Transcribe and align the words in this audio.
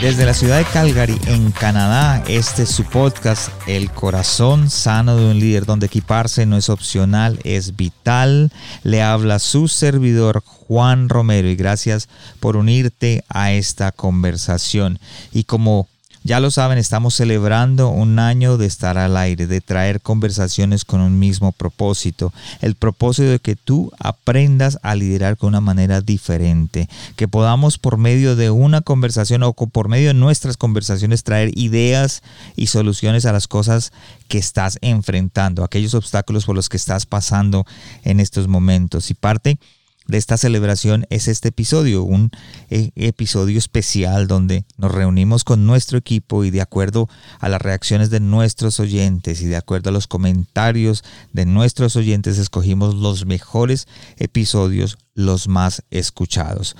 Desde 0.00 0.26
la 0.26 0.34
ciudad 0.34 0.58
de 0.58 0.64
Calgary, 0.66 1.18
en 1.26 1.50
Canadá, 1.52 2.22
este 2.28 2.64
es 2.64 2.68
su 2.68 2.84
podcast, 2.84 3.48
El 3.66 3.90
corazón 3.90 4.68
sano 4.68 5.16
de 5.16 5.24
un 5.24 5.38
líder, 5.40 5.64
donde 5.64 5.86
equiparse 5.86 6.44
no 6.44 6.58
es 6.58 6.68
opcional, 6.68 7.40
es 7.44 7.76
vital. 7.76 8.52
Le 8.82 9.02
habla 9.02 9.38
su 9.38 9.68
servidor 9.68 10.42
Juan 10.44 11.08
Romero 11.08 11.48
y 11.48 11.56
gracias 11.56 12.08
por 12.40 12.58
unirte 12.58 13.24
a 13.30 13.52
esta 13.52 13.90
conversación. 13.90 14.98
Y 15.32 15.44
como 15.44 15.88
ya 16.26 16.40
lo 16.40 16.50
saben, 16.50 16.76
estamos 16.76 17.14
celebrando 17.14 17.88
un 17.88 18.18
año 18.18 18.58
de 18.58 18.66
estar 18.66 18.98
al 18.98 19.16
aire, 19.16 19.46
de 19.46 19.60
traer 19.60 20.00
conversaciones 20.00 20.84
con 20.84 21.00
un 21.00 21.20
mismo 21.20 21.52
propósito. 21.52 22.32
El 22.60 22.74
propósito 22.74 23.28
de 23.28 23.38
que 23.38 23.54
tú 23.54 23.92
aprendas 24.00 24.80
a 24.82 24.96
liderar 24.96 25.36
con 25.36 25.50
una 25.50 25.60
manera 25.60 26.00
diferente. 26.00 26.88
Que 27.14 27.28
podamos 27.28 27.78
por 27.78 27.96
medio 27.96 28.34
de 28.34 28.50
una 28.50 28.80
conversación 28.80 29.44
o 29.44 29.52
por 29.52 29.88
medio 29.88 30.08
de 30.08 30.14
nuestras 30.14 30.56
conversaciones 30.56 31.22
traer 31.22 31.56
ideas 31.56 32.24
y 32.56 32.66
soluciones 32.66 33.24
a 33.24 33.32
las 33.32 33.46
cosas 33.46 33.92
que 34.26 34.38
estás 34.38 34.78
enfrentando, 34.80 35.62
aquellos 35.62 35.94
obstáculos 35.94 36.44
por 36.44 36.56
los 36.56 36.68
que 36.68 36.76
estás 36.76 37.06
pasando 37.06 37.64
en 38.02 38.18
estos 38.18 38.48
momentos. 38.48 39.12
Y 39.12 39.14
parte 39.14 39.58
de 40.06 40.18
esta 40.18 40.36
celebración 40.36 41.06
es 41.10 41.28
este 41.28 41.48
episodio, 41.48 42.02
un 42.02 42.30
eh, 42.70 42.90
episodio 42.94 43.58
especial 43.58 44.28
donde 44.28 44.64
nos 44.76 44.92
reunimos 44.92 45.44
con 45.44 45.66
nuestro 45.66 45.98
equipo 45.98 46.44
y 46.44 46.50
de 46.50 46.60
acuerdo 46.60 47.08
a 47.40 47.48
las 47.48 47.60
reacciones 47.60 48.10
de 48.10 48.20
nuestros 48.20 48.78
oyentes 48.80 49.42
y 49.42 49.46
de 49.46 49.56
acuerdo 49.56 49.90
a 49.90 49.92
los 49.92 50.06
comentarios 50.06 51.04
de 51.32 51.46
nuestros 51.46 51.96
oyentes 51.96 52.38
escogimos 52.38 52.94
los 52.94 53.26
mejores 53.26 53.88
episodios, 54.16 54.98
los 55.14 55.48
más 55.48 55.82
escuchados. 55.90 56.76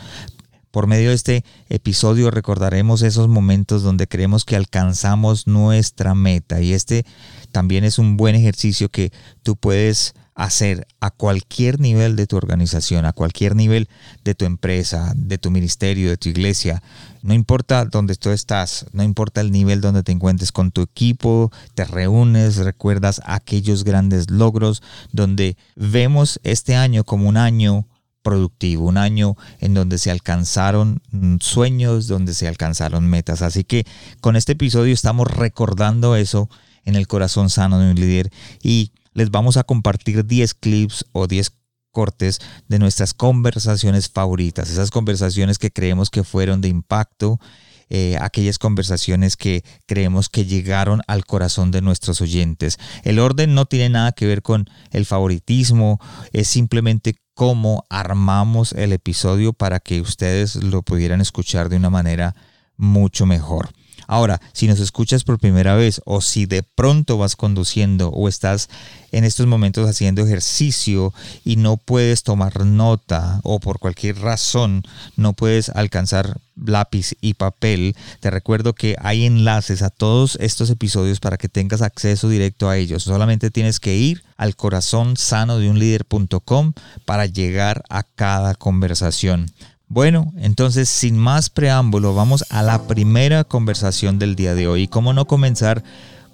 Por 0.71 0.87
medio 0.87 1.09
de 1.09 1.15
este 1.15 1.45
episodio 1.71 2.31
recordaremos 2.31 3.01
esos 3.01 3.29
momentos 3.29 3.83
donde 3.83 4.07
creemos 4.07 4.45
que 4.45 4.57
alcanzamos 4.57 5.47
nuestra 5.47 6.15
meta 6.15 6.61
y 6.61 6.75
este 6.75 7.07
también 7.51 7.85
es 7.85 7.99
un 7.99 8.19
buen 8.19 8.35
ejercicio 8.35 8.91
que 8.91 9.11
tú 9.43 9.57
puedes 9.57 10.15
hacer 10.37 10.87
a 11.01 11.11
cualquier 11.11 11.81
nivel 11.81 12.15
de 12.15 12.27
tu 12.27 12.37
organización, 12.37 13.07
a 13.07 13.15
cualquier 13.15 13.57
nivel 13.57 13.89
de 14.23 14.35
tu 14.35 14.45
empresa, 14.45 15.15
de 15.17 15.39
tu 15.39 15.51
ministerio, 15.51 16.11
de 16.11 16.19
tu 16.19 16.29
iglesia. 16.29 16.83
No 17.23 17.33
importa 17.33 17.87
dónde 17.87 18.15
tú 18.17 18.31
estás, 18.31 18.87
no 18.93 19.03
importa 19.03 19.41
el 19.41 19.51
nivel 19.51 19.81
donde 19.81 20.03
te 20.03 20.13
encuentres 20.13 20.53
con 20.53 20.71
tu 20.71 20.83
equipo, 20.83 21.51
te 21.75 21.85
reúnes, 21.85 22.59
recuerdas 22.59 23.23
aquellos 23.25 23.83
grandes 23.83 24.31
logros 24.31 24.83
donde 25.11 25.57
vemos 25.75 26.39
este 26.45 26.77
año 26.77 27.03
como 27.03 27.29
un 27.29 27.39
año 27.39 27.87
productivo, 28.21 28.87
un 28.87 28.99
año 28.99 29.37
en 29.61 29.73
donde 29.73 29.97
se 29.97 30.11
alcanzaron 30.11 31.01
sueños, 31.41 32.09
donde 32.09 32.35
se 32.35 32.47
alcanzaron 32.47 33.09
metas. 33.09 33.41
Así 33.41 33.65
que 33.65 33.87
con 34.21 34.37
este 34.37 34.53
episodio 34.53 34.93
estamos 34.93 35.31
recordando 35.31 36.15
eso 36.15 36.51
en 36.85 36.95
el 36.95 37.07
corazón 37.07 37.49
sano 37.49 37.79
de 37.79 37.91
un 37.91 37.97
líder 37.97 38.31
y 38.63 38.93
les 39.17 39.31
vamos 39.31 39.57
a 39.57 39.65
compartir 39.65 40.25
10 40.25 40.55
clips 40.55 41.07
o 41.13 41.27
10 41.27 41.51
cortes 41.91 42.39
de 42.69 42.79
nuestras 42.79 43.15
conversaciones 43.15 44.11
favoritas, 44.11 44.71
esas 44.71 44.91
conversaciones 44.91 45.59
que 45.59 45.73
creemos 45.73 46.11
que 46.11 46.23
fueron 46.23 46.61
de 46.61 46.69
impacto, 46.69 47.41
eh, 47.89 48.19
aquellas 48.21 48.59
conversaciones 48.59 49.39
que 49.39 49.65
creemos 49.87 50.29
que 50.29 50.45
llegaron 50.45 51.01
al 51.07 51.25
corazón 51.25 51.71
de 51.71 51.81
nuestros 51.81 52.21
oyentes. 52.21 52.79
El 53.05 53.19
orden 53.19 53.55
no 53.55 53.65
tiene 53.65 53.89
nada 53.89 54.13
que 54.13 54.27
ver 54.27 54.43
con 54.43 54.69
el 54.91 55.07
favoritismo, 55.07 55.99
es 56.33 56.49
simplemente 56.49 57.17
cómo 57.33 57.85
armamos 57.89 58.73
el 58.73 58.93
episodio 58.93 59.55
para 59.55 59.81
que 59.81 60.03
ustedes 60.03 60.57
lo 60.57 60.83
pudieran 60.83 61.23
escuchar 61.23 61.71
de 61.71 61.77
una 61.77 61.89
manera 61.89 62.35
mucho 62.77 63.25
mejor. 63.25 63.71
Ahora, 64.07 64.41
si 64.53 64.67
nos 64.67 64.81
escuchas 64.81 65.25
por 65.25 65.39
primera 65.39 65.75
vez 65.75 66.01
o 66.05 66.21
si 66.21 66.47
de 66.47 66.63
pronto 66.63 67.19
vas 67.19 67.37
conduciendo 67.37 68.09
o 68.11 68.29
estás 68.29 68.69
en 69.13 69.25
estos 69.25 69.47
momentos 69.47 69.89
haciendo 69.89 70.23
ejercicio 70.23 71.13
y 71.45 71.57
no 71.57 71.77
puedes 71.77 72.23
tomar 72.23 72.65
nota 72.65 73.41
o 73.45 73.61
por 73.61 73.79
cualquier 73.79 74.19
razón 74.19 74.83
no 75.17 75.33
puedes 75.33 75.71
alcanzar 75.71 76.39
lápiz 76.57 77.15
y 77.21 77.35
papel, 77.35 77.95
te 78.21 78.31
recuerdo 78.31 78.75
que 78.75 78.97
hay 79.01 79.27
enlaces 79.27 79.83
a 79.83 79.91
todos 79.91 80.37
estos 80.41 80.71
episodios 80.71 81.21
para 81.21 81.37
que 81.37 81.49
tengas 81.49 81.83
acceso 81.83 82.29
directo 82.29 82.69
a 82.69 82.77
ellos. 82.77 83.03
Solamente 83.03 83.51
tienes 83.51 83.81
que 83.81 83.95
ir 83.95 84.25
al 84.37 84.57
corazón 84.57 85.17
sano 85.17 85.59
de 85.59 85.71
un 85.71 85.79
líder.com 85.79 86.73
para 87.05 87.27
llegar 87.27 87.83
a 87.89 88.03
cada 88.03 88.55
conversación. 88.55 89.47
Bueno, 89.89 90.33
entonces 90.37 90.89
sin 90.89 91.17
más 91.17 91.49
preámbulo, 91.49 92.13
vamos 92.13 92.45
a 92.51 92.63
la 92.63 92.89
primera 92.89 93.45
conversación 93.45 94.19
del 94.19 94.35
día 94.35 94.57
de 94.57 94.67
hoy. 94.67 94.83
Y 94.83 94.89
cómo 94.89 95.13
no 95.13 95.27
comenzar 95.27 95.85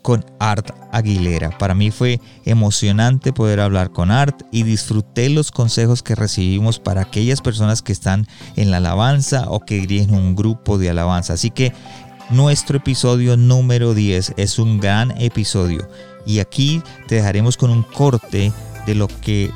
con 0.01 0.25
Art 0.41 0.71
Aguilera. 0.91 1.59
Para 1.59 1.75
mí 1.75 1.91
fue 1.91 2.19
emocionante 2.47 3.33
poder 3.33 3.61
hablar 3.61 3.91
con 3.93 4.11
Art 4.11 4.43
y 4.51 4.63
disfruté 4.63 5.29
los 5.29 5.51
consejos 5.51 6.03
que 6.03 6.15
recibimos 6.15 6.79
para 6.79 7.03
aquellas 7.03 7.43
personas 7.43 7.83
que 7.83 7.93
están 7.93 8.27
en 8.57 8.71
la 8.71 8.79
alabanza 8.79 9.45
o 9.49 9.61
que 9.61 9.81
dirigen 9.81 10.15
un 10.15 10.35
grupo 10.35 10.79
de 10.79 10.89
alabanza. 10.89 11.35
Así 11.35 11.51
que 11.51 11.75
nuestro 12.31 12.79
episodio 12.79 13.37
número 13.37 13.93
10 13.93 14.35
es 14.39 14.59
un 14.59 14.81
gran 14.81 15.13
episodio 15.21 15.87
y 16.25 16.39
aquí 16.39 16.83
te 17.07 17.17
dejaremos 17.17 17.59
con 17.59 17.71
un 17.71 17.83
corte 17.83 18.51
de 18.87 18.95
lo 18.95 19.09
que 19.09 19.51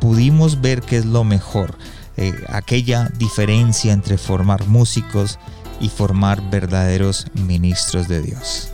pudimos 0.00 0.62
ver 0.62 0.80
que 0.80 0.96
es 0.96 1.04
lo 1.04 1.22
mejor 1.22 1.76
eh, 2.16 2.32
aquella 2.48 3.08
diferencia 3.18 3.92
entre 3.92 4.18
formar 4.18 4.66
músicos 4.66 5.38
y 5.80 5.88
formar 5.88 6.50
verdaderos 6.50 7.26
ministros 7.34 8.08
de 8.08 8.22
Dios. 8.22 8.70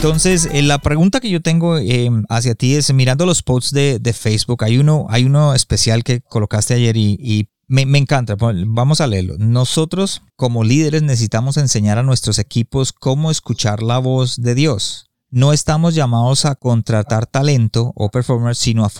Entonces, 0.00 0.48
eh, 0.50 0.62
la 0.62 0.78
pregunta 0.78 1.20
que 1.20 1.28
yo 1.28 1.42
tengo 1.42 1.76
em, 1.76 2.24
hacia 2.30 2.54
ti 2.54 2.74
es, 2.74 2.90
mirando 2.94 3.26
los 3.26 3.42
posts 3.42 3.70
de, 3.72 4.14
Facebook, 4.14 4.64
hay 4.64 4.78
uno, 4.78 5.06
hay 5.10 5.24
uno 5.24 5.54
especial 5.54 6.04
que 6.04 6.22
colocaste 6.22 6.72
ayer 6.72 6.96
y, 6.96 7.50
me, 7.68 7.84
me, 7.84 7.98
encanta. 7.98 8.34
Vamos 8.38 9.02
a 9.02 9.06
leerlo. 9.06 9.36
Nosotros 9.38 10.22
como 10.36 10.64
líderes 10.64 11.02
necesitamos 11.02 11.58
enseñar 11.58 11.98
a 11.98 12.02
nuestros 12.02 12.38
equipos 12.38 12.94
cómo 12.94 13.30
escuchar 13.30 13.82
la 13.82 13.98
voz 13.98 14.40
de 14.40 14.54
Dios. 14.54 15.09
No 15.32 15.52
estamos 15.52 15.94
llamados 15.94 16.44
a 16.44 16.56
contratar 16.56 17.24
talento 17.24 17.92
o 17.94 18.08
performers, 18.08 18.58
sino 18.58 18.84
a, 18.84 18.90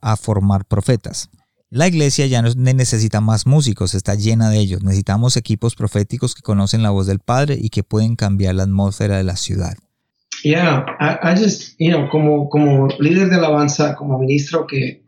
a 0.00 0.16
formar 0.16 0.64
profetas. 0.64 1.30
La 1.68 1.88
iglesia 1.88 2.28
ya 2.28 2.42
no 2.42 2.48
necesita 2.54 3.20
más 3.20 3.44
músicos, 3.44 3.94
está 3.94 4.14
llena 4.14 4.50
de 4.50 4.60
ellos. 4.60 4.84
Necesitamos 4.84 5.36
equipos 5.36 5.74
proféticos 5.74 6.36
que 6.36 6.42
conocen 6.42 6.84
la 6.84 6.90
voz 6.90 7.08
del 7.08 7.18
Padre 7.18 7.58
y 7.60 7.70
que 7.70 7.82
pueden 7.82 8.14
cambiar 8.14 8.54
la 8.54 8.62
atmósfera 8.62 9.16
de 9.16 9.24
la 9.24 9.34
ciudad. 9.34 9.74
Yeah, 10.44 10.86
I, 11.00 11.36
just, 11.36 11.74
you 11.80 11.90
know, 11.90 12.08
como, 12.08 12.48
como 12.48 12.86
líder 13.00 13.28
de 13.28 13.36
alabanza, 13.36 13.96
como 13.96 14.16
ministro 14.16 14.68
que 14.68 15.02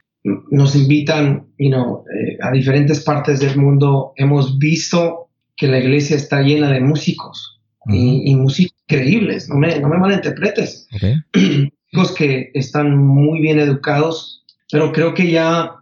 nos 0.51 0.75
invitan, 0.75 1.47
you 1.59 1.71
know, 1.71 2.05
eh, 2.13 2.39
a 2.43 2.51
diferentes 2.51 3.05
partes 3.05 3.39
del 3.39 3.57
mundo, 3.57 4.15
hemos 4.17 4.59
visto 4.59 5.29
que 5.57 5.69
la 5.69 5.79
iglesia 5.79 6.17
está 6.17 6.43
llena 6.43 6.73
de 6.73 6.81
músicos 6.81 7.62
y, 7.87 8.35
músicos 8.37 8.79
creíbles, 8.87 9.49
no 9.49 9.57
me, 9.57 9.79
no 9.81 9.89
me 9.89 9.99
malinterpretes. 9.99 10.89
Hijos 11.93 12.13
que 12.15 12.51
están 12.55 12.97
muy 12.97 13.41
bien 13.41 13.59
educados, 13.59 14.45
pero 14.71 14.93
creo 14.93 15.15
que 15.15 15.31
ya, 15.31 15.73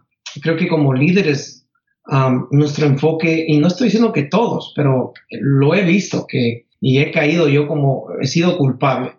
creo 0.41 0.57
que 0.57 0.67
como 0.67 0.93
líderes, 0.93 1.67
um, 2.07 2.47
nuestro 2.51 2.85
enfoque, 2.85 3.45
y 3.47 3.59
no 3.59 3.67
estoy 3.67 3.87
diciendo 3.87 4.11
que 4.11 4.23
todos, 4.23 4.73
pero 4.75 5.13
lo 5.29 5.75
he 5.75 5.83
visto 5.83 6.25
que, 6.27 6.65
y 6.81 6.99
he 6.99 7.11
caído 7.11 7.47
yo 7.47 7.67
como, 7.67 8.07
he 8.21 8.27
sido 8.27 8.57
culpable 8.57 9.13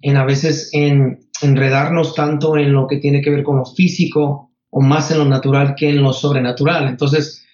en 0.00 0.16
a 0.16 0.24
veces 0.24 0.70
en 0.72 1.18
enredarnos 1.42 2.14
tanto 2.14 2.56
en 2.56 2.72
lo 2.72 2.86
que 2.86 2.98
tiene 2.98 3.20
que 3.20 3.30
ver 3.30 3.42
con 3.42 3.56
lo 3.56 3.64
físico 3.64 4.50
o 4.70 4.80
más 4.80 5.10
en 5.10 5.18
lo 5.18 5.24
natural 5.24 5.74
que 5.76 5.90
en 5.90 6.02
lo 6.02 6.12
sobrenatural. 6.12 6.88
Entonces, 6.88 7.44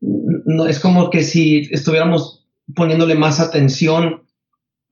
no, 0.00 0.66
es 0.66 0.80
como 0.80 1.10
que 1.10 1.22
si 1.22 1.68
estuviéramos 1.70 2.39
poniéndole 2.74 3.14
más 3.14 3.40
atención 3.40 4.22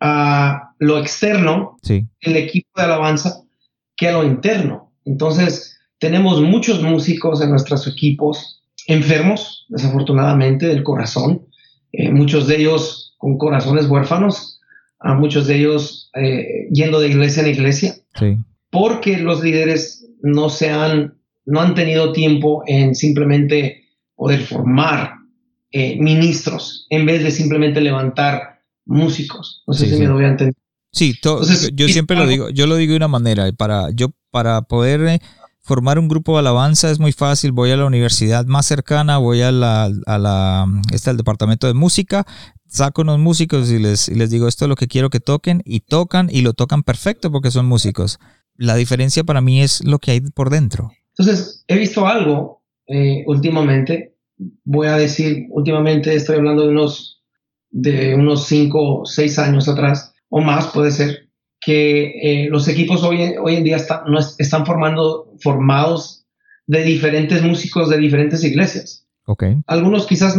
a 0.00 0.74
lo 0.78 0.98
externo, 0.98 1.76
el 1.88 2.36
equipo 2.36 2.68
de 2.76 2.82
alabanza, 2.82 3.42
que 3.96 4.08
a 4.08 4.12
lo 4.12 4.24
interno. 4.24 4.92
Entonces, 5.04 5.78
tenemos 5.98 6.40
muchos 6.40 6.82
músicos 6.82 7.42
en 7.42 7.50
nuestros 7.50 7.86
equipos 7.86 8.62
enfermos, 8.86 9.66
desafortunadamente, 9.68 10.66
del 10.66 10.82
corazón, 10.82 11.46
eh, 11.92 12.10
muchos 12.10 12.46
de 12.46 12.58
ellos 12.58 13.14
con 13.18 13.36
corazones 13.38 13.86
huérfanos, 13.86 14.60
a 15.00 15.14
muchos 15.14 15.46
de 15.46 15.56
ellos 15.56 16.10
eh, 16.14 16.68
yendo 16.72 17.00
de 17.00 17.08
iglesia 17.08 17.42
en 17.42 17.50
iglesia, 17.50 17.94
porque 18.70 19.18
los 19.18 19.42
líderes 19.42 20.06
no 20.22 20.48
se 20.48 20.70
han, 20.70 21.18
no 21.44 21.60
han 21.60 21.74
tenido 21.74 22.12
tiempo 22.12 22.62
en 22.66 22.94
simplemente 22.94 23.84
poder 24.14 24.40
formar 24.40 25.17
eh, 25.70 25.98
ministros 26.00 26.86
en 26.90 27.06
vez 27.06 27.22
de 27.22 27.30
simplemente 27.30 27.80
levantar 27.80 28.62
músicos. 28.86 29.62
No 29.66 29.74
sé 29.74 29.88
si 29.88 29.96
me 29.96 30.06
lo 30.06 30.14
voy 30.14 30.24
a 30.24 30.28
entender. 30.28 30.54
Sí, 30.92 31.14
yo 31.74 31.88
siempre 31.88 32.16
lo 32.16 32.26
digo, 32.26 32.48
yo 32.48 32.66
lo 32.66 32.76
digo 32.76 32.92
de 32.92 32.96
una 32.96 33.08
manera, 33.08 33.50
para, 33.52 33.90
yo, 33.90 34.08
para 34.30 34.62
poder 34.62 35.02
eh, 35.02 35.20
formar 35.60 35.98
un 35.98 36.08
grupo 36.08 36.32
de 36.32 36.38
alabanza 36.38 36.90
es 36.90 36.98
muy 36.98 37.12
fácil, 37.12 37.52
voy 37.52 37.70
a 37.70 37.76
la 37.76 37.84
universidad 37.84 38.46
más 38.46 38.64
cercana, 38.64 39.18
voy 39.18 39.42
a 39.42 39.52
la, 39.52 39.90
a 40.06 40.18
la, 40.18 40.66
este, 40.92 41.10
al 41.10 41.18
departamento 41.18 41.66
de 41.66 41.74
música, 41.74 42.26
saco 42.66 43.02
unos 43.02 43.18
músicos 43.18 43.70
y 43.70 43.78
les, 43.78 44.08
les 44.08 44.30
digo 44.30 44.48
esto 44.48 44.64
es 44.64 44.68
lo 44.70 44.76
que 44.76 44.88
quiero 44.88 45.10
que 45.10 45.20
toquen 45.20 45.62
y 45.66 45.80
tocan 45.80 46.28
y 46.32 46.40
lo 46.40 46.54
tocan 46.54 46.82
perfecto 46.82 47.30
porque 47.30 47.50
son 47.50 47.66
músicos. 47.66 48.18
La 48.56 48.74
diferencia 48.74 49.24
para 49.24 49.42
mí 49.42 49.60
es 49.60 49.84
lo 49.84 49.98
que 49.98 50.12
hay 50.12 50.20
por 50.20 50.48
dentro. 50.48 50.90
Entonces, 51.16 51.64
he 51.68 51.76
visto 51.76 52.06
algo 52.06 52.62
eh, 52.86 53.24
últimamente, 53.26 54.16
voy 54.64 54.86
a 54.86 54.96
decir, 54.96 55.46
últimamente 55.50 56.14
estoy 56.14 56.36
hablando 56.36 56.62
de 56.62 56.68
unos, 56.68 57.22
de 57.70 58.14
unos 58.14 58.46
cinco, 58.46 59.04
seis 59.04 59.38
años 59.38 59.68
atrás, 59.68 60.14
o 60.28 60.40
más 60.40 60.68
puede 60.68 60.90
ser, 60.90 61.28
que 61.60 62.44
eh, 62.44 62.48
los 62.50 62.68
equipos 62.68 63.02
hoy, 63.02 63.34
hoy 63.40 63.56
en 63.56 63.64
día 63.64 63.76
están, 63.76 64.00
no 64.06 64.18
están 64.18 64.64
formando, 64.64 65.34
formados 65.40 66.24
de 66.66 66.82
diferentes 66.84 67.42
músicos 67.42 67.88
de 67.88 67.98
diferentes 67.98 68.44
iglesias. 68.44 69.06
Okay. 69.26 69.56
Algunos 69.66 70.06
quizás 70.06 70.36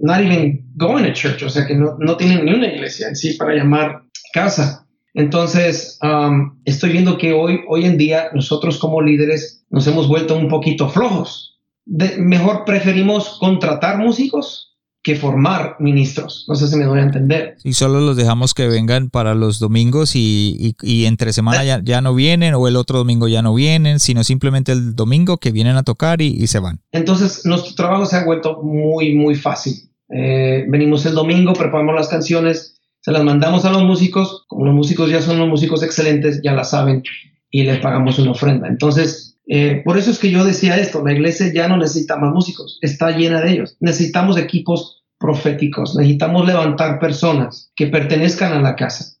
not 0.00 0.20
even 0.20 0.64
going 0.76 1.04
to 1.04 1.12
church, 1.12 1.42
o 1.42 1.50
sea 1.50 1.66
que 1.66 1.74
no, 1.74 1.96
no 1.98 2.16
tienen 2.16 2.44
ni 2.44 2.52
una 2.52 2.66
iglesia 2.66 3.08
en 3.08 3.16
sí 3.16 3.34
para 3.34 3.54
llamar 3.54 4.02
casa. 4.32 4.86
Entonces, 5.14 5.98
um, 6.02 6.58
estoy 6.64 6.90
viendo 6.92 7.18
que 7.18 7.32
hoy, 7.32 7.60
hoy 7.68 7.84
en 7.84 7.98
día 7.98 8.30
nosotros 8.32 8.78
como 8.78 9.02
líderes 9.02 9.64
nos 9.70 9.86
hemos 9.86 10.08
vuelto 10.08 10.36
un 10.36 10.48
poquito 10.48 10.88
flojos. 10.88 11.51
Mejor 11.86 12.64
preferimos 12.64 13.38
contratar 13.38 13.98
músicos 13.98 14.72
que 15.02 15.16
formar 15.16 15.76
ministros. 15.80 16.44
No 16.48 16.54
sé 16.54 16.68
si 16.68 16.76
me 16.76 16.84
doy 16.84 17.00
a 17.00 17.02
entender. 17.02 17.56
Y 17.64 17.72
solo 17.72 18.00
los 18.00 18.16
dejamos 18.16 18.54
que 18.54 18.68
vengan 18.68 19.10
para 19.10 19.34
los 19.34 19.58
domingos 19.58 20.12
y, 20.14 20.76
entre 21.06 21.32
semana 21.32 21.64
ya, 21.64 22.00
no 22.00 22.14
vienen 22.14 22.54
o 22.54 22.68
el 22.68 22.76
otro 22.76 22.98
domingo 22.98 23.26
ya 23.26 23.42
no 23.42 23.52
vienen, 23.54 23.98
sino 23.98 24.22
simplemente 24.22 24.70
el 24.70 24.94
domingo 24.94 25.38
que 25.38 25.50
vienen 25.50 25.76
a 25.76 25.82
tocar 25.82 26.22
y, 26.22 26.46
se 26.46 26.60
van. 26.60 26.80
Entonces, 26.92 27.44
nuestro 27.44 27.74
trabajo 27.74 28.06
se 28.06 28.16
ha 28.16 28.24
vuelto 28.24 28.62
muy, 28.62 29.14
muy 29.14 29.34
fácil. 29.34 29.90
Eh, 30.08 30.66
venimos 30.68 31.04
el 31.06 31.14
domingo, 31.14 31.52
preparamos 31.52 31.94
las 31.94 32.08
canciones, 32.08 32.78
se 33.00 33.10
las 33.10 33.24
mandamos 33.24 33.64
a 33.64 33.72
los 33.72 33.82
músicos. 33.82 34.44
Como 34.46 34.66
los 34.66 34.74
músicos 34.74 35.10
ya 35.10 35.20
son 35.20 35.38
los 35.38 35.48
músicos 35.48 35.82
excelentes, 35.82 36.40
ya 36.44 36.52
la 36.52 36.62
saben 36.62 37.02
y 37.50 37.64
les 37.64 37.80
pagamos 37.80 38.20
una 38.20 38.30
ofrenda. 38.30 38.68
Entonces, 38.68 39.31
eh, 39.46 39.82
por 39.84 39.98
eso 39.98 40.10
es 40.10 40.18
que 40.18 40.30
yo 40.30 40.44
decía 40.44 40.76
esto, 40.76 41.04
la 41.04 41.12
iglesia 41.12 41.52
ya 41.52 41.68
no 41.68 41.76
necesita 41.76 42.16
más 42.16 42.32
músicos, 42.32 42.78
está 42.80 43.10
llena 43.10 43.40
de 43.40 43.52
ellos. 43.52 43.76
Necesitamos 43.80 44.38
equipos 44.38 45.02
proféticos, 45.18 45.96
necesitamos 45.96 46.46
levantar 46.46 46.98
personas 46.98 47.72
que 47.76 47.86
pertenezcan 47.86 48.52
a 48.52 48.60
la 48.60 48.74
casa, 48.74 49.16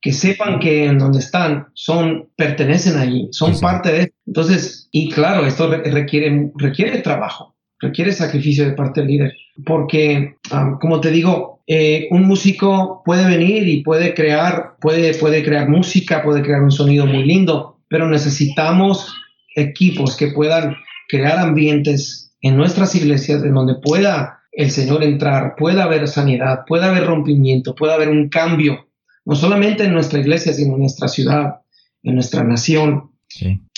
que 0.00 0.12
sepan 0.12 0.58
que 0.58 0.86
en 0.86 0.98
donde 0.98 1.18
están 1.18 1.68
son, 1.74 2.28
pertenecen 2.36 2.98
allí, 2.98 3.28
son 3.30 3.58
parte 3.60 3.92
de... 3.92 4.12
Entonces, 4.26 4.88
y 4.90 5.10
claro, 5.10 5.46
esto 5.46 5.70
requiere, 5.70 6.50
requiere 6.56 7.00
trabajo, 7.00 7.54
requiere 7.78 8.12
sacrificio 8.12 8.64
de 8.64 8.72
parte 8.72 9.00
del 9.00 9.10
líder, 9.10 9.32
porque, 9.64 10.36
ah, 10.50 10.78
como 10.80 11.00
te 11.00 11.10
digo, 11.10 11.62
eh, 11.66 12.08
un 12.10 12.24
músico 12.26 13.02
puede 13.04 13.26
venir 13.26 13.66
y 13.68 13.82
puede 13.82 14.14
crear, 14.14 14.76
puede, 14.80 15.14
puede 15.14 15.42
crear 15.42 15.68
música, 15.68 16.22
puede 16.22 16.42
crear 16.42 16.62
un 16.62 16.72
sonido 16.72 17.06
muy 17.06 17.24
lindo, 17.24 17.80
pero 17.88 18.08
necesitamos 18.08 19.14
equipos 19.54 20.16
que 20.16 20.28
puedan 20.28 20.76
crear 21.08 21.38
ambientes 21.38 22.32
en 22.40 22.56
nuestras 22.56 22.94
iglesias 22.94 23.42
en 23.42 23.54
donde 23.54 23.76
pueda 23.76 24.40
el 24.52 24.70
Señor 24.70 25.02
entrar, 25.02 25.54
pueda 25.56 25.84
haber 25.84 26.06
sanidad, 26.06 26.60
pueda 26.66 26.88
haber 26.88 27.06
rompimiento, 27.06 27.74
pueda 27.74 27.94
haber 27.94 28.08
un 28.08 28.28
cambio, 28.28 28.88
no 29.24 29.34
solamente 29.34 29.84
en 29.84 29.92
nuestra 29.92 30.20
iglesia, 30.20 30.52
sino 30.52 30.74
en 30.74 30.80
nuestra 30.80 31.08
ciudad, 31.08 31.56
en 32.02 32.14
nuestra 32.14 32.44
nación. 32.44 33.10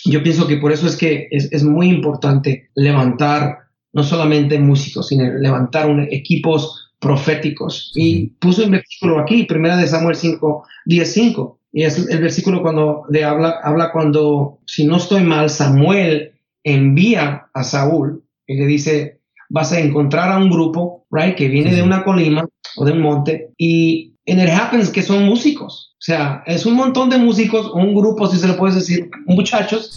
Yo 0.04 0.22
pienso 0.22 0.46
que 0.46 0.58
por 0.58 0.72
eso 0.72 0.86
es 0.86 0.96
que 0.96 1.28
es, 1.30 1.64
muy 1.64 1.88
importante 1.88 2.68
levantar 2.74 3.58
no 3.92 4.02
solamente 4.02 4.58
músicos, 4.58 5.08
sino 5.08 5.24
levantar 5.38 5.88
equipos 6.10 6.92
proféticos. 6.98 7.92
Y 7.94 8.26
puso 8.38 8.64
un 8.64 8.72
versículo 8.72 9.18
aquí, 9.18 9.44
primera 9.44 9.76
de 9.76 9.86
Samuel 9.86 10.16
5, 10.16 10.64
10, 10.84 11.12
5. 11.12 11.55
Y 11.76 11.82
es 11.82 12.08
el 12.08 12.22
versículo 12.22 12.62
cuando 12.62 13.04
de 13.10 13.22
habla, 13.22 13.60
habla 13.62 13.92
cuando, 13.92 14.60
si 14.66 14.86
no 14.86 14.96
estoy 14.96 15.22
mal, 15.22 15.50
Samuel 15.50 16.32
envía 16.64 17.50
a 17.52 17.64
Saúl 17.64 18.24
y 18.46 18.56
le 18.56 18.64
dice, 18.64 19.20
vas 19.50 19.72
a 19.72 19.80
encontrar 19.80 20.32
a 20.32 20.38
un 20.38 20.48
grupo, 20.48 21.04
right, 21.10 21.34
que 21.34 21.48
viene 21.48 21.74
de 21.74 21.82
una 21.82 22.02
colina 22.02 22.48
o 22.76 22.84
de 22.86 22.92
un 22.92 23.02
monte 23.02 23.50
y 23.58 24.14
en 24.24 24.40
it 24.40 24.48
happens 24.48 24.88
que 24.88 25.02
son 25.02 25.26
músicos. 25.26 25.94
O 25.96 26.00
sea, 26.02 26.42
es 26.46 26.64
un 26.64 26.76
montón 26.76 27.10
de 27.10 27.18
músicos, 27.18 27.70
un 27.74 27.94
grupo, 27.94 28.26
si 28.26 28.38
se 28.38 28.48
lo 28.48 28.56
puedes 28.56 28.76
decir, 28.76 29.10
muchachos, 29.26 29.94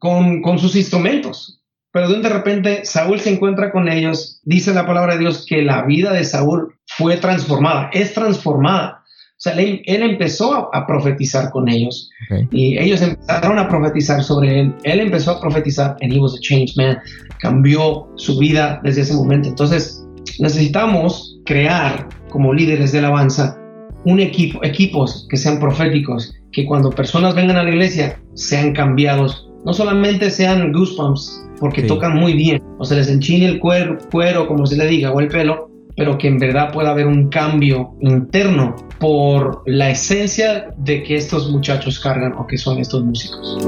con, 0.00 0.42
con 0.42 0.58
sus 0.58 0.76
instrumentos. 0.76 1.62
Pero 1.92 2.10
de 2.10 2.28
repente 2.28 2.84
Saúl 2.84 3.20
se 3.20 3.32
encuentra 3.32 3.72
con 3.72 3.88
ellos, 3.88 4.42
dice 4.44 4.74
la 4.74 4.86
palabra 4.86 5.14
de 5.14 5.20
Dios 5.20 5.46
que 5.48 5.62
la 5.62 5.86
vida 5.86 6.12
de 6.12 6.24
Saúl 6.24 6.74
fue 6.84 7.16
transformada, 7.16 7.88
es 7.94 8.12
transformada 8.12 9.01
sea, 9.42 9.54
él, 9.54 9.82
empezó 9.86 10.72
a, 10.72 10.86
profetizar 10.86 11.50
con 11.50 11.68
ellos 11.68 12.10
y 12.52 12.78
ellos 12.78 13.02
empezaron 13.02 13.58
a 13.58 13.68
profetizar 13.68 14.22
sobre 14.22 14.60
él. 14.60 14.74
Él 14.84 15.00
empezó 15.00 15.32
a 15.32 15.40
profetizar 15.40 15.96
and 16.00 16.12
he 16.12 16.20
was 16.20 16.34
a 16.36 16.40
changed 16.40 16.76
man. 16.76 16.96
Cambió 17.40 18.06
su 18.14 18.38
vida 18.38 18.80
desde 18.84 19.00
ese 19.00 19.14
momento. 19.14 19.48
Entonces, 19.48 20.06
necesitamos 20.38 21.40
crear 21.44 22.08
como 22.30 22.54
líderes 22.54 22.92
de 22.92 23.00
alabanza 23.00 23.58
un 24.04 24.20
equipo, 24.20 24.62
equipos 24.64 25.26
que 25.28 25.36
sean 25.36 25.58
proféticos, 25.58 26.32
que 26.52 26.64
cuando 26.64 26.90
personas 26.90 27.34
vengan 27.34 27.56
a 27.56 27.64
la 27.64 27.70
iglesia 27.70 28.20
sean 28.34 28.72
cambiados, 28.72 29.50
no 29.64 29.72
solamente 29.72 30.30
sean 30.30 30.72
goosebumps, 30.72 31.48
porque 31.58 31.82
tocan 31.82 32.16
muy 32.16 32.32
bien, 32.34 32.62
o 32.78 32.84
se 32.84 32.94
les 32.94 33.08
enchine 33.08 33.46
el 33.46 33.58
cuero, 33.58 33.98
cuero, 34.12 34.46
como 34.46 34.66
se 34.66 34.76
le 34.76 34.86
diga, 34.86 35.12
o 35.12 35.20
el 35.20 35.28
pelo, 35.28 35.68
pero 35.96 36.18
que 36.18 36.28
en 36.28 36.38
verdad 36.38 36.72
pueda 36.72 36.90
haber 36.90 37.06
un 37.06 37.28
cambio 37.28 37.94
interno 38.00 38.76
por 38.98 39.62
la 39.66 39.90
esencia 39.90 40.68
de 40.76 41.02
que 41.02 41.16
estos 41.16 41.50
muchachos 41.50 41.98
cargan 42.00 42.32
o 42.34 42.46
que 42.46 42.56
son 42.56 42.78
estos 42.78 43.04
músicos. 43.04 43.58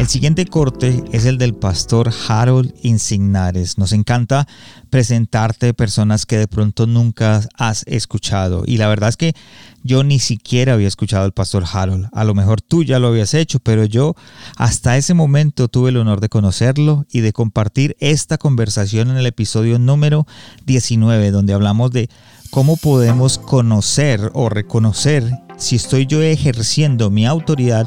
El 0.00 0.08
siguiente 0.08 0.46
corte 0.46 1.04
es 1.12 1.26
el 1.26 1.36
del 1.36 1.52
pastor 1.52 2.10
Harold 2.26 2.72
Insignares. 2.80 3.76
Nos 3.76 3.92
encanta 3.92 4.48
presentarte 4.88 5.74
personas 5.74 6.24
que 6.24 6.38
de 6.38 6.48
pronto 6.48 6.86
nunca 6.86 7.42
has 7.58 7.84
escuchado. 7.86 8.62
Y 8.64 8.78
la 8.78 8.88
verdad 8.88 9.10
es 9.10 9.18
que 9.18 9.34
yo 9.82 10.02
ni 10.02 10.18
siquiera 10.18 10.72
había 10.72 10.88
escuchado 10.88 11.24
al 11.24 11.32
pastor 11.32 11.64
Harold. 11.70 12.08
A 12.12 12.24
lo 12.24 12.34
mejor 12.34 12.62
tú 12.62 12.82
ya 12.82 12.98
lo 12.98 13.08
habías 13.08 13.34
hecho, 13.34 13.58
pero 13.60 13.84
yo 13.84 14.16
hasta 14.56 14.96
ese 14.96 15.12
momento 15.12 15.68
tuve 15.68 15.90
el 15.90 15.98
honor 15.98 16.22
de 16.22 16.30
conocerlo 16.30 17.04
y 17.12 17.20
de 17.20 17.34
compartir 17.34 17.94
esta 18.00 18.38
conversación 18.38 19.10
en 19.10 19.18
el 19.18 19.26
episodio 19.26 19.78
número 19.78 20.26
19, 20.64 21.30
donde 21.30 21.52
hablamos 21.52 21.90
de 21.90 22.08
cómo 22.48 22.78
podemos 22.78 23.36
conocer 23.36 24.30
o 24.32 24.48
reconocer 24.48 25.30
si 25.58 25.76
estoy 25.76 26.06
yo 26.06 26.22
ejerciendo 26.22 27.10
mi 27.10 27.26
autoridad 27.26 27.86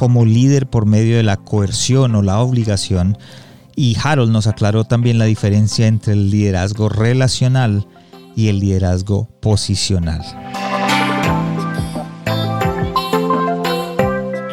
como 0.00 0.24
líder 0.24 0.66
por 0.66 0.86
medio 0.86 1.18
de 1.18 1.22
la 1.22 1.36
coerción 1.36 2.14
o 2.14 2.22
la 2.22 2.40
obligación. 2.40 3.18
Y 3.76 3.98
Harold 4.02 4.32
nos 4.32 4.46
aclaró 4.46 4.84
también 4.84 5.18
la 5.18 5.26
diferencia 5.26 5.88
entre 5.88 6.14
el 6.14 6.30
liderazgo 6.30 6.88
relacional 6.88 7.86
y 8.34 8.48
el 8.48 8.60
liderazgo 8.60 9.28
posicional. 9.42 10.22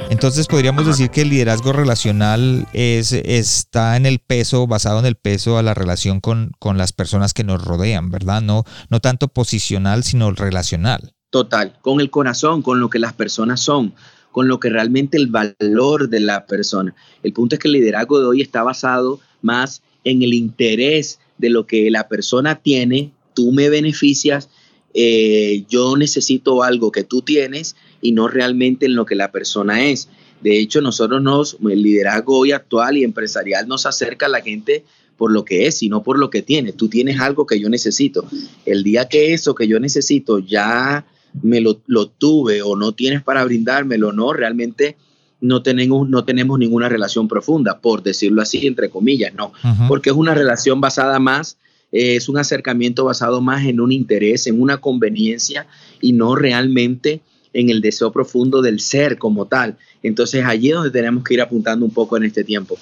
Entonces 0.09 0.47
podríamos 0.47 0.85
decir 0.85 1.11
que 1.11 1.21
el 1.21 1.29
liderazgo 1.29 1.71
relacional 1.71 2.67
es, 2.73 3.13
está 3.13 3.95
en 3.95 4.05
el 4.05 4.19
peso, 4.19 4.67
basado 4.67 4.99
en 4.99 5.05
el 5.05 5.15
peso 5.15 5.57
a 5.57 5.63
la 5.63 5.73
relación 5.73 6.19
con, 6.19 6.51
con, 6.59 6.77
las 6.77 6.91
personas 6.91 7.33
que 7.33 7.45
nos 7.45 7.63
rodean, 7.63 8.11
¿verdad? 8.11 8.41
No, 8.41 8.65
no 8.89 8.99
tanto 8.99 9.29
posicional, 9.29 10.03
sino 10.03 10.29
relacional. 10.31 11.13
Total, 11.29 11.77
con 11.81 12.01
el 12.01 12.09
corazón, 12.09 12.61
con 12.61 12.81
lo 12.81 12.89
que 12.89 12.99
las 12.99 13.13
personas 13.13 13.61
son 13.61 13.93
con 14.37 14.47
lo 14.47 14.59
que 14.59 14.69
realmente 14.69 15.17
el 15.17 15.25
valor 15.25 16.09
de 16.09 16.19
la 16.19 16.45
persona. 16.45 16.93
El 17.23 17.33
punto 17.33 17.55
es 17.55 17.59
que 17.59 17.69
el 17.69 17.71
liderazgo 17.71 18.19
de 18.19 18.27
hoy 18.27 18.41
está 18.43 18.61
basado 18.61 19.19
más 19.41 19.81
en 20.03 20.21
el 20.21 20.31
interés 20.31 21.17
de 21.39 21.49
lo 21.49 21.65
que 21.65 21.89
la 21.89 22.07
persona 22.07 22.61
tiene, 22.61 23.09
tú 23.33 23.51
me 23.51 23.67
beneficias, 23.69 24.49
eh, 24.93 25.65
yo 25.67 25.97
necesito 25.97 26.61
algo 26.61 26.91
que 26.91 27.03
tú 27.03 27.23
tienes 27.23 27.75
y 27.99 28.11
no 28.11 28.27
realmente 28.27 28.85
en 28.85 28.93
lo 28.93 29.07
que 29.07 29.15
la 29.15 29.31
persona 29.31 29.87
es. 29.87 30.07
De 30.43 30.59
hecho, 30.59 30.81
nosotros 30.81 31.19
nos, 31.19 31.57
el 31.67 31.81
liderazgo 31.81 32.37
hoy 32.37 32.51
actual 32.51 32.95
y 32.95 33.03
empresarial 33.03 33.67
nos 33.67 33.87
acerca 33.87 34.27
a 34.27 34.29
la 34.29 34.41
gente 34.41 34.85
por 35.17 35.31
lo 35.31 35.45
que 35.45 35.65
es, 35.65 35.79
sino 35.79 36.03
por 36.03 36.19
lo 36.19 36.29
que 36.29 36.43
tiene. 36.43 36.73
Tú 36.73 36.89
tienes 36.89 37.19
algo 37.19 37.47
que 37.47 37.59
yo 37.59 37.69
necesito. 37.69 38.23
El 38.67 38.83
día 38.83 39.09
que 39.09 39.33
eso 39.33 39.55
que 39.55 39.67
yo 39.67 39.79
necesito 39.79 40.37
ya 40.37 41.07
me 41.43 41.61
lo, 41.61 41.75
tuve 42.07 42.61
o 42.61 42.75
no 42.75 42.93
tienes 42.93 43.23
para 43.23 43.43
brindármelo, 43.43 44.11
no, 44.13 44.33
realmente 44.33 44.97
no 45.39 45.61
tenemos, 45.61 46.09
no 46.09 46.23
tenemos 46.23 46.57
ninguna 46.57 46.89
relación 46.89 47.27
profunda, 47.27 47.79
por 47.79 48.03
decirlo 48.03 48.41
así, 48.41 48.65
entre 48.65 48.89
comillas, 48.89 49.33
no, 49.33 49.51
porque 49.87 50.09
es 50.09 50.15
una 50.15 50.33
relación 50.33 50.81
basada 50.81 51.19
más, 51.19 51.57
eh, 51.91 52.15
es 52.15 52.27
un 52.27 52.37
acercamiento 52.37 53.05
basado 53.05 53.41
más 53.41 53.65
en 53.65 53.79
un 53.79 53.91
interés, 53.91 54.47
en 54.47 54.61
una 54.61 54.77
conveniencia 54.77 55.67
y 56.01 56.13
no 56.13 56.35
realmente 56.35 57.21
en 57.53 57.69
el 57.69 57.81
deseo 57.81 58.11
profundo 58.11 58.61
del 58.61 58.79
ser 58.79 59.17
como 59.17 59.45
tal. 59.45 59.77
Entonces 60.03 60.43
allí 60.45 60.69
es 60.69 60.75
donde 60.75 60.91
tenemos 60.91 61.23
que 61.23 61.33
ir 61.33 61.41
apuntando 61.41 61.85
un 61.85 61.91
poco 61.91 62.17
en 62.17 62.23
este 62.23 62.43
tiempo. 62.43 62.77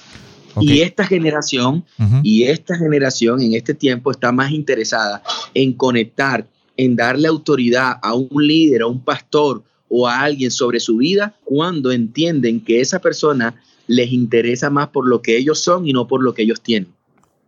Y 0.61 0.81
esta 0.81 1.05
generación, 1.05 1.83
y 2.23 2.43
esta 2.43 2.77
generación 2.77 3.41
en 3.41 3.55
este 3.55 3.73
tiempo 3.73 4.11
está 4.11 4.31
más 4.31 4.51
interesada 4.51 5.21
en 5.53 5.73
conectar, 5.73 6.47
en 6.77 6.95
darle 6.95 7.27
autoridad 7.27 7.97
a 8.01 8.13
un 8.15 8.45
líder, 8.45 8.81
a 8.81 8.87
un 8.87 9.03
pastor 9.03 9.63
o 9.89 10.07
a 10.07 10.21
alguien 10.21 10.51
sobre 10.51 10.79
su 10.79 10.97
vida 10.97 11.35
cuando 11.43 11.91
entienden 11.91 12.59
que 12.59 12.81
esa 12.81 12.99
persona 12.99 13.55
les 13.87 14.11
interesa 14.11 14.69
más 14.69 14.89
por 14.89 15.07
lo 15.07 15.21
que 15.21 15.37
ellos 15.37 15.59
son 15.59 15.87
y 15.87 15.93
no 15.93 16.07
por 16.07 16.23
lo 16.23 16.33
que 16.33 16.43
ellos 16.43 16.61
tienen. 16.61 16.93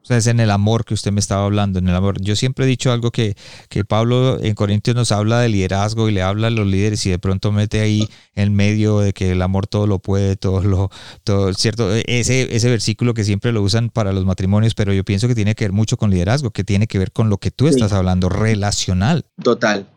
O 0.07 0.09
sea, 0.09 0.15
es 0.15 0.27
en 0.27 0.39
el 0.39 0.51
amor 0.51 0.85
que 0.85 0.93
usted 0.93 1.11
me 1.11 1.19
estaba 1.19 1.43
hablando, 1.43 1.79
en 1.79 1.89
el 1.89 1.93
amor. 1.93 2.21
Yo 2.21 2.37
siempre 2.37 2.63
he 2.63 2.67
dicho 2.67 2.93
algo 2.93 3.11
que, 3.11 3.35
que 3.67 3.83
Pablo 3.83 4.41
en 4.41 4.55
Corintios 4.55 4.95
nos 4.95 5.11
habla 5.11 5.41
de 5.41 5.49
liderazgo 5.49 6.07
y 6.07 6.13
le 6.13 6.21
habla 6.21 6.47
a 6.47 6.49
los 6.49 6.65
líderes 6.65 7.05
y 7.05 7.09
de 7.09 7.19
pronto 7.19 7.51
mete 7.51 7.81
ahí 7.81 8.07
en 8.33 8.55
medio 8.55 8.99
de 8.99 9.11
que 9.11 9.31
el 9.31 9.41
amor 9.41 9.67
todo 9.67 9.85
lo 9.85 9.99
puede, 9.99 10.37
todo 10.37 10.63
lo, 10.63 10.89
todo, 11.25 11.53
¿cierto? 11.53 11.93
Ese, 11.93 12.55
ese 12.55 12.69
versículo 12.69 13.13
que 13.13 13.25
siempre 13.25 13.51
lo 13.51 13.61
usan 13.61 13.89
para 13.89 14.13
los 14.13 14.23
matrimonios, 14.23 14.75
pero 14.75 14.93
yo 14.93 15.03
pienso 15.03 15.27
que 15.27 15.35
tiene 15.35 15.55
que 15.55 15.65
ver 15.65 15.73
mucho 15.73 15.97
con 15.97 16.09
liderazgo, 16.09 16.51
que 16.51 16.63
tiene 16.63 16.87
que 16.87 16.99
ver 16.99 17.11
con 17.11 17.29
lo 17.29 17.37
que 17.37 17.51
tú 17.51 17.67
estás 17.67 17.91
hablando, 17.91 18.29
relacional. 18.29 19.25
Total, 19.43 19.89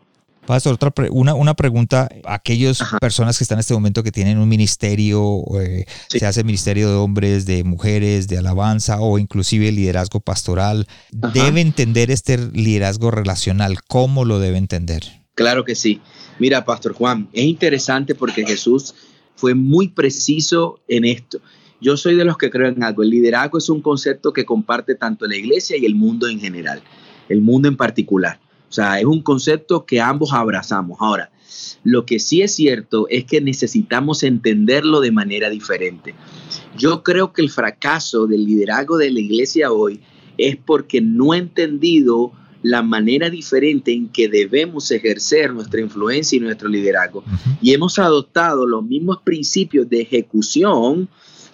Pastor, 0.51 0.73
otra 0.73 0.91
una, 1.11 1.33
una 1.33 1.53
pregunta. 1.53 2.09
Aquellas 2.25 2.83
personas 2.99 3.37
que 3.37 3.45
están 3.45 3.55
en 3.55 3.61
este 3.61 3.73
momento 3.73 4.03
que 4.03 4.11
tienen 4.11 4.37
un 4.37 4.49
ministerio, 4.49 5.43
eh, 5.61 5.85
se 6.09 6.25
hace 6.25 6.43
ministerio 6.43 6.89
de 6.89 6.95
hombres, 6.95 7.45
de 7.45 7.63
mujeres, 7.63 8.27
de 8.27 8.37
alabanza 8.37 8.99
o 8.99 9.17
inclusive 9.17 9.71
liderazgo 9.71 10.19
pastoral, 10.19 10.89
¿debe 11.33 11.61
entender 11.61 12.11
este 12.11 12.37
liderazgo 12.37 13.11
relacional? 13.11 13.81
¿Cómo 13.87 14.25
lo 14.25 14.39
debe 14.39 14.57
entender? 14.57 15.03
Claro 15.35 15.63
que 15.63 15.73
sí. 15.73 16.01
Mira, 16.37 16.65
Pastor 16.65 16.95
Juan, 16.95 17.29
es 17.31 17.45
interesante 17.45 18.13
porque 18.13 18.45
Jesús 18.45 18.93
fue 19.37 19.55
muy 19.55 19.87
preciso 19.87 20.81
en 20.89 21.05
esto. 21.05 21.39
Yo 21.79 21.95
soy 21.95 22.15
de 22.15 22.25
los 22.25 22.37
que 22.37 22.49
creo 22.49 22.67
en 22.67 22.83
algo. 22.83 23.03
El 23.03 23.09
liderazgo 23.11 23.57
es 23.57 23.69
un 23.69 23.81
concepto 23.81 24.33
que 24.33 24.43
comparte 24.43 24.95
tanto 24.95 25.27
la 25.27 25.37
iglesia 25.37 25.77
y 25.77 25.85
el 25.85 25.95
mundo 25.95 26.27
en 26.27 26.41
general, 26.41 26.81
el 27.29 27.39
mundo 27.39 27.69
en 27.69 27.77
particular. 27.77 28.41
O 28.71 28.73
sea, 28.73 28.99
es 28.99 29.05
un 29.05 29.21
concepto 29.21 29.85
que 29.85 29.99
ambos 29.99 30.31
abrazamos. 30.31 30.97
Ahora, 31.01 31.29
lo 31.83 32.05
que 32.05 32.19
sí 32.19 32.41
es 32.41 32.55
cierto 32.55 33.05
es 33.09 33.25
que 33.25 33.41
necesitamos 33.41 34.23
entenderlo 34.23 35.01
de 35.01 35.11
manera 35.11 35.49
diferente. 35.49 36.15
Yo 36.77 37.03
creo 37.03 37.33
que 37.33 37.41
el 37.41 37.49
fracaso 37.49 38.27
del 38.27 38.45
liderazgo 38.45 38.97
de 38.97 39.11
la 39.11 39.19
iglesia 39.19 39.73
hoy 39.73 39.99
es 40.37 40.55
porque 40.55 41.01
no 41.01 41.33
ha 41.33 41.37
entendido 41.37 42.31
la 42.63 42.81
manera 42.81 43.29
diferente 43.29 43.91
en 43.91 44.07
que 44.07 44.29
debemos 44.29 44.89
ejercer 44.91 45.53
nuestra 45.53 45.81
influencia 45.81 46.37
y 46.37 46.39
nuestro 46.39 46.69
liderazgo. 46.69 47.25
Y 47.61 47.73
hemos 47.73 47.99
adoptado 47.99 48.65
los 48.65 48.85
mismos 48.85 49.21
principios 49.21 49.89
de 49.89 49.99
ejecución 49.99 51.09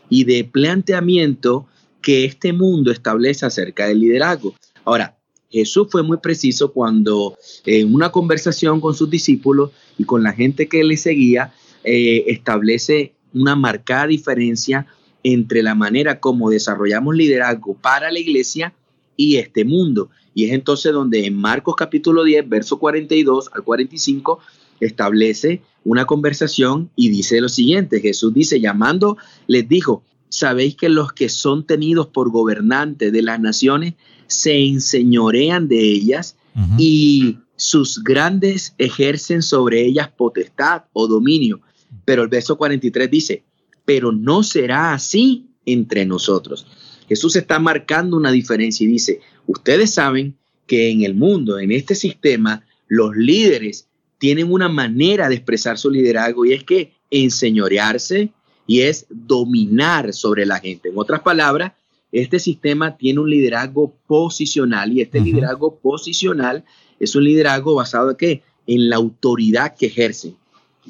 y 0.08 0.24
de 0.26 0.44
planteamiento 0.44 1.66
que 2.00 2.26
este 2.26 2.54
mundo 2.54 2.92
establece 2.92 3.44
acerca 3.44 3.88
del 3.88 4.02
liderazgo. 4.02 4.54
Ahora, 4.86 5.17
Jesús 5.50 5.88
fue 5.90 6.04
muy 6.04 6.18
preciso 6.18 6.74
cuando 6.74 7.38
en 7.66 7.94
una 7.94 8.12
conversación 8.12 8.82
con 8.82 8.94
sus 8.94 9.10
discípulos 9.10 9.72
y 9.98 10.04
con 10.04 10.24
la 10.24 10.34
gente 10.34 10.68
que 10.68 10.84
le 10.84 10.98
seguía, 10.98 11.54
eh, 11.84 12.26
establece 12.28 13.14
una 13.34 13.56
marcada 13.56 14.08
diferencia 14.08 14.88
entre 15.24 15.64
la 15.64 15.76
manera 15.76 16.20
como 16.20 16.50
desarrollamos 16.50 17.16
liderazgo 17.16 17.76
para 17.76 18.12
la 18.12 18.20
iglesia 18.20 18.74
y 19.16 19.38
este 19.38 19.66
mundo. 19.66 20.10
Y 20.34 20.46
es 20.46 20.54
entonces 20.54 20.94
donde 20.94 21.26
en 21.26 21.36
Marcos 21.36 21.76
capítulo 21.76 22.24
10, 22.24 22.48
verso 22.48 22.78
42 22.78 23.50
al 23.54 23.64
45, 23.64 24.40
establece 24.80 25.62
una 25.84 26.06
conversación 26.06 26.92
y 26.96 27.10
dice 27.10 27.42
lo 27.42 27.50
siguiente, 27.50 28.02
Jesús 28.02 28.34
dice, 28.34 28.60
llamando, 28.60 29.18
les 29.48 29.68
dijo, 29.68 30.04
sabéis 30.30 30.76
que 30.76 30.90
los 30.90 31.14
que 31.14 31.30
son 31.30 31.66
tenidos 31.66 32.08
por 32.08 32.30
gobernantes 32.30 33.12
de 33.12 33.22
las 33.22 33.40
naciones 33.40 33.96
se 34.28 34.58
enseñorean 34.58 35.68
de 35.68 35.80
ellas 35.80 36.36
y 36.78 37.38
sus 37.56 38.04
grandes 38.04 38.74
ejercen 38.78 39.44
sobre 39.44 39.86
ellas 39.86 40.10
potestad 40.10 40.84
o 40.94 41.08
dominio. 41.08 41.62
Pero 42.06 42.24
el 42.24 42.30
verso 42.30 42.58
43 42.58 43.12
dice, 43.12 43.44
pero 43.86 44.12
no 44.12 44.44
será 44.44 44.94
así 44.94 45.48
entre 45.66 46.06
nosotros. 46.06 46.66
Jesús 47.08 47.36
está 47.36 47.60
marcando 47.60 48.18
una 48.18 48.32
diferencia 48.32 48.84
y 48.86 48.88
dice, 48.88 49.22
ustedes 49.46 49.94
saben 49.94 50.36
que 50.66 50.90
en 50.90 51.04
el 51.04 51.16
mundo, 51.16 51.60
en 51.60 51.72
este 51.72 51.96
sistema, 51.96 52.66
los 52.88 53.16
líderes 53.16 53.88
tienen 54.18 54.52
una 54.52 54.68
manera 54.68 55.30
de 55.30 55.36
expresar 55.36 55.78
su 55.78 55.90
liderazgo 55.90 56.46
y 56.46 56.54
es 56.54 56.64
que 56.64 56.94
enseñorearse 57.10 58.32
y 58.66 58.82
es 58.82 59.06
dominar 59.10 60.14
sobre 60.14 60.46
la 60.46 60.60
gente. 60.60 60.90
En 60.90 60.98
otras 60.98 61.22
palabras, 61.22 61.74
este 62.12 62.40
sistema 62.40 62.98
tiene 62.98 63.20
un 63.20 63.30
liderazgo 63.30 63.94
posicional 64.08 64.94
y 64.94 65.02
este 65.02 65.20
liderazgo 65.20 65.76
posicional 65.76 66.64
es 67.00 67.16
un 67.16 67.26
liderazgo 67.26 67.76
basado 67.76 68.12
en 68.12 68.16
qué? 68.16 68.44
En 68.66 68.90
la 68.90 68.96
autoridad 68.96 69.76
que 69.76 69.88
ejerce. 69.88 70.34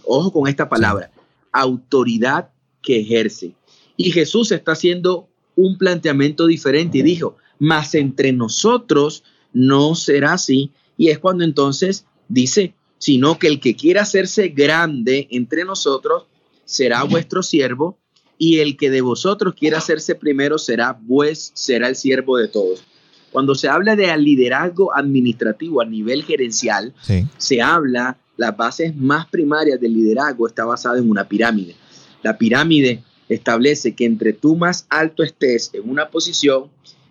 Ojo 0.04 0.32
con 0.32 0.48
esta 0.48 0.70
palabra, 0.70 1.12
autoridad 1.52 2.50
que 2.82 3.00
ejerce. 3.00 3.54
Y 3.96 4.12
Jesús 4.12 4.52
está 4.52 4.74
haciendo 4.74 5.28
un 5.56 5.78
planteamiento 5.78 6.46
diferente 6.46 7.00
y 7.00 7.02
dijo, 7.02 7.36
mas 7.58 7.96
entre 7.96 8.32
nosotros 8.32 9.24
no 9.54 9.96
será 9.96 10.34
así. 10.34 10.72
Y 10.98 11.10
es 11.10 11.18
cuando 11.18 11.44
entonces 11.44 12.06
dice, 12.28 12.76
sino 13.00 13.40
que 13.40 13.48
el 13.48 13.60
que 13.60 13.76
quiera 13.76 14.04
hacerse 14.04 14.50
grande 14.50 15.28
entre 15.32 15.66
nosotros 15.66 16.26
será 16.66 17.04
vuestro 17.04 17.42
siervo 17.42 17.98
y 18.38 18.60
el 18.60 18.78
que 18.78 18.90
de 18.90 19.02
vosotros 19.02 19.56
quiera 19.56 19.80
hacerse 19.80 20.16
primero 20.16 20.58
será, 20.58 20.98
pues, 21.08 21.52
será 21.54 21.88
el 21.90 21.96
siervo 21.96 22.38
de 22.38 22.48
todos. 22.48 22.84
Cuando 23.32 23.56
se 23.56 23.68
habla 23.68 23.96
de 23.96 24.16
liderazgo 24.18 24.96
administrativo 24.96 25.82
a 25.82 25.86
nivel 25.86 26.24
gerencial, 26.24 26.94
se 27.38 27.62
habla, 27.62 28.18
las 28.38 28.56
bases 28.56 28.96
más 28.96 29.28
primarias 29.28 29.80
del 29.82 29.94
liderazgo 29.94 30.48
está 30.48 30.66
basada 30.66 31.00
en 31.00 31.10
una 31.10 31.28
pirámide. 31.28 31.76
La 32.24 32.38
pirámide 32.38 33.04
establece 33.30 33.96
que 33.96 34.06
entre 34.06 34.34
tú 34.34 34.56
más 34.56 34.86
alto 34.90 35.24
estés 35.24 35.72
en 35.74 35.90
una 35.90 36.10
posición, 36.10 36.66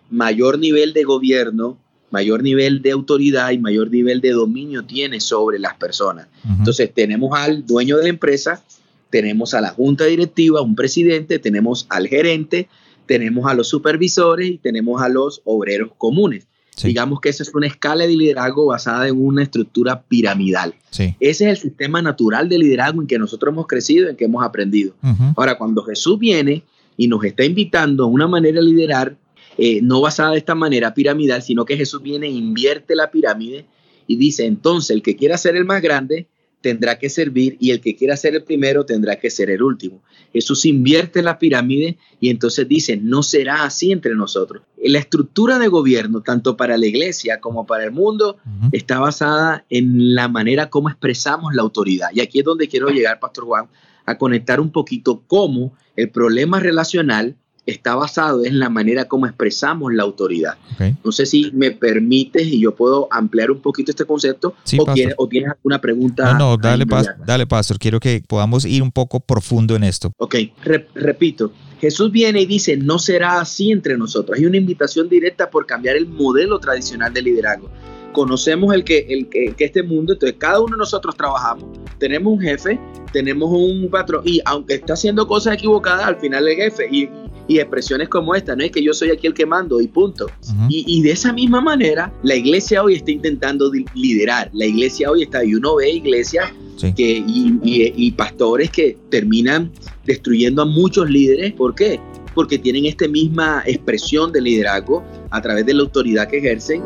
mayor 0.09 0.57
nivel 0.57 0.93
de 0.93 1.03
gobierno, 1.03 1.77
mayor 2.09 2.41
nivel 2.41 2.81
de 2.81 2.91
autoridad 2.91 3.51
y 3.51 3.57
mayor 3.57 3.91
nivel 3.91 4.21
de 4.21 4.31
dominio 4.31 4.85
tienes 4.85 5.23
sobre 5.25 5.59
las 5.59 5.75
personas. 5.75 6.27
Entonces 6.57 6.91
tenemos 6.93 7.37
al 7.37 7.65
dueño 7.65 7.97
de 7.97 8.03
la 8.03 8.09
empresa, 8.09 8.63
tenemos 9.09 9.53
a 9.53 9.61
la 9.61 9.69
junta 9.69 10.05
directiva, 10.05 10.61
un 10.61 10.75
presidente, 10.75 11.39
tenemos 11.39 11.87
al 11.89 12.07
gerente, 12.07 12.67
tenemos 13.05 13.49
a 13.49 13.53
los 13.53 13.67
supervisores 13.69 14.49
y 14.49 14.57
tenemos 14.57 15.01
a 15.01 15.09
los 15.09 15.41
obreros 15.45 15.91
comunes. 15.97 16.47
Digamos 16.83 17.21
que 17.21 17.29
esa 17.29 17.41
es 17.41 17.55
una 17.55 17.65
escala 17.65 18.05
de 18.05 18.15
liderazgo 18.15 18.67
basada 18.67 19.07
en 19.07 19.19
una 19.19 19.41
estructura 19.41 20.03
piramidal. 20.03 20.75
Ese 20.91 21.15
es 21.19 21.41
el 21.41 21.57
sistema 21.57 22.03
natural 22.03 22.49
de 22.49 22.59
liderazgo 22.59 23.01
en 23.01 23.07
que 23.07 23.17
nosotros 23.17 23.51
hemos 23.51 23.65
crecido, 23.65 24.09
en 24.09 24.15
que 24.15 24.25
hemos 24.25 24.43
aprendido. 24.43 24.93
Ahora, 25.35 25.57
cuando 25.57 25.81
Jesús 25.83 26.19
viene 26.19 26.63
y 26.95 27.07
nos 27.07 27.23
está 27.23 27.43
invitando 27.43 28.03
a 28.03 28.07
una 28.07 28.27
manera 28.27 28.59
de 28.59 28.65
liderar, 28.65 29.17
eh, 29.57 29.81
no 29.81 30.01
basada 30.01 30.31
de 30.31 30.37
esta 30.37 30.53
manera 30.53 30.93
piramidal, 30.93 31.41
sino 31.41 31.65
que 31.65 31.77
Jesús 31.77 32.03
viene 32.03 32.27
e 32.27 32.31
invierte 32.31 32.95
la 32.95 33.09
pirámide 33.09 33.65
y 34.05 34.17
dice, 34.17 34.45
entonces 34.45 34.91
el 34.91 35.01
que 35.01 35.15
quiera 35.15 35.35
ser 35.37 35.55
el 35.55 35.65
más 35.65 35.81
grande, 35.81 36.27
tendrá 36.61 36.97
que 36.97 37.09
servir 37.09 37.57
y 37.59 37.71
el 37.71 37.81
que 37.81 37.95
quiera 37.95 38.17
ser 38.17 38.35
el 38.35 38.43
primero 38.43 38.85
tendrá 38.85 39.17
que 39.17 39.29
ser 39.29 39.49
el 39.49 39.61
último. 39.61 40.01
Jesús 40.33 40.65
invierte 40.65 41.21
la 41.21 41.39
pirámide 41.39 41.97
y 42.19 42.29
entonces 42.29 42.67
dice, 42.67 42.97
no 42.97 43.23
será 43.23 43.63
así 43.63 43.91
entre 43.91 44.15
nosotros. 44.15 44.63
La 44.83 44.99
estructura 44.99 45.59
de 45.59 45.67
gobierno, 45.67 46.21
tanto 46.21 46.57
para 46.57 46.77
la 46.77 46.85
iglesia 46.85 47.39
como 47.39 47.65
para 47.65 47.85
el 47.85 47.91
mundo, 47.91 48.37
está 48.71 48.99
basada 48.99 49.65
en 49.69 50.15
la 50.15 50.27
manera 50.27 50.69
como 50.69 50.89
expresamos 50.89 51.53
la 51.53 51.61
autoridad. 51.61 52.09
Y 52.13 52.21
aquí 52.21 52.39
es 52.39 52.45
donde 52.45 52.67
quiero 52.67 52.89
llegar, 52.89 53.19
Pastor 53.19 53.45
Juan, 53.45 53.67
a 54.05 54.17
conectar 54.17 54.59
un 54.59 54.71
poquito 54.71 55.23
cómo 55.27 55.73
el 55.95 56.09
problema 56.09 56.59
relacional 56.59 57.35
está 57.67 57.95
basado 57.95 58.45
en 58.45 58.59
la 58.59 58.69
manera 58.69 59.05
como 59.05 59.27
expresamos 59.27 59.93
la 59.93 60.03
autoridad. 60.03 60.57
No 61.03 61.11
sé 61.11 61.25
si 61.25 61.51
me 61.53 61.71
permites 61.71 62.47
y 62.47 62.61
yo 62.61 62.73
puedo 62.73 63.07
ampliar 63.11 63.51
un 63.51 63.59
poquito 63.59 63.91
este 63.91 64.05
concepto 64.05 64.55
o, 64.79 64.93
tienes, 64.93 65.15
alguna 65.55 65.79
pregunta. 65.79 66.33
No, 66.33 66.39
no, 66.39 66.57
dale, 66.57 66.85
dale, 67.25 67.45
Pastor. 67.45 67.77
Quiero 67.77 67.99
que 67.99 68.23
podamos 68.25 68.65
ir 68.65 68.81
un 68.81 68.91
poco 68.91 69.19
profundo 69.19 69.75
en 69.75 69.83
esto. 69.83 70.11
Ok, 70.17 70.35
repito. 70.95 71.51
Jesús 71.79 72.11
viene 72.11 72.41
y 72.41 72.45
dice, 72.47 72.75
no 72.75 72.97
será 72.97 73.39
así 73.39 73.71
entre 73.71 73.97
nosotros. 73.97 74.39
Hay 74.39 74.45
una 74.45 74.57
invitación 74.57 75.09
directa 75.09 75.49
por 75.49 75.67
cambiar 75.67 75.95
el 75.95 76.07
modelo 76.07 76.57
tradicional 76.59 77.13
de 77.13 77.21
liderazgo 77.21 77.69
conocemos 78.17 78.73
el 78.73 78.83
que, 78.83 79.05
el 79.09 79.29
que, 79.29 79.53
este 79.59 79.83
mundo, 79.83 80.13
entonces 80.13 80.39
cada 80.39 80.59
uno 80.59 80.75
de 80.75 80.79
nosotros 80.79 81.15
trabajamos, 81.15 81.65
tenemos 81.99 82.33
un 82.33 82.39
jefe, 82.39 82.79
tenemos 83.13 83.47
un 83.51 83.87
patrón, 83.91 84.23
y 84.25 84.41
aunque 84.43 84.73
está 84.73 84.93
haciendo 84.93 85.27
cosas 85.27 85.53
equivocadas, 85.53 86.07
al 86.07 86.15
final 86.17 86.47
el 86.47 86.55
jefe, 86.55 86.87
y, 86.91 87.07
y 87.47 87.59
expresiones 87.59 88.09
como 88.09 88.35
esta, 88.35 88.55
no 88.55 88.63
es 88.63 88.71
que 88.71 88.83
yo 88.83 88.93
soy 88.93 89.11
aquí 89.11 89.27
el 89.27 89.33
que 89.33 89.45
mando 89.45 89.79
y 89.81 89.87
punto. 89.87 90.27
y, 90.69 90.83
y, 90.87 91.01
de 91.01 91.11
esa 91.11 91.33
misma 91.33 91.61
manera, 91.61 92.13
la 92.23 92.35
iglesia 92.35 92.83
hoy 92.83 92.95
está 92.95 93.11
intentando 93.11 93.71
liderar, 93.93 94.49
la 94.53 94.65
iglesia 94.65 95.09
hoy 95.11 95.23
está, 95.23 95.43
y 95.43 95.55
uno 95.55 95.75
ve 95.75 95.89
iglesias 95.89 96.51
que, 96.95 97.23
y, 97.25 97.59
y 97.63 98.11
pastores 98.11 98.69
que 98.69 98.97
terminan 99.09 99.71
destruyendo 100.05 100.61
a 100.61 100.65
muchos 100.65 101.09
líderes, 101.09 101.53
¿por 101.53 101.75
qué? 101.75 101.99
Porque 102.33 102.59
tienen 102.59 102.85
esta 102.85 103.07
misma 103.07 103.63
expresión 103.65 104.31
de 104.31 104.41
liderazgo 104.41 105.03
a 105.31 105.41
través 105.41 105.65
de 105.65 105.73
la 105.73 105.81
autoridad 105.81 106.27
que 106.27 106.37
ejercen. 106.37 106.81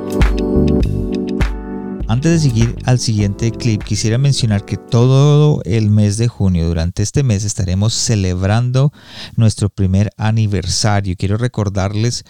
Antes 2.12 2.34
de 2.34 2.50
seguir 2.50 2.76
al 2.84 3.00
siguiente 3.00 3.52
clip, 3.52 3.82
quisiera 3.84 4.18
mencionar 4.18 4.66
que 4.66 4.76
todo 4.76 5.62
el 5.64 5.90
mes 5.90 6.18
de 6.18 6.28
junio, 6.28 6.68
durante 6.68 7.04
este 7.04 7.24
mes, 7.24 7.46
estaremos 7.46 7.94
celebrando 7.94 8.92
nuestro 9.38 9.70
primer 9.70 10.12
aniversario. 10.18 11.16
Quiero 11.18 11.38
recordarles 11.38 12.26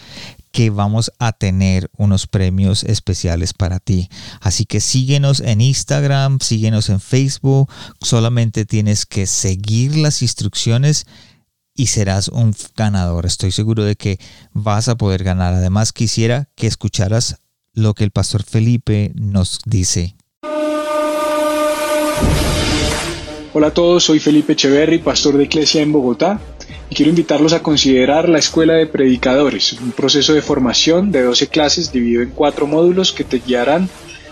que 0.51 0.69
vamos 0.69 1.11
a 1.17 1.31
tener 1.31 1.89
unos 1.97 2.27
premios 2.27 2.83
especiales 2.83 3.53
para 3.53 3.79
ti. 3.79 4.07
Así 4.39 4.65
que 4.65 4.81
síguenos 4.81 5.39
en 5.39 5.61
Instagram, 5.61 6.37
síguenos 6.41 6.89
en 6.89 6.99
Facebook. 6.99 7.67
Solamente 8.01 8.65
tienes 8.65 9.07
que 9.07 9.25
seguir 9.25 9.95
las 9.95 10.21
instrucciones 10.21 11.07
y 11.73 11.87
serás 11.87 12.27
un 12.27 12.53
ganador. 12.77 13.25
Estoy 13.25 13.51
seguro 13.51 13.83
de 13.83 13.95
que 13.95 14.19
vas 14.53 14.89
a 14.89 14.95
poder 14.95 15.23
ganar. 15.23 15.55
Además, 15.55 15.91
quisiera 15.91 16.49
que 16.55 16.67
escucharas 16.67 17.41
lo 17.73 17.93
que 17.93 18.03
el 18.03 18.11
pastor 18.11 18.43
Felipe 18.43 19.11
nos 19.15 19.59
dice. 19.65 20.15
Hola 23.53 23.67
a 23.67 23.73
todos, 23.73 24.05
soy 24.05 24.19
Felipe 24.19 24.53
Echeverry, 24.53 24.99
pastor 24.99 25.37
de 25.37 25.43
Iglesia 25.43 25.81
en 25.81 25.91
Bogotá, 25.91 26.39
quiero 26.89 27.09
invitarlos 27.09 27.53
a 27.53 27.61
considerar 27.61 28.29
la 28.29 28.39
Escuela 28.39 28.73
de 28.73 28.87
Predicadores, 28.87 29.73
un 29.73 29.91
proceso 29.91 30.33
de 30.33 30.41
formación 30.41 31.11
de 31.11 31.23
12 31.23 31.47
clases 31.47 31.91
dividido 31.91 32.21
en 32.21 32.29
cuatro 32.29 32.67
módulos 32.67 33.11
que 33.11 33.23
te 33.23 33.39
guiarán 33.39 33.89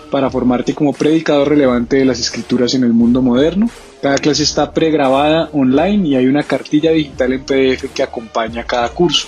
para 0.10 0.29
formarte 0.29 0.74
como 0.74 0.93
predicador 0.93 1.50
relevante 1.50 1.98
de 1.98 2.05
las 2.05 2.19
escrituras 2.19 2.74
en 2.74 2.84
el 2.84 2.93
mundo 2.93 3.22
moderno. 3.22 3.69
Cada 4.01 4.17
clase 4.17 4.43
está 4.43 4.72
pregrabada 4.72 5.50
online 5.53 6.08
y 6.08 6.15
hay 6.15 6.27
una 6.27 6.43
cartilla 6.43 6.91
digital 6.91 7.34
en 7.34 7.43
PDF 7.43 7.93
que 7.93 8.03
acompaña 8.03 8.63
cada 8.63 8.89
curso. 8.89 9.27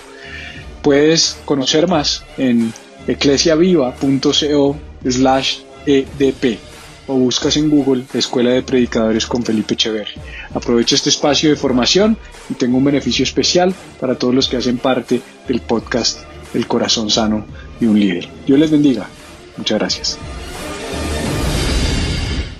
Puedes 0.82 1.38
conocer 1.46 1.88
más 1.88 2.24
en 2.38 2.74
eclesiaviva.co 3.08 4.76
slash 5.08 5.60
edp 5.86 6.60
o 7.08 7.16
buscas 7.16 7.58
en 7.58 7.70
Google 7.70 8.06
Escuela 8.14 8.52
de 8.52 8.62
Predicadores 8.62 9.26
con 9.26 9.44
Felipe 9.44 9.74
Echeverri. 9.74 10.14
Aprovecha 10.54 10.96
este 10.96 11.10
espacio 11.10 11.50
de 11.50 11.56
formación 11.56 12.18
y 12.50 12.54
tengo 12.54 12.78
un 12.78 12.86
beneficio 12.86 13.24
especial 13.24 13.74
para 14.00 14.16
todos 14.16 14.34
los 14.34 14.48
que 14.48 14.58
hacen 14.58 14.78
parte 14.78 15.22
del 15.48 15.62
podcast 15.62 16.20
El 16.54 16.68
Corazón 16.68 17.10
Sano 17.10 17.46
de 17.80 17.88
un 17.88 18.00
Líder. 18.00 18.30
Dios 18.46 18.60
les 18.60 18.72
bendiga. 18.72 19.08
Muchas 19.58 19.80
gracias. 19.80 20.18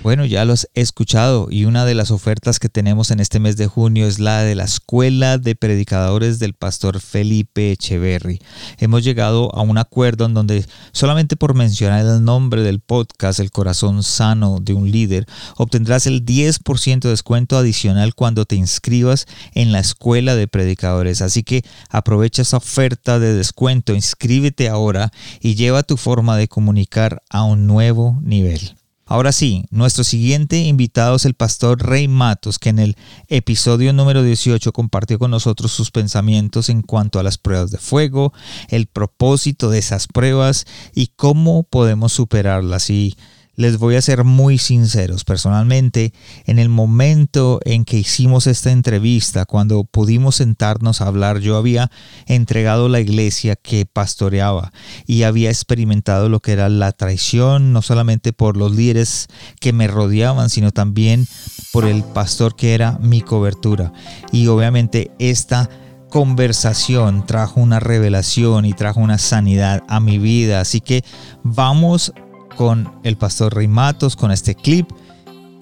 Bueno, 0.02 0.24
ya 0.24 0.44
los 0.44 0.68
he 0.74 0.80
escuchado 0.80 1.46
y 1.48 1.64
una 1.64 1.84
de 1.84 1.94
las 1.94 2.10
ofertas 2.10 2.58
que 2.58 2.68
tenemos 2.68 3.12
en 3.12 3.20
este 3.20 3.38
mes 3.38 3.56
de 3.56 3.68
junio 3.68 4.08
es 4.08 4.18
la 4.18 4.42
de 4.42 4.56
la 4.56 4.64
Escuela 4.64 5.38
de 5.38 5.54
Predicadores 5.54 6.40
del 6.40 6.54
Pastor 6.54 6.98
Felipe 6.98 7.70
Echeverry. 7.70 8.40
Hemos 8.78 9.04
llegado 9.04 9.54
a 9.54 9.62
un 9.62 9.78
acuerdo 9.78 10.24
en 10.24 10.34
donde 10.34 10.66
solamente 10.90 11.36
por 11.36 11.54
mencionar 11.54 12.04
el 12.04 12.24
nombre 12.24 12.62
del 12.62 12.80
podcast 12.80 13.38
El 13.38 13.52
corazón 13.52 14.02
sano 14.02 14.58
de 14.60 14.74
un 14.74 14.90
líder, 14.90 15.24
obtendrás 15.56 16.08
el 16.08 16.26
10% 16.26 17.02
de 17.02 17.10
descuento 17.10 17.56
adicional 17.56 18.16
cuando 18.16 18.44
te 18.44 18.56
inscribas 18.56 19.26
en 19.54 19.70
la 19.70 19.78
Escuela 19.78 20.34
de 20.34 20.48
Predicadores. 20.48 21.22
Así 21.22 21.44
que 21.44 21.64
aprovecha 21.88 22.42
esa 22.42 22.56
oferta 22.56 23.20
de 23.20 23.34
descuento, 23.34 23.94
inscríbete 23.94 24.68
ahora 24.68 25.12
y 25.40 25.54
lleva 25.54 25.84
tu 25.84 25.96
forma 25.96 26.36
de 26.36 26.48
comunicar 26.48 27.22
a 27.30 27.44
un 27.44 27.68
nuevo 27.68 28.18
nivel. 28.20 28.81
Ahora 29.12 29.32
sí, 29.32 29.66
nuestro 29.68 30.04
siguiente 30.04 30.56
invitado 30.60 31.16
es 31.16 31.26
el 31.26 31.34
pastor 31.34 31.86
Rey 31.86 32.08
Matos, 32.08 32.58
que 32.58 32.70
en 32.70 32.78
el 32.78 32.96
episodio 33.28 33.92
número 33.92 34.22
18 34.22 34.72
compartió 34.72 35.18
con 35.18 35.30
nosotros 35.30 35.70
sus 35.70 35.90
pensamientos 35.90 36.70
en 36.70 36.80
cuanto 36.80 37.18
a 37.18 37.22
las 37.22 37.36
pruebas 37.36 37.70
de 37.70 37.76
fuego, 37.76 38.32
el 38.70 38.86
propósito 38.86 39.68
de 39.68 39.80
esas 39.80 40.06
pruebas 40.06 40.64
y 40.94 41.08
cómo 41.08 41.64
podemos 41.64 42.14
superarlas. 42.14 42.88
Y 42.88 43.14
les 43.62 43.78
voy 43.78 43.94
a 43.94 44.02
ser 44.02 44.24
muy 44.24 44.58
sinceros. 44.58 45.24
Personalmente, 45.24 46.12
en 46.44 46.58
el 46.58 46.68
momento 46.68 47.60
en 47.64 47.84
que 47.84 47.96
hicimos 47.96 48.46
esta 48.46 48.70
entrevista, 48.70 49.46
cuando 49.46 49.84
pudimos 49.84 50.36
sentarnos 50.36 51.00
a 51.00 51.06
hablar, 51.06 51.38
yo 51.38 51.56
había 51.56 51.90
entregado 52.26 52.88
la 52.88 53.00
iglesia 53.00 53.56
que 53.56 53.86
pastoreaba 53.86 54.72
y 55.06 55.22
había 55.22 55.48
experimentado 55.48 56.28
lo 56.28 56.40
que 56.40 56.52
era 56.52 56.68
la 56.68 56.92
traición, 56.92 57.72
no 57.72 57.82
solamente 57.82 58.32
por 58.32 58.56
los 58.56 58.74
líderes 58.74 59.28
que 59.60 59.72
me 59.72 59.86
rodeaban, 59.86 60.50
sino 60.50 60.72
también 60.72 61.26
por 61.72 61.86
el 61.86 62.02
pastor 62.02 62.56
que 62.56 62.74
era 62.74 62.98
mi 63.00 63.22
cobertura. 63.22 63.92
Y 64.32 64.48
obviamente 64.48 65.12
esta 65.18 65.70
conversación 66.10 67.24
trajo 67.26 67.60
una 67.60 67.80
revelación 67.80 68.66
y 68.66 68.74
trajo 68.74 69.00
una 69.00 69.18
sanidad 69.18 69.82
a 69.88 70.00
mi 70.00 70.18
vida. 70.18 70.60
Así 70.60 70.80
que 70.80 71.04
vamos 71.42 72.12
con 72.56 72.90
el 73.04 73.16
pastor 73.16 73.54
Rey 73.54 73.68
Matos, 73.68 74.16
con 74.16 74.30
este 74.30 74.54
clip, 74.54 74.88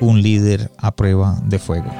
un 0.00 0.22
líder 0.22 0.70
a 0.78 0.94
prueba 0.94 1.40
de 1.46 1.58
fuego. 1.58 1.90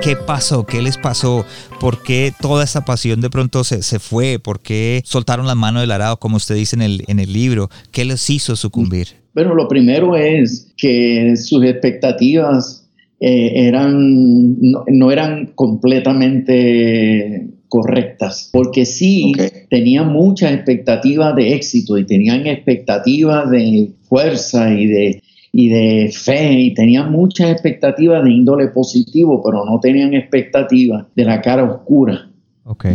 ¿Qué 0.00 0.16
pasó? 0.16 0.66
¿Qué 0.66 0.82
les 0.82 0.98
pasó? 0.98 1.46
¿Por 1.80 2.02
qué 2.02 2.30
toda 2.38 2.62
esa 2.64 2.84
pasión 2.84 3.22
de 3.22 3.30
pronto 3.30 3.64
se, 3.64 3.82
se, 3.82 3.98
fue? 3.98 4.38
¿Por 4.38 4.60
qué 4.60 5.00
soltaron 5.04 5.46
la 5.46 5.54
mano 5.54 5.80
del 5.80 5.90
arado, 5.90 6.18
como 6.18 6.36
usted 6.36 6.56
dice 6.56 6.76
en 6.76 6.82
el, 6.82 7.04
en 7.06 7.20
el 7.20 7.32
libro? 7.32 7.70
¿Qué 7.90 8.04
les 8.04 8.28
hizo 8.28 8.54
sucumbir? 8.54 9.08
Bueno, 9.34 9.54
lo 9.54 9.66
primero 9.66 10.14
es 10.14 10.74
que 10.76 11.34
sus 11.36 11.64
expectativas 11.64 12.84
eh, 13.20 13.66
eran, 13.68 14.60
no, 14.60 15.10
eran 15.10 15.52
completamente 15.54 17.48
correctas, 17.74 18.50
porque 18.52 18.86
sí 18.86 19.32
tenían 19.68 20.12
muchas 20.12 20.52
expectativas 20.52 21.34
de 21.34 21.54
éxito 21.54 21.98
y 21.98 22.06
tenían 22.06 22.46
expectativas 22.46 23.50
de 23.50 23.90
fuerza 24.08 24.72
y 24.72 24.86
de, 24.86 25.22
y 25.50 25.70
de 25.70 26.12
fe 26.12 26.52
y 26.52 26.74
tenían 26.74 27.10
muchas 27.10 27.50
expectativas 27.50 28.22
de 28.22 28.30
índole 28.30 28.68
positivo, 28.68 29.42
pero 29.44 29.64
no 29.64 29.80
tenían 29.80 30.14
expectativas 30.14 31.06
de 31.16 31.24
la 31.24 31.42
cara 31.42 31.64
oscura 31.64 32.30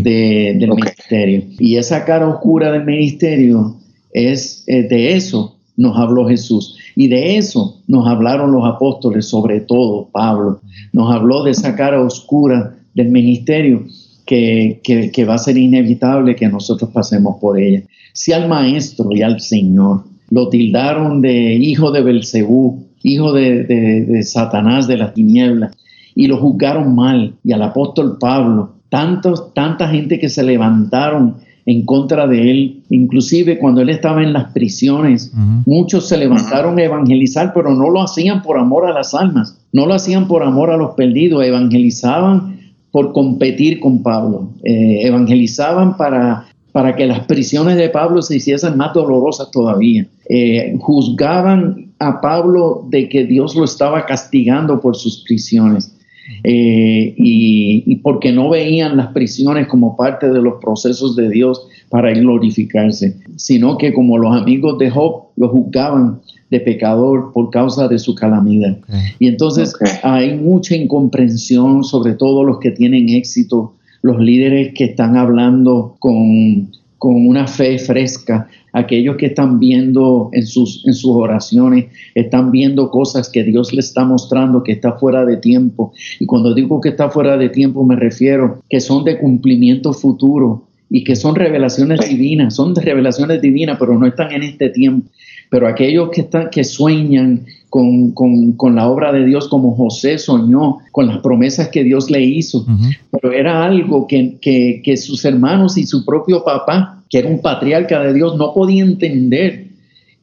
de, 0.02 0.56
del 0.58 0.70
ministerio. 0.70 1.44
Y 1.60 1.76
esa 1.76 2.06
cara 2.06 2.30
oscura 2.30 2.72
del 2.72 2.86
ministerio 2.86 3.76
es 4.14 4.64
eh, 4.68 4.84
de 4.84 5.14
eso 5.14 5.58
nos 5.76 5.98
habló 5.98 6.26
Jesús. 6.26 6.78
Y 6.96 7.10
de 7.10 7.38
eso 7.38 7.82
nos 7.86 8.08
hablaron 8.08 8.54
los 8.54 8.64
apóstoles, 8.66 9.26
sobre 9.26 9.60
todo 9.60 10.08
Pablo. 10.14 10.62
Nos 10.94 11.14
habló 11.14 11.44
de 11.44 11.52
esa 11.52 11.76
cara 11.76 12.02
oscura 12.02 12.78
del 12.94 13.10
ministerio 13.10 13.84
que, 14.30 15.26
va 15.28 15.34
a 15.34 15.40
ser 15.40 15.58
inevitable 15.58 16.36
que 16.36 16.48
nosotros 16.48 16.92
pasemos 16.92 17.38
por 17.42 17.60
ella. 17.60 17.82
Si 18.14 18.32
al 18.32 18.48
maestro 18.48 19.10
y 19.12 19.24
al 19.24 19.40
Señor 19.40 20.04
lo 20.30 20.50
tildaron 20.50 21.22
de 21.22 21.56
hijo 21.56 21.92
de 21.92 22.04
Belcebú, 22.04 22.86
hijo 23.02 23.34
de, 23.34 24.22
Satanás 24.24 24.88
de 24.88 24.98
las 24.98 25.16
tinieblas, 25.16 25.76
y 26.14 26.28
lo 26.28 26.38
juzgaron 26.38 26.94
mal, 26.94 27.34
y 27.44 27.54
al 27.54 27.64
apóstol 27.64 28.18
Pablo, 28.20 28.76
tantos, 28.90 29.54
tanta 29.54 29.88
gente 29.88 30.20
que 30.20 30.30
se 30.30 30.44
levantaron 30.44 31.38
en 31.66 31.86
contra 31.86 32.28
de 32.28 32.52
él, 32.52 32.84
inclusive 32.90 33.58
cuando 33.58 33.82
él 33.82 33.90
estaba 33.90 34.22
en 34.22 34.34
las 34.34 34.52
prisiones, 34.52 35.32
muchos 35.66 36.08
se 36.08 36.18
levantaron 36.18 36.78
a 36.78 36.84
evangelizar, 36.84 37.52
pero 37.54 37.74
no 37.74 37.90
lo 37.90 38.02
hacían 38.02 38.42
por 38.42 38.58
amor 38.58 38.86
a 38.86 38.94
las 38.94 39.14
almas, 39.14 39.60
no 39.72 39.86
lo 39.86 39.94
hacían 39.94 40.28
por 40.28 40.44
amor 40.44 40.72
a 40.72 40.78
los 40.78 40.92
perdidos, 40.92 41.44
evangelizaban 41.44 42.59
por 42.92 43.14
competir 43.14 43.80
con 43.80 44.02
Pablo. 44.04 44.50
Eh, 44.64 45.02
evangelizaban 45.04 45.98
para, 45.98 46.48
para 46.72 46.96
que 46.96 47.06
las 47.06 47.22
prisiones 47.26 47.78
de 47.78 47.90
Pablo 47.90 48.22
se 48.22 48.38
hiciesen 48.38 48.78
más 48.78 48.94
dolorosas 48.94 49.52
todavía. 49.52 50.08
Eh, 50.30 50.76
juzgaban 50.80 51.92
a 52.00 52.22
Pablo 52.22 52.86
de 52.90 53.10
que 53.10 53.26
Dios 53.26 53.56
lo 53.56 53.66
estaba 53.66 54.06
castigando 54.06 54.80
por 54.80 54.96
sus 54.96 55.24
prisiones. 55.24 55.96
eh, 56.44 57.16
y, 57.18 57.84
y, 57.88 57.96
porque 57.98 58.32
no 58.32 58.50
veían 58.50 58.98
las 58.98 59.08
prisiones 59.08 59.68
como 59.68 59.98
parte 59.98 60.30
de 60.30 60.40
los 60.40 60.62
procesos 60.62 61.16
de 61.16 61.28
Dios 61.28 61.68
para 61.90 62.12
glorificarse, 62.14 63.18
sino 63.36 63.80
que 63.80 63.94
como 63.94 64.18
los 64.20 64.36
amigos 64.36 64.78
de 64.78 64.92
Job 64.92 65.30
lo 65.36 65.50
juzgaban 65.50 66.22
de 66.50 66.60
pecador 66.60 67.32
por 67.34 67.50
causa 67.50 67.88
de 67.88 68.00
su 68.00 68.16
calamidad. 68.16 68.78
Y 69.20 69.28
entonces 69.28 69.74
hay 70.04 70.36
mucha 70.36 70.76
incomprensión, 70.76 71.84
sobre 71.84 72.14
todo 72.14 72.44
los 72.44 72.60
que 72.60 72.72
tienen 72.72 73.10
éxito, 73.10 73.74
los 74.02 74.20
líderes 74.20 74.74
que 74.74 74.86
están 74.86 75.18
hablando 75.18 75.96
con, 76.00 76.72
con 76.98 77.28
una 77.28 77.48
fe 77.48 77.78
fresca, 77.78 78.48
aquellos 78.74 79.18
que 79.18 79.28
están 79.28 79.60
viendo 79.60 80.30
en 80.34 80.46
sus, 80.46 80.86
en 80.86 80.94
sus 80.94 81.12
oraciones, 81.12 81.86
están 82.16 82.52
viendo 82.52 82.92
cosas 82.92 83.30
que 83.30 83.44
Dios 83.44 83.74
le 83.74 83.80
está 83.80 84.06
mostrando 84.06 84.64
que 84.64 84.74
está 84.74 84.94
fuera 84.94 85.26
de 85.26 85.38
tiempo. 85.38 85.94
Y 86.20 86.26
cuando 86.26 86.54
digo 86.54 86.82
que 86.82 86.90
está 86.90 87.10
fuera 87.10 87.38
de 87.38 87.50
tiempo 87.50 87.84
me 87.84 87.96
refiero 87.96 88.62
que 88.70 88.80
son 88.80 89.04
de 89.04 89.18
cumplimiento 89.18 89.94
futuro 89.94 90.66
y 90.90 91.04
que 91.04 91.16
son 91.16 91.36
revelaciones 91.36 92.08
divinas, 92.08 92.56
son 92.56 92.74
de 92.74 92.82
revelaciones 92.82 93.42
divinas, 93.42 93.78
pero 93.80 93.98
no 93.98 94.08
están 94.08 94.32
en 94.32 94.44
este 94.44 94.70
tiempo. 94.70 95.08
Pero 95.50 95.68
aquellos 95.68 96.10
que, 96.12 96.22
están, 96.22 96.50
que 96.50 96.64
sueñan 96.64 97.46
con, 97.70 98.76
la 98.76 98.88
obra 98.88 99.12
de 99.12 99.26
Dios 99.26 99.48
como 99.48 99.76
José 99.76 100.18
soñó, 100.18 100.80
con 100.92 101.08
las 101.08 101.20
promesas 101.20 101.70
que 101.70 101.84
Dios 101.84 102.10
le 102.10 102.24
hizo, 102.24 102.66
pero 103.12 103.32
era 103.32 103.64
algo 103.64 104.08
que, 104.08 104.38
que, 104.42 104.98
sus 104.98 105.24
hermanos 105.26 105.78
y 105.78 105.86
su 105.86 106.06
propio 106.06 106.44
papá, 106.44 107.04
que 107.10 107.20
era 107.20 107.30
un 107.30 107.42
patriarca 107.42 108.02
de 108.02 108.14
Dios, 108.14 108.38
no 108.38 108.54
podía 108.54 108.84
entender 108.84 109.68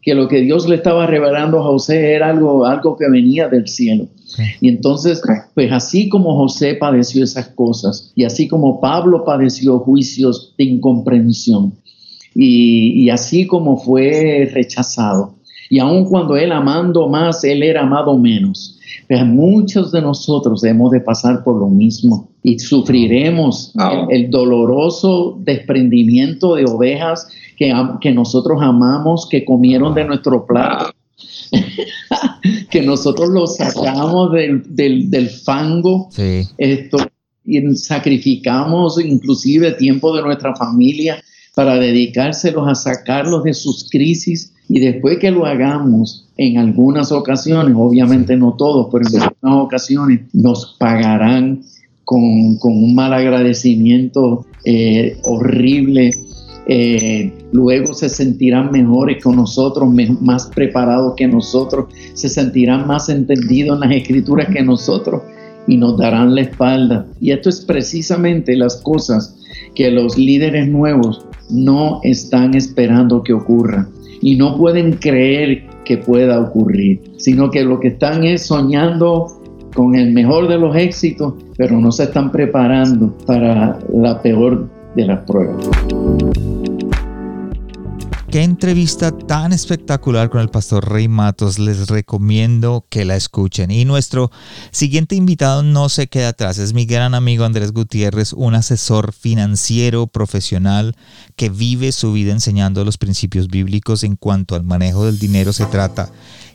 que 0.03 0.15
lo 0.15 0.29
que 0.29 0.41
Dios 0.41 0.69
le 0.69 0.77
estaba 0.77 1.07
revelando 1.07 1.59
a 1.59 1.65
José 1.65 2.13
era 2.13 2.31
algo, 2.31 2.65
algo 2.65 2.97
que 2.97 3.11
venía 3.11 3.49
del 3.49 3.67
cielo. 3.67 4.07
Y 4.61 4.69
entonces, 4.69 5.21
pues 5.55 5.73
así 5.73 6.09
como 6.09 6.37
José 6.37 6.75
padeció 6.75 7.25
esas 7.25 7.49
cosas 7.49 8.13
y 8.15 8.25
así 8.25 8.49
como 8.49 8.81
Pablo 8.81 9.25
padeció 9.25 9.79
juicios 9.81 10.55
de 10.59 10.65
incomprensión 10.65 11.75
y, 12.39 13.09
así 13.11 13.47
como 13.47 13.79
fue 13.79 14.51
rechazado, 14.53 15.37
y 15.71 15.79
aun 15.79 16.05
cuando 16.05 16.37
él 16.37 16.53
amando 16.53 17.09
más, 17.09 17.43
él 17.45 17.63
era 17.63 17.83
amado 17.83 18.17
menos. 18.19 18.79
Pues 19.09 19.25
muchos 19.25 19.93
de 19.93 20.03
nosotros 20.03 20.63
hemos 20.65 20.91
de 20.91 21.01
pasar 21.01 21.43
por 21.45 21.59
lo 21.59 21.69
mismo 21.69 22.29
y 22.43 22.59
sufriremos 22.59 23.73
el, 24.11 24.31
doloroso 24.31 25.39
desprendimiento 25.41 26.55
de 26.55 26.65
ovejas 26.65 27.29
que, 27.57 27.73
que 28.01 28.13
nosotros 28.13 28.59
amamos, 28.61 29.29
que 29.29 29.45
comieron 29.45 29.95
de 29.95 30.05
nuestro 30.05 30.47
plato 30.47 30.93
que 32.71 32.83
nosotros 32.83 33.31
lo 33.31 33.47
sacamos 33.47 34.33
del, 34.33 35.11
del, 35.11 35.31
fango. 35.31 36.09
Esto, 36.59 36.99
y 37.45 37.77
sacrificamos 37.77 39.03
inclusive 39.03 39.73
tiempo 39.73 40.15
de 40.17 40.23
nuestra 40.23 40.55
familia 40.57 41.23
para 41.57 41.77
dedicárselos 41.77 42.69
a 42.69 42.75
sacarlos 42.75 43.43
de 43.43 43.55
sus 43.55 43.89
crisis 43.89 44.53
y 44.69 44.79
después 44.79 45.19
que 45.19 45.31
lo 45.31 45.47
hagamos 45.47 46.29
en 46.37 46.59
algunas 46.59 47.13
ocasiones, 47.13 47.75
obviamente 47.75 48.37
no 48.37 48.53
todos, 48.59 48.89
pero 48.93 49.09
en 49.09 49.23
algunas 49.23 49.65
ocasiones 49.65 50.21
nos 50.35 50.77
pagarán 50.79 51.63
con, 52.05 52.59
con 52.59 52.73
un 52.73 52.95
mal 52.95 53.15
agradecimiento 53.15 54.45
eh, 54.67 55.17
horrible 55.23 56.11
eh, 56.69 57.33
luego 57.53 57.95
se 57.95 58.11
sentirán 58.11 58.71
mejores 58.71 59.23
con 59.23 59.37
nosotros, 59.37 59.89
más 60.21 60.51
preparados 60.55 61.15
que 61.17 61.27
nosotros, 61.27 61.87
se 62.13 62.29
sentirán 62.29 62.87
más 62.87 63.09
entendidos 63.09 63.77
en 63.77 63.89
las 63.89 63.97
escrituras 63.97 64.49
que 64.53 64.63
nosotros 64.63 65.23
y 65.67 65.79
nos 65.79 65.97
darán 65.97 66.35
la 66.35 66.43
espalda. 66.43 67.07
Y 67.19 67.31
esto 67.31 67.49
es 67.49 67.61
precisamente 67.61 68.57
las 68.57 68.77
cosas 68.77 69.37
que 69.75 69.91
los 69.91 70.19
líderes 70.19 70.69
nuevos 70.69 71.26
no 71.51 72.01
están 72.03 72.55
esperando 72.55 73.23
que 73.23 73.33
ocurran 73.33 73.89
y 74.21 74.37
no 74.37 74.57
pueden 74.57 74.95
creer 74.95 75.65
que 75.85 75.99
pueda 75.99 76.41
ocurrir, 76.41 77.01
sino 77.17 77.51
que 77.51 77.65
lo 77.65 77.79
que 77.81 77.89
están 77.89 78.25
es 78.25 78.47
soñando 78.47 79.27
con 79.75 79.95
el 79.95 80.13
mejor 80.13 80.49
de 80.49 80.59
los 80.59 80.75
éxitos, 80.75 81.35
pero 81.57 81.79
no 81.79 81.93
se 81.93 82.05
están 82.05 82.33
preparando 82.33 83.17
para 83.27 83.79
la 83.93 84.21
peor 84.23 84.69
de 84.97 85.07
las 85.07 85.21
pruebas. 85.21 85.69
Qué 88.37 88.43
entrevista 88.43 89.17
tan 89.17 89.55
espectacular 89.55 90.29
con 90.29 90.43
el 90.43 90.51
pastor 90.51 90.93
Rey 90.93 91.09
Matos. 91.09 91.59
Les 91.59 91.89
recomiendo 91.89 92.85
que 92.91 93.07
la 93.07 93.17
escuchen. 93.17 93.71
Y 93.71 93.87
nuestro 93.87 94.31
siguiente 94.73 95.17
invitado 95.17 95.63
no 95.63 95.89
se 95.89 96.09
queda 96.09 96.29
atrás. 96.29 96.59
Es 96.59 96.75
mi 96.75 96.85
gran 96.85 97.15
amigo 97.15 97.47
Andrés 97.47 97.73
Gutiérrez, 97.73 98.35
un 98.35 98.55
asesor 98.55 99.15
financiero 99.15 100.07
profesional 100.07 100.95
que 101.35 101.49
vive 101.49 101.93
su 101.93 102.13
vida 102.13 102.33
enseñando 102.33 102.85
los 102.85 102.99
principios 102.99 103.49
bíblicos 103.49 104.05
en 104.05 104.17
cuanto 104.17 104.55
al 104.55 104.65
manejo 104.65 105.07
del 105.07 105.19
dinero 105.19 105.55
se 105.55 105.65
trata. 105.65 106.11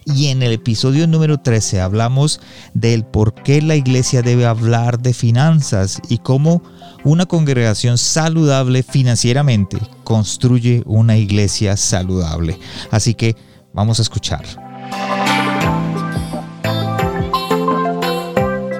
Y 0.05 0.27
en 0.27 0.41
el 0.41 0.51
episodio 0.51 1.07
número 1.07 1.39
13 1.39 1.81
hablamos 1.81 2.39
del 2.73 3.05
por 3.05 3.33
qué 3.33 3.61
la 3.61 3.75
iglesia 3.75 4.21
debe 4.21 4.45
hablar 4.45 4.99
de 4.99 5.13
finanzas 5.13 6.01
y 6.09 6.17
cómo 6.17 6.63
una 7.03 7.25
congregación 7.25 7.97
saludable 7.97 8.83
financieramente 8.83 9.77
construye 10.03 10.83
una 10.85 11.17
iglesia 11.17 11.77
saludable. 11.77 12.59
Así 12.89 13.13
que 13.13 13.35
vamos 13.73 13.99
a 13.99 14.01
escuchar. 14.01 14.43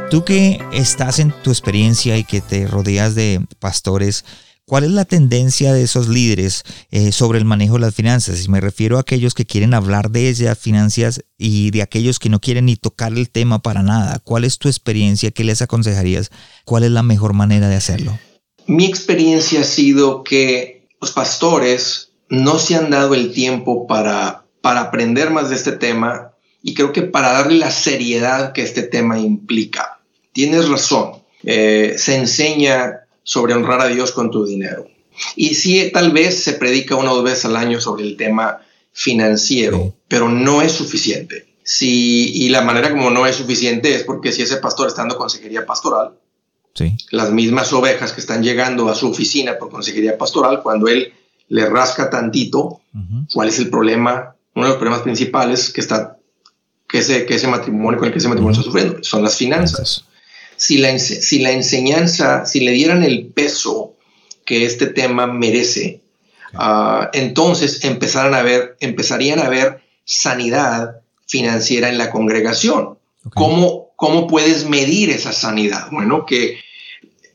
Tú 0.10 0.26
que 0.26 0.60
estás 0.74 1.20
en 1.20 1.34
tu 1.42 1.52
experiencia 1.52 2.18
y 2.18 2.26
que 2.26 2.42
te 2.42 2.68
rodeas 2.68 3.16
de 3.16 3.46
pastores, 3.60 4.26
¿Cuál 4.72 4.86
es 4.86 4.92
la 4.92 5.04
tendencia 5.04 5.74
de 5.74 5.84
esos 5.84 6.08
líderes 6.08 6.64
eh, 6.92 7.12
sobre 7.12 7.40
el 7.40 7.44
manejo 7.44 7.74
de 7.74 7.82
las 7.82 7.94
finanzas? 7.94 8.46
Y 8.46 8.48
me 8.48 8.62
refiero 8.62 8.96
a 8.96 9.02
aquellos 9.02 9.34
que 9.34 9.46
quieren 9.46 9.74
hablar 9.74 10.12
de 10.12 10.30
esas 10.30 10.58
finanzas 10.58 11.26
y 11.38 11.72
de 11.72 11.82
aquellos 11.82 12.20
que 12.20 12.30
no 12.30 12.40
quieren 12.40 12.68
ni 12.68 12.78
tocar 12.78 13.12
el 13.12 13.30
tema 13.30 13.62
para 13.62 13.84
nada. 13.84 14.20
¿Cuál 14.24 14.46
es 14.46 14.60
tu 14.60 14.70
experiencia? 14.70 15.32
¿Qué 15.32 15.44
les 15.44 15.62
aconsejarías? 15.62 16.32
¿Cuál 16.64 16.84
es 16.84 16.92
la 16.92 17.04
mejor 17.04 17.34
manera 17.34 17.68
de 17.68 17.76
hacerlo? 17.76 18.18
Mi 18.66 18.86
experiencia 18.86 19.60
ha 19.60 19.66
sido 19.66 20.24
que 20.24 20.88
los 21.02 21.12
pastores 21.12 22.14
no 22.30 22.58
se 22.58 22.76
han 22.76 22.92
dado 22.92 23.14
el 23.14 23.34
tiempo 23.34 23.88
para, 23.88 24.46
para 24.62 24.80
aprender 24.80 25.32
más 25.32 25.50
de 25.50 25.58
este 25.58 25.74
tema 25.74 26.32
y 26.64 26.76
creo 26.76 26.94
que 26.94 27.02
para 27.02 27.34
darle 27.34 27.58
la 27.58 27.72
seriedad 27.72 28.54
que 28.54 28.64
este 28.64 28.84
tema 28.84 29.20
implica. 29.20 30.00
Tienes 30.32 30.70
razón, 30.70 31.24
eh, 31.44 31.96
se 31.98 32.16
enseña 32.16 33.01
sobre 33.24 33.54
honrar 33.54 33.82
a 33.82 33.88
Dios 33.88 34.12
con 34.12 34.32
tu 34.32 34.46
dinero. 34.46 34.88
Y 35.36 35.56
sí, 35.56 35.92
tal 35.94 36.12
vez 36.12 36.44
se 36.44 36.54
predica 36.54 36.96
una 36.96 37.12
o 37.12 37.16
dos 37.16 37.24
veces 37.24 37.46
al 37.46 37.56
año 37.56 37.80
sobre 37.82 38.04
el 38.04 38.18
tema 38.18 38.60
financiero, 38.92 39.94
pero 40.08 40.30
no 40.30 40.62
es 40.62 40.72
suficiente. 40.72 41.48
Si, 41.64 42.32
y 42.34 42.50
la 42.50 42.62
manera 42.62 42.92
como 42.92 43.10
no 43.10 43.26
es 43.26 43.36
suficiente 43.36 43.96
es 43.96 44.04
porque 44.04 44.32
si 44.32 44.42
ese 44.42 44.58
pastor 44.58 44.88
está 44.88 45.02
dando 45.02 45.18
consejería 45.18 45.66
pastoral, 45.66 46.14
sí. 46.74 46.96
las 47.12 47.32
mismas 47.32 47.72
ovejas 47.72 48.14
que 48.14 48.22
están 48.22 48.44
llegando 48.44 48.90
a 48.90 48.96
su 48.96 49.10
oficina 49.10 49.58
por 49.58 49.70
consejería 49.70 50.18
pastoral, 50.18 50.62
cuando 50.64 50.88
él 50.88 51.14
le 51.50 51.70
rasca 51.70 52.10
tantito, 52.10 52.82
¿cuál 53.34 53.50
es 53.50 53.60
el 53.60 53.70
problema? 53.70 54.36
Uno 54.56 54.66
de 54.66 54.70
los 54.72 54.80
problemas 54.80 55.04
principales 55.04 55.70
que 55.72 55.82
está 55.82 56.18
que 56.88 57.00
ese, 57.00 57.26
que 57.26 57.36
ese 57.36 57.48
matrimonio 57.48 57.98
con 57.98 58.08
el 58.08 58.14
que 58.14 58.20
ese 58.20 58.28
matrimonio 58.28 58.60
está 58.60 58.70
sufriendo 58.70 59.02
son 59.02 59.24
las 59.24 59.38
finanzas 59.38 60.06
si 60.62 60.78
la, 60.78 61.00
si 61.00 61.40
la 61.40 61.52
enseñanza, 61.52 62.46
si 62.46 62.60
le 62.60 62.72
dieran 62.72 63.02
el 63.02 63.26
peso 63.26 63.96
que 64.46 64.64
este 64.64 64.86
tema 64.86 65.26
merece, 65.26 66.02
ah, 66.54 67.10
entonces 67.14 67.84
empezaran 67.84 68.36
a 68.36 68.44
ver, 68.44 68.78
empezarían 68.80 69.40
a 69.40 69.50
ver 69.50 69.82
sanidad 70.06 71.02
financiera 71.26 71.90
en 71.90 71.98
la 71.98 72.12
congregación. 72.12 73.00
¿Cómo, 73.34 73.90
¿Cómo 73.96 74.28
puedes 74.28 74.70
medir 74.70 75.10
esa 75.10 75.32
sanidad? 75.32 75.88
Bueno, 75.90 76.28
que 76.28 76.60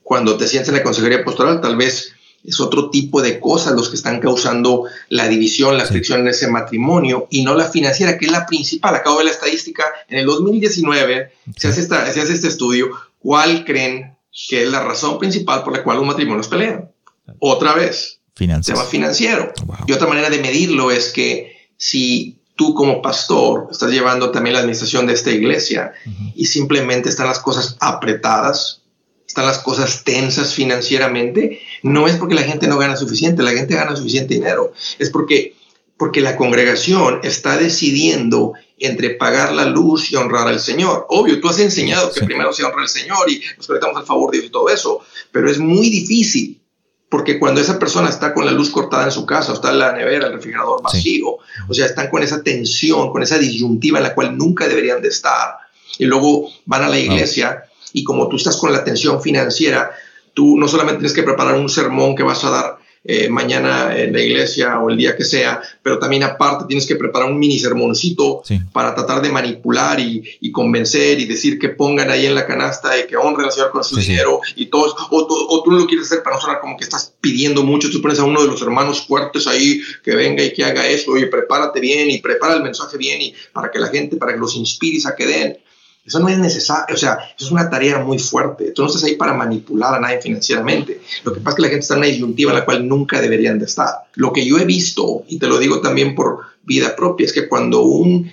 cuando 0.04 0.36
te 0.36 0.46
sientes 0.46 0.68
en 0.68 0.76
la 0.76 0.84
consejería 0.84 1.24
pastoral, 1.24 1.60
tal 1.60 1.76
vez 1.76 2.12
es 2.44 2.60
otro 2.60 2.90
tipo 2.90 3.22
de 3.22 3.40
cosas 3.40 3.72
los 3.72 3.88
que 3.88 3.96
están 3.96 4.20
causando 4.20 4.84
la 5.08 5.26
división, 5.26 5.76
la 5.76 5.84
fricción 5.84 6.20
en 6.20 6.28
ese 6.28 6.46
matrimonio 6.46 7.26
y 7.28 7.42
no 7.42 7.56
la 7.56 7.64
financiera, 7.64 8.16
que 8.16 8.26
es 8.26 8.30
la 8.30 8.46
principal. 8.46 8.94
Acabo 8.94 9.18
de 9.18 9.24
ver 9.24 9.32
la 9.32 9.36
estadística, 9.36 9.82
en 10.08 10.18
el 10.18 10.26
2019 10.26 11.32
se, 11.56 11.68
hace 11.68 11.80
esta, 11.80 12.12
se 12.12 12.20
hace 12.20 12.34
este 12.34 12.46
estudio 12.46 12.90
¿Cuál 13.18 13.64
creen 13.64 14.16
que 14.48 14.62
es 14.62 14.68
la 14.68 14.82
razón 14.82 15.18
principal 15.18 15.62
por 15.62 15.76
la 15.76 15.82
cual 15.82 15.98
los 15.98 16.06
matrimonios 16.06 16.48
pelean? 16.48 16.90
Otra 17.38 17.74
vez, 17.74 18.20
Finanzas. 18.34 18.74
tema 18.74 18.86
financiero. 18.86 19.52
Y 19.86 19.92
otra 19.92 20.06
manera 20.06 20.30
de 20.30 20.38
medirlo 20.38 20.90
es 20.90 21.12
que 21.12 21.70
si 21.76 22.38
tú 22.54 22.74
como 22.74 23.02
pastor 23.02 23.68
estás 23.70 23.90
llevando 23.90 24.30
también 24.30 24.54
la 24.54 24.60
administración 24.60 25.06
de 25.06 25.14
esta 25.14 25.30
iglesia 25.30 25.92
y 26.34 26.46
simplemente 26.46 27.08
están 27.08 27.26
las 27.26 27.38
cosas 27.38 27.76
apretadas, 27.80 28.82
están 29.26 29.46
las 29.46 29.58
cosas 29.58 30.04
tensas 30.04 30.54
financieramente, 30.54 31.60
no 31.82 32.06
es 32.06 32.16
porque 32.16 32.34
la 32.34 32.42
gente 32.42 32.66
no 32.68 32.78
gana 32.78 32.96
suficiente, 32.96 33.42
la 33.42 33.52
gente 33.52 33.74
gana 33.74 33.96
suficiente 33.96 34.34
dinero, 34.34 34.72
es 34.98 35.10
porque 35.10 35.54
porque 35.96 36.20
la 36.20 36.36
congregación 36.36 37.20
está 37.22 37.56
decidiendo 37.56 38.52
entre 38.78 39.10
pagar 39.10 39.52
la 39.52 39.64
luz 39.64 40.12
y 40.12 40.16
honrar 40.16 40.48
al 40.48 40.60
Señor. 40.60 41.06
Obvio, 41.08 41.40
tú 41.40 41.48
has 41.48 41.58
enseñado 41.58 42.12
que 42.12 42.24
primero 42.24 42.52
se 42.52 42.64
honra 42.64 42.82
al 42.82 42.88
Señor 42.88 43.30
y 43.30 43.42
nos 43.56 43.66
conectamos 43.66 43.96
al 43.96 44.06
favor 44.06 44.30
de 44.30 44.38
Dios 44.38 44.48
y 44.48 44.52
todo 44.52 44.68
eso, 44.68 45.00
pero 45.32 45.50
es 45.50 45.58
muy 45.58 45.88
difícil 45.88 46.60
porque 47.08 47.38
cuando 47.38 47.60
esa 47.60 47.78
persona 47.78 48.08
está 48.08 48.34
con 48.34 48.44
la 48.44 48.52
luz 48.52 48.70
cortada 48.70 49.04
en 49.04 49.12
su 49.12 49.24
casa, 49.24 49.52
o 49.52 49.54
está 49.54 49.70
en 49.70 49.78
la 49.78 49.92
nevera, 49.92 50.26
el 50.26 50.32
refrigerador 50.32 50.82
vacío, 50.82 51.38
o 51.68 51.74
sea, 51.74 51.86
están 51.86 52.10
con 52.10 52.22
esa 52.22 52.42
tensión, 52.42 53.10
con 53.10 53.22
esa 53.22 53.38
disyuntiva 53.38 53.98
en 53.98 54.04
la 54.04 54.14
cual 54.14 54.36
nunca 54.36 54.66
deberían 54.66 55.00
de 55.00 55.08
estar. 55.08 55.56
Y 55.98 56.04
luego 56.04 56.50
van 56.64 56.82
a 56.82 56.88
la 56.88 56.98
iglesia 56.98 57.64
y 57.92 58.02
como 58.02 58.28
tú 58.28 58.36
estás 58.36 58.56
con 58.56 58.72
la 58.72 58.84
tensión 58.84 59.22
financiera, 59.22 59.92
tú 60.34 60.58
no 60.58 60.68
solamente 60.68 60.98
tienes 60.98 61.14
que 61.14 61.22
preparar 61.22 61.54
un 61.54 61.68
sermón 61.68 62.16
que 62.16 62.24
vas 62.24 62.44
a 62.44 62.50
dar 62.50 62.75
eh, 63.08 63.28
mañana 63.28 63.96
en 63.96 64.12
la 64.12 64.20
iglesia 64.20 64.80
o 64.80 64.90
el 64.90 64.96
día 64.96 65.16
que 65.16 65.24
sea, 65.24 65.60
pero 65.80 65.98
también 65.98 66.24
aparte 66.24 66.64
tienes 66.66 66.86
que 66.86 66.96
preparar 66.96 67.30
un 67.30 67.38
mini 67.38 67.58
sermoncito 67.58 68.42
para 68.72 68.94
tratar 68.96 69.22
de 69.22 69.30
manipular 69.30 70.00
y, 70.00 70.50
convencer 70.50 71.20
y 71.20 71.26
decir 71.26 71.58
que 71.58 71.68
pongan 71.68 72.10
ahí 72.10 72.24
en 72.24 72.34
la 72.34 72.46
canasta 72.46 72.98
y 72.98 73.06
que 73.06 73.16
honren 73.16 73.46
al 73.46 73.52
Señor 73.52 73.70
con 73.70 73.84
su 73.84 73.96
dinero 73.96 74.40
y 74.54 74.66
todo 74.66 74.96
o, 75.10 75.26
o, 75.50 75.62
tú 75.62 75.70
lo 75.70 75.86
quieres 75.86 76.06
hacer 76.06 76.22
para 76.22 76.36
no 76.36 76.42
sonar 76.42 76.60
como 76.60 76.78
que 76.78 76.84
estás 76.84 77.12
pidiendo 77.20 77.62
mucho, 77.62 77.90
tú 77.90 78.00
pones 78.00 78.18
a 78.18 78.24
uno 78.24 78.40
de 78.40 78.48
los 78.48 78.62
hermanos 78.62 79.06
fuertes 79.06 79.46
ahí 79.46 79.82
que 80.02 80.16
venga 80.16 80.42
y 80.42 80.52
que 80.54 80.64
haga 80.64 80.86
eso 80.88 81.16
y 81.18 81.26
prepárate 81.26 81.78
bien 81.78 82.10
y 82.10 82.18
prepara 82.18 82.54
el 82.54 82.62
mensaje 82.62 82.96
bien 82.96 83.20
y 83.20 83.34
para 83.52 83.70
que 83.70 83.78
la 83.78 83.88
gente, 83.88 84.16
para 84.16 84.32
que 84.32 84.38
los 84.38 84.56
inspires 84.56 85.04
a 85.04 85.14
que 85.14 85.26
den. 85.26 85.58
Eso 86.06 86.20
no 86.20 86.28
es 86.28 86.38
necesario, 86.38 86.94
o 86.94 86.98
sea, 86.98 87.18
eso 87.36 87.46
es 87.46 87.50
una 87.50 87.68
tarea 87.68 87.98
muy 87.98 88.18
fuerte. 88.18 88.70
Tú 88.70 88.82
no 88.82 88.88
estás 88.88 89.02
ahí 89.02 89.16
para 89.16 89.34
manipular 89.34 89.94
a 89.94 90.00
nadie 90.00 90.20
financieramente. 90.20 91.00
Lo 91.24 91.32
que 91.32 91.40
pasa 91.40 91.50
es 91.50 91.56
que 91.56 91.62
la 91.62 91.68
gente 91.68 91.82
está 91.82 91.94
en 91.94 91.98
una 91.98 92.06
disyuntiva 92.06 92.52
en 92.52 92.58
la 92.58 92.64
cual 92.64 92.86
nunca 92.86 93.20
deberían 93.20 93.58
de 93.58 93.64
estar. 93.64 93.90
Lo 94.14 94.32
que 94.32 94.46
yo 94.46 94.58
he 94.58 94.64
visto, 94.64 95.24
y 95.26 95.38
te 95.38 95.48
lo 95.48 95.58
digo 95.58 95.80
también 95.80 96.14
por 96.14 96.42
vida 96.62 96.94
propia, 96.94 97.26
es 97.26 97.32
que 97.32 97.48
cuando 97.48 97.82
un 97.82 98.30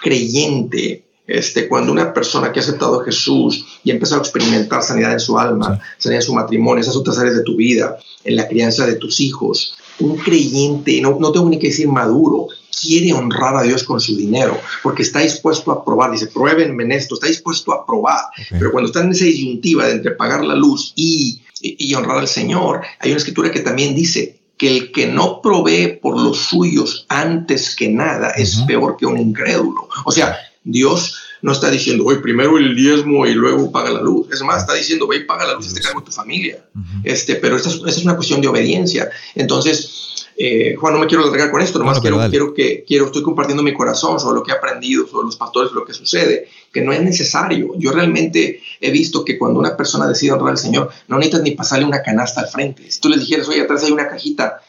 creyente, 0.00 1.04
este, 1.26 1.68
cuando 1.68 1.90
una 1.90 2.14
persona 2.14 2.52
que 2.52 2.60
ha 2.60 2.62
aceptado 2.62 3.00
a 3.00 3.04
Jesús 3.04 3.64
y 3.82 3.90
ha 3.90 3.94
empezado 3.94 4.20
a 4.20 4.24
experimentar 4.24 4.82
sanidad 4.82 5.12
en 5.12 5.20
su 5.20 5.38
alma, 5.38 5.80
sanidad 5.98 6.22
en 6.22 6.26
su 6.26 6.34
matrimonio, 6.34 6.82
esas 6.82 6.96
otras 6.96 7.18
áreas 7.18 7.36
de 7.36 7.42
tu 7.42 7.56
vida, 7.56 7.96
en 8.24 8.36
la 8.36 8.46
crianza 8.46 8.86
de 8.86 8.94
tus 8.94 9.20
hijos, 9.20 9.76
un 9.98 10.16
creyente, 10.18 11.00
no, 11.00 11.18
no 11.18 11.32
tengo 11.32 11.48
ni 11.48 11.58
que 11.58 11.68
decir 11.68 11.88
maduro, 11.88 12.48
quiere 12.80 13.12
honrar 13.12 13.56
a 13.56 13.62
Dios 13.62 13.84
con 13.84 14.00
su 14.00 14.16
dinero, 14.16 14.58
porque 14.82 15.02
está 15.02 15.20
dispuesto 15.20 15.70
a 15.70 15.84
probar, 15.84 16.10
dice, 16.10 16.26
pruébenme 16.28 16.84
en 16.84 16.92
esto, 16.92 17.14
está 17.14 17.26
dispuesto 17.26 17.72
a 17.72 17.86
probar, 17.86 18.24
pero 18.50 18.72
cuando 18.72 18.88
está 18.88 19.02
en 19.02 19.12
esa 19.12 19.24
disyuntiva 19.24 19.86
de 19.86 19.92
entre 19.92 20.12
pagar 20.12 20.44
la 20.44 20.54
luz 20.54 20.92
y, 20.96 21.42
y, 21.60 21.94
honrar 21.94 22.18
al 22.18 22.28
Señor, 22.28 22.82
hay 22.98 23.10
una 23.10 23.18
escritura 23.18 23.50
que 23.50 23.60
también 23.60 23.94
dice 23.94 24.40
que 24.56 24.76
el 24.76 24.92
que 24.92 25.06
no 25.06 25.40
provee 25.40 25.98
por 26.00 26.20
los 26.20 26.38
suyos 26.38 27.06
antes 27.08 27.74
que 27.74 27.88
nada 27.88 28.30
es 28.30 28.56
peor 28.66 28.96
que 28.96 29.06
un 29.06 29.18
incrédulo. 29.18 29.88
O 30.04 30.12
sea, 30.12 30.38
Dios 30.62 31.16
no 31.42 31.52
está 31.52 31.70
diciendo, 31.70 32.04
hoy 32.04 32.18
primero 32.18 32.56
el 32.56 32.74
diezmo 32.76 33.26
y 33.26 33.34
luego 33.34 33.72
paga 33.72 33.90
la 33.90 34.00
luz. 34.00 34.28
Es 34.32 34.40
más, 34.42 34.62
está 34.62 34.74
diciendo, 34.74 35.08
ve 35.08 35.16
y 35.16 35.24
paga 35.24 35.44
la 35.44 35.54
luz, 35.54 35.66
este 35.66 35.80
cargo 35.80 36.00
de 36.00 36.06
tu 36.06 36.12
familia. 36.12 36.64
este, 37.02 37.34
pero 37.36 37.56
esta 37.56 37.68
es, 37.68 37.80
es, 37.84 38.04
una 38.04 38.14
cuestión 38.14 38.40
de 38.40 38.48
obediencia. 38.48 39.10
Entonces, 39.34 40.11
eh, 40.44 40.74
Juan, 40.74 40.94
no 40.94 40.98
me 40.98 41.06
quiero 41.06 41.22
alargar 41.22 41.52
con 41.52 41.62
esto, 41.62 41.78
nomás 41.78 42.00
quiero, 42.00 42.18
quiero, 42.28 42.52
que 42.52 42.84
quiero, 42.84 43.06
estoy 43.06 43.22
compartiendo 43.22 43.62
mi 43.62 43.72
corazón 43.72 44.18
sobre 44.18 44.34
lo 44.34 44.42
que 44.42 44.50
he 44.50 44.54
aprendido, 44.56 45.06
sobre 45.06 45.26
los 45.26 45.36
pastores, 45.36 45.70
lo 45.70 45.84
que 45.84 45.92
sucede, 45.92 46.48
que 46.72 46.80
no 46.80 46.92
es 46.92 47.00
necesario. 47.00 47.74
Yo 47.78 47.92
realmente 47.92 48.60
he 48.80 48.90
visto 48.90 49.24
que 49.24 49.38
cuando 49.38 49.60
una 49.60 49.76
persona 49.76 50.08
decide 50.08 50.32
honrar 50.32 50.50
al 50.50 50.58
Señor, 50.58 50.90
no 51.06 51.18
necesitas 51.18 51.42
ni 51.42 51.52
pasarle 51.52 51.84
una 51.84 52.02
canasta 52.02 52.40
al 52.40 52.48
frente. 52.48 52.90
Si 52.90 53.00
tú 53.00 53.08
les 53.08 53.20
dijeras, 53.20 53.46
oye, 53.46 53.60
atrás 53.60 53.84
hay 53.84 53.92
una 53.92 54.08
cajita, 54.08 54.62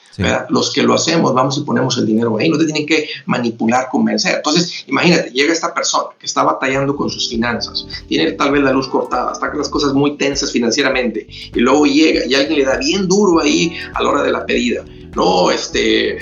los 0.49 0.71
que 0.71 0.83
lo 0.83 0.93
hacemos, 0.93 1.33
vamos 1.33 1.57
y 1.57 1.61
ponemos 1.61 1.97
el 1.97 2.05
dinero 2.05 2.37
ahí, 2.37 2.49
no 2.49 2.59
te 2.59 2.65
tienen 2.65 2.85
que 2.85 3.09
manipular, 3.25 3.89
convencer. 3.89 4.35
Entonces, 4.35 4.85
imagínate, 4.85 5.31
llega 5.31 5.51
esta 5.51 5.73
persona 5.73 6.09
que 6.19 6.27
está 6.27 6.43
batallando 6.43 6.95
con 6.95 7.09
sus 7.09 7.27
finanzas, 7.27 7.87
tiene 8.07 8.33
tal 8.33 8.51
vez 8.51 8.61
la 8.61 8.73
luz 8.73 8.87
cortada, 8.87 9.33
está 9.33 9.49
con 9.49 9.57
las 9.57 9.69
cosas 9.69 9.93
muy 9.93 10.17
tensas 10.17 10.51
financieramente, 10.51 11.25
y 11.27 11.59
luego 11.59 11.87
llega 11.87 12.27
y 12.27 12.35
alguien 12.35 12.59
le 12.59 12.65
da 12.65 12.77
bien 12.77 13.07
duro 13.07 13.41
ahí 13.41 13.75
a 13.95 14.03
la 14.03 14.09
hora 14.11 14.21
de 14.21 14.31
la 14.31 14.45
pedida 14.45 14.85
no, 15.15 15.51
este, 15.51 16.17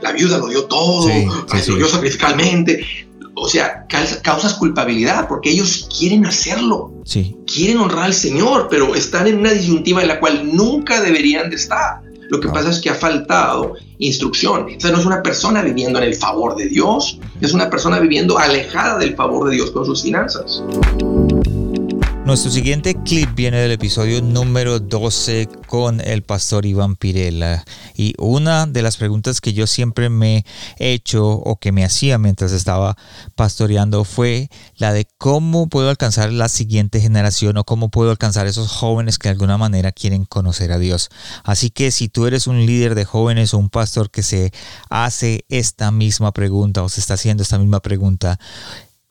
la, 0.00 0.12
viuda 0.12 0.38
lo 0.38 0.48
dio 0.48 0.64
todo, 0.64 1.08
lo 1.08 1.76
dio 1.76 1.88
sacrificalmente. 1.88 2.84
O 3.34 3.48
sea, 3.48 3.86
causas 4.22 4.54
culpabilidad 4.54 5.26
porque 5.26 5.50
ellos 5.50 5.88
quieren 5.98 6.26
hacerlo. 6.26 6.92
Sí. 7.04 7.34
Quieren 7.46 7.78
honrar 7.78 8.04
al 8.04 8.14
Señor, 8.14 8.68
pero 8.70 8.94
están 8.94 9.26
en 9.26 9.38
una 9.38 9.50
disyuntiva 9.52 10.02
en 10.02 10.08
la 10.08 10.20
cual 10.20 10.54
nunca 10.54 11.00
deberían 11.00 11.48
de 11.48 11.56
estar. 11.56 12.02
Lo 12.28 12.40
que 12.40 12.48
pasa 12.48 12.70
es 12.70 12.80
que 12.80 12.88
ha 12.88 12.94
faltado 12.94 13.74
instrucción. 13.98 14.66
O 14.76 14.80
sea, 14.80 14.90
no 14.90 14.98
es 14.98 15.04
una 15.04 15.22
persona 15.22 15.62
viviendo 15.62 15.98
en 15.98 16.04
el 16.04 16.14
favor 16.14 16.56
de 16.56 16.66
Dios, 16.66 17.18
es 17.40 17.52
una 17.52 17.68
persona 17.68 17.98
viviendo 17.98 18.38
alejada 18.38 18.98
del 18.98 19.14
favor 19.14 19.48
de 19.48 19.56
Dios 19.56 19.70
con 19.70 19.84
sus 19.84 20.02
finanzas. 20.02 20.62
Nuestro 22.24 22.52
siguiente 22.52 22.94
clip 23.02 23.34
viene 23.34 23.56
del 23.56 23.72
episodio 23.72 24.22
número 24.22 24.78
12 24.78 25.48
con 25.66 26.00
el 26.00 26.22
pastor 26.22 26.64
Iván 26.64 26.94
Pirela. 26.94 27.64
Y 27.96 28.14
una 28.16 28.66
de 28.66 28.80
las 28.80 28.96
preguntas 28.96 29.40
que 29.40 29.52
yo 29.52 29.66
siempre 29.66 30.08
me 30.08 30.44
he 30.78 30.92
hecho 30.92 31.28
o 31.28 31.56
que 31.56 31.72
me 31.72 31.84
hacía 31.84 32.18
mientras 32.18 32.52
estaba 32.52 32.96
pastoreando 33.34 34.04
fue 34.04 34.50
la 34.76 34.92
de 34.92 35.08
cómo 35.18 35.68
puedo 35.68 35.90
alcanzar 35.90 36.32
la 36.32 36.48
siguiente 36.48 37.00
generación 37.00 37.56
o 37.56 37.64
cómo 37.64 37.90
puedo 37.90 38.12
alcanzar 38.12 38.46
esos 38.46 38.70
jóvenes 38.70 39.18
que 39.18 39.26
de 39.26 39.32
alguna 39.32 39.58
manera 39.58 39.90
quieren 39.90 40.24
conocer 40.24 40.70
a 40.70 40.78
Dios. 40.78 41.08
Así 41.42 41.70
que 41.70 41.90
si 41.90 42.08
tú 42.08 42.26
eres 42.26 42.46
un 42.46 42.64
líder 42.64 42.94
de 42.94 43.04
jóvenes 43.04 43.52
o 43.52 43.58
un 43.58 43.68
pastor 43.68 44.12
que 44.12 44.22
se 44.22 44.52
hace 44.88 45.44
esta 45.48 45.90
misma 45.90 46.30
pregunta 46.30 46.84
o 46.84 46.88
se 46.88 47.00
está 47.00 47.14
haciendo 47.14 47.42
esta 47.42 47.58
misma 47.58 47.80
pregunta, 47.80 48.38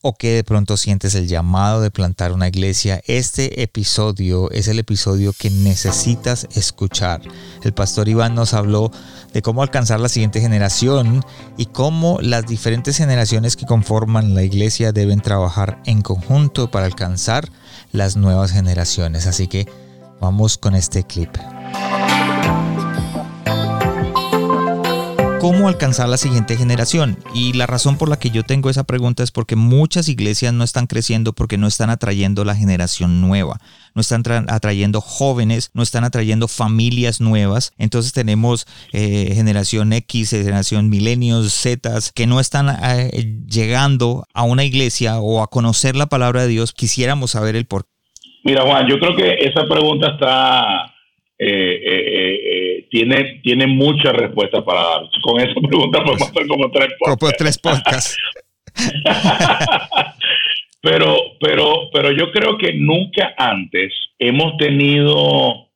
o 0.01 0.13
que 0.13 0.33
de 0.33 0.43
pronto 0.43 0.77
sientes 0.77 1.15
el 1.15 1.27
llamado 1.27 1.81
de 1.81 1.91
plantar 1.91 2.31
una 2.31 2.47
iglesia, 2.47 3.01
este 3.05 3.61
episodio 3.61 4.49
es 4.51 4.67
el 4.67 4.79
episodio 4.79 5.33
que 5.33 5.49
necesitas 5.49 6.47
escuchar. 6.55 7.21
El 7.63 7.73
pastor 7.73 8.09
Iván 8.09 8.33
nos 8.33 8.53
habló 8.53 8.91
de 9.33 9.41
cómo 9.41 9.61
alcanzar 9.61 9.99
la 9.99 10.09
siguiente 10.09 10.41
generación 10.41 11.23
y 11.57 11.67
cómo 11.67 12.19
las 12.21 12.47
diferentes 12.47 12.97
generaciones 12.97 13.55
que 13.55 13.65
conforman 13.65 14.33
la 14.33 14.43
iglesia 14.43 14.91
deben 14.91 15.21
trabajar 15.21 15.81
en 15.85 16.01
conjunto 16.01 16.71
para 16.71 16.87
alcanzar 16.87 17.49
las 17.91 18.15
nuevas 18.17 18.51
generaciones. 18.51 19.27
Así 19.27 19.47
que 19.47 19.67
vamos 20.19 20.57
con 20.57 20.75
este 20.75 21.03
clip. 21.03 21.37
¿Cómo 25.41 25.67
alcanzar 25.67 26.07
la 26.07 26.17
siguiente 26.17 26.55
generación? 26.55 27.17
Y 27.33 27.53
la 27.53 27.65
razón 27.65 27.97
por 27.97 28.07
la 28.07 28.19
que 28.19 28.29
yo 28.29 28.43
tengo 28.43 28.69
esa 28.69 28.83
pregunta 28.83 29.23
es 29.23 29.31
porque 29.31 29.55
muchas 29.55 30.07
iglesias 30.07 30.53
no 30.53 30.63
están 30.63 30.85
creciendo 30.85 31.33
porque 31.33 31.57
no 31.57 31.65
están 31.65 31.89
atrayendo 31.89 32.45
la 32.45 32.53
generación 32.53 33.21
nueva, 33.21 33.57
no 33.95 34.01
están 34.01 34.23
atrayendo 34.49 35.01
jóvenes, 35.01 35.71
no 35.73 35.81
están 35.81 36.03
atrayendo 36.03 36.47
familias 36.47 37.21
nuevas. 37.21 37.73
Entonces 37.79 38.13
tenemos 38.13 38.67
eh, 38.93 39.31
generación 39.33 39.93
X, 39.93 40.29
generación 40.29 40.91
milenios, 40.91 41.51
Z, 41.51 41.89
que 42.13 42.27
no 42.27 42.39
están 42.39 42.69
eh, 42.69 43.41
llegando 43.47 44.25
a 44.35 44.43
una 44.43 44.63
iglesia 44.63 45.17
o 45.19 45.41
a 45.41 45.47
conocer 45.47 45.95
la 45.95 46.05
palabra 46.05 46.43
de 46.43 46.49
Dios. 46.49 46.71
Quisiéramos 46.71 47.31
saber 47.31 47.55
el 47.55 47.65
por 47.65 47.85
qué. 47.85 47.89
Mira, 48.43 48.61
Juan, 48.61 48.87
yo 48.87 48.99
creo 48.99 49.15
que 49.15 49.33
esa 49.43 49.67
pregunta 49.67 50.11
está 50.11 50.90
eh, 51.43 52.87
tiene, 52.91 53.39
tiene 53.43 53.67
muchas 53.67 54.13
respuestas 54.13 54.63
para 54.63 54.81
dar. 54.81 55.01
Con 55.21 55.41
esa 55.41 55.59
pregunta 55.67 56.03
podemos 56.03 56.21
hacer 56.21 56.47
como 56.47 56.69
tres 56.71 56.89
podcasts. 56.99 57.37
tres 57.37 57.57
podcasts. 57.57 58.17
pero, 60.81 61.15
pero, 61.39 61.89
pero 61.91 62.11
yo 62.11 62.31
creo 62.31 62.57
que 62.57 62.73
nunca 62.73 63.33
antes 63.37 63.93
hemos 64.19 64.55
tenido 64.57 65.69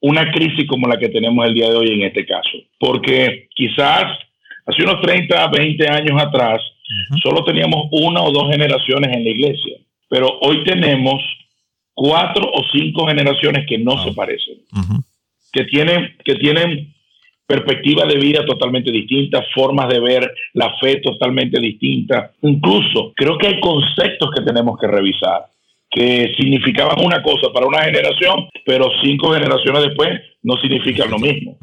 una 0.00 0.30
crisis 0.32 0.66
como 0.66 0.88
la 0.88 0.98
que 0.98 1.08
tenemos 1.08 1.46
el 1.46 1.54
día 1.54 1.68
de 1.68 1.76
hoy 1.76 1.92
en 1.92 2.02
este 2.02 2.26
caso. 2.26 2.58
Porque 2.78 3.48
quizás 3.54 4.04
hace 4.66 4.82
unos 4.82 5.00
30, 5.02 5.48
20 5.48 5.88
años 5.88 6.22
atrás, 6.22 6.60
solo 7.22 7.44
teníamos 7.44 7.88
una 7.90 8.22
o 8.22 8.32
dos 8.32 8.50
generaciones 8.50 9.16
en 9.16 9.24
la 9.24 9.30
iglesia. 9.30 9.78
Pero 10.08 10.38
hoy 10.40 10.62
tenemos 10.64 11.22
cuatro 11.94 12.50
o 12.52 12.62
cinco 12.72 13.06
generaciones 13.06 13.66
que 13.66 13.78
no 13.78 14.02
se 14.04 14.12
parecen 14.12 14.58
que 15.52 15.64
tienen, 15.64 16.16
que 16.24 16.34
tienen 16.36 16.94
perspectivas 17.46 18.08
de 18.08 18.18
vida 18.18 18.44
totalmente 18.46 18.90
distintas, 18.90 19.44
formas 19.54 19.88
de 19.88 20.00
ver 20.00 20.34
la 20.54 20.74
fe 20.80 20.96
totalmente 21.00 21.60
distintas. 21.60 22.30
Incluso 22.40 23.12
creo 23.14 23.36
que 23.36 23.48
hay 23.48 23.60
conceptos 23.60 24.30
que 24.34 24.42
tenemos 24.42 24.78
que 24.80 24.86
revisar 24.86 25.46
que 25.90 26.32
significaban 26.38 27.04
una 27.04 27.22
cosa 27.22 27.52
para 27.52 27.66
una 27.66 27.82
generación, 27.82 28.48
pero 28.64 28.88
cinco 29.02 29.34
generaciones 29.34 29.82
después 29.82 30.08
no 30.42 30.56
significan 30.56 31.10
lo 31.10 31.18
mismo. 31.18 31.58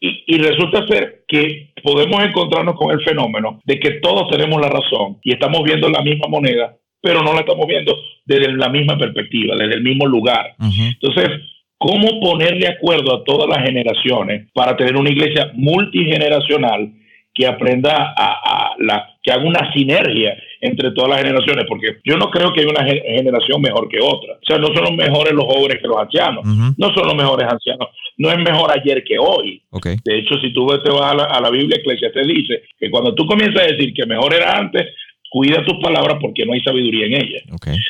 y, 0.00 0.24
y, 0.26 0.38
resulta 0.38 0.86
ser 0.86 1.24
que 1.28 1.74
podemos 1.82 2.24
encontrarnos 2.24 2.74
con 2.76 2.92
el 2.92 3.04
fenómeno 3.04 3.60
de 3.66 3.78
que 3.78 4.00
todos 4.00 4.30
tenemos 4.30 4.58
la 4.58 4.70
razón 4.70 5.18
y 5.22 5.34
estamos 5.34 5.62
viendo 5.64 5.90
la 5.90 6.00
misma 6.00 6.28
moneda, 6.28 6.74
pero 7.02 7.22
no 7.22 7.34
la 7.34 7.40
estamos 7.40 7.66
viendo 7.66 7.94
desde 8.24 8.52
la 8.52 8.68
misma 8.68 8.96
perspectiva, 8.96 9.56
desde 9.56 9.74
el 9.74 9.82
mismo 9.82 10.06
lugar. 10.06 10.54
Entonces, 10.58 11.28
cómo 11.76 12.20
poner 12.20 12.58
de 12.58 12.68
acuerdo 12.68 13.14
a 13.14 13.24
todas 13.24 13.48
las 13.48 13.66
generaciones 13.66 14.48
para 14.54 14.76
tener 14.76 14.96
una 14.96 15.10
iglesia 15.10 15.50
multigeneracional 15.54 16.92
que 17.34 17.46
aprenda 17.46 18.14
a, 18.16 18.74
la, 18.78 19.08
que 19.22 19.32
haga 19.32 19.42
una 19.44 19.72
sinergia 19.72 20.36
entre 20.60 20.90
todas 20.92 21.10
las 21.10 21.22
generaciones, 21.22 21.64
porque 21.66 21.96
yo 22.04 22.16
no 22.16 22.30
creo 22.30 22.52
que 22.52 22.60
haya 22.60 22.70
una 22.70 22.84
generación 22.84 23.60
mejor 23.60 23.88
que 23.88 23.98
otra. 24.00 24.34
O 24.34 24.46
sea, 24.46 24.58
no 24.58 24.66
son 24.66 24.84
los 24.84 24.92
mejores 24.92 25.32
los 25.32 25.46
jóvenes 25.46 25.78
que 25.80 25.88
los 25.88 25.96
ancianos, 25.96 26.44
no 26.44 26.94
son 26.94 27.06
los 27.06 27.14
mejores 27.16 27.48
ancianos, 27.50 27.88
no 28.18 28.30
es 28.30 28.38
mejor 28.38 28.70
ayer 28.70 29.02
que 29.02 29.18
hoy. 29.18 29.62
De 30.04 30.18
hecho, 30.18 30.34
si 30.40 30.52
tú 30.52 30.66
te 30.84 30.90
vas 30.90 31.12
a 31.12 31.14
la, 31.14 31.24
a 31.24 31.40
la 31.40 31.50
Biblia, 31.50 31.78
Eclesia 31.78 32.12
te 32.12 32.22
dice 32.22 32.62
que 32.78 32.90
cuando 32.90 33.14
tú 33.14 33.26
comienzas 33.26 33.62
a 33.62 33.72
decir 33.72 33.94
que 33.94 34.06
mejor 34.06 34.34
era 34.34 34.58
antes, 34.58 34.86
cuida 35.32 35.64
tus 35.64 35.78
palabras 35.82 36.18
porque 36.20 36.44
no 36.44 36.52
hay 36.52 36.60
sabiduría 36.60 37.06
en 37.06 37.14
ellas. 37.14 37.42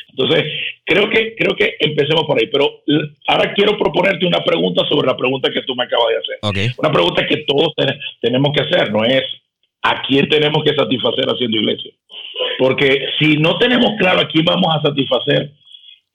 Entonces, 0.09 0.45
creo 0.85 1.09
que, 1.09 1.35
creo 1.35 1.53
que 1.57 1.75
empecemos 1.77 2.23
por 2.23 2.39
ahí, 2.39 2.47
pero 2.47 2.83
ahora 3.27 3.53
quiero 3.53 3.77
proponerte 3.77 4.25
una 4.25 4.41
pregunta 4.45 4.87
sobre 4.87 5.07
la 5.07 5.17
pregunta 5.17 5.51
que 5.51 5.61
tú 5.63 5.75
me 5.75 5.83
acabas 5.83 6.07
de 6.07 6.17
hacer. 6.19 6.73
Una 6.77 6.91
pregunta 6.91 7.27
que 7.27 7.43
todos 7.45 7.73
tenemos 8.21 8.53
que 8.55 8.63
hacer, 8.63 8.93
no 8.93 9.03
es 9.03 9.23
a 9.81 10.01
quién 10.07 10.29
tenemos 10.29 10.63
que 10.63 10.73
satisfacer 10.73 11.25
haciendo 11.25 11.57
iglesia. 11.57 11.91
Porque 12.57 13.07
si 13.19 13.35
no 13.35 13.57
tenemos 13.57 13.91
claro 13.99 14.21
a 14.21 14.27
quién 14.29 14.45
vamos 14.45 14.73
a 14.73 14.81
satisfacer, 14.81 15.51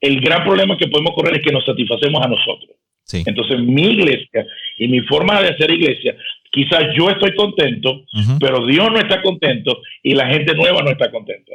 el 0.01 0.21
gran 0.21 0.45
problema 0.45 0.79
que 0.79 0.89
podemos 0.89 1.15
correr 1.15 1.37
es 1.37 1.43
que 1.43 1.53
nos 1.53 1.67
satisfacemos 1.67 2.25
a 2.25 2.29
nosotros. 2.29 2.71
Entonces, 3.13 3.61
mi 3.61 3.83
iglesia 3.83 4.47
y 4.79 4.89
mi 4.89 5.01
forma 5.01 5.43
de 5.43 5.49
hacer 5.49 5.71
iglesia 5.71 6.17
Quizás 6.51 6.85
yo 6.97 7.11
estoy 7.11 7.35
contento, 7.35 8.05
pero 8.41 8.67
Dios 8.67 8.91
no 8.91 8.99
está 8.99 9.21
contento 9.23 9.79
y 10.03 10.15
la 10.15 10.27
gente 10.29 10.55
nueva 10.55 10.83
no 10.83 10.91
está 10.91 11.11
contenta. 11.11 11.53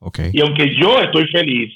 Okay. 0.00 0.30
Y 0.32 0.40
aunque 0.40 0.74
yo 0.78 1.00
estoy 1.00 1.26
feliz, 1.28 1.72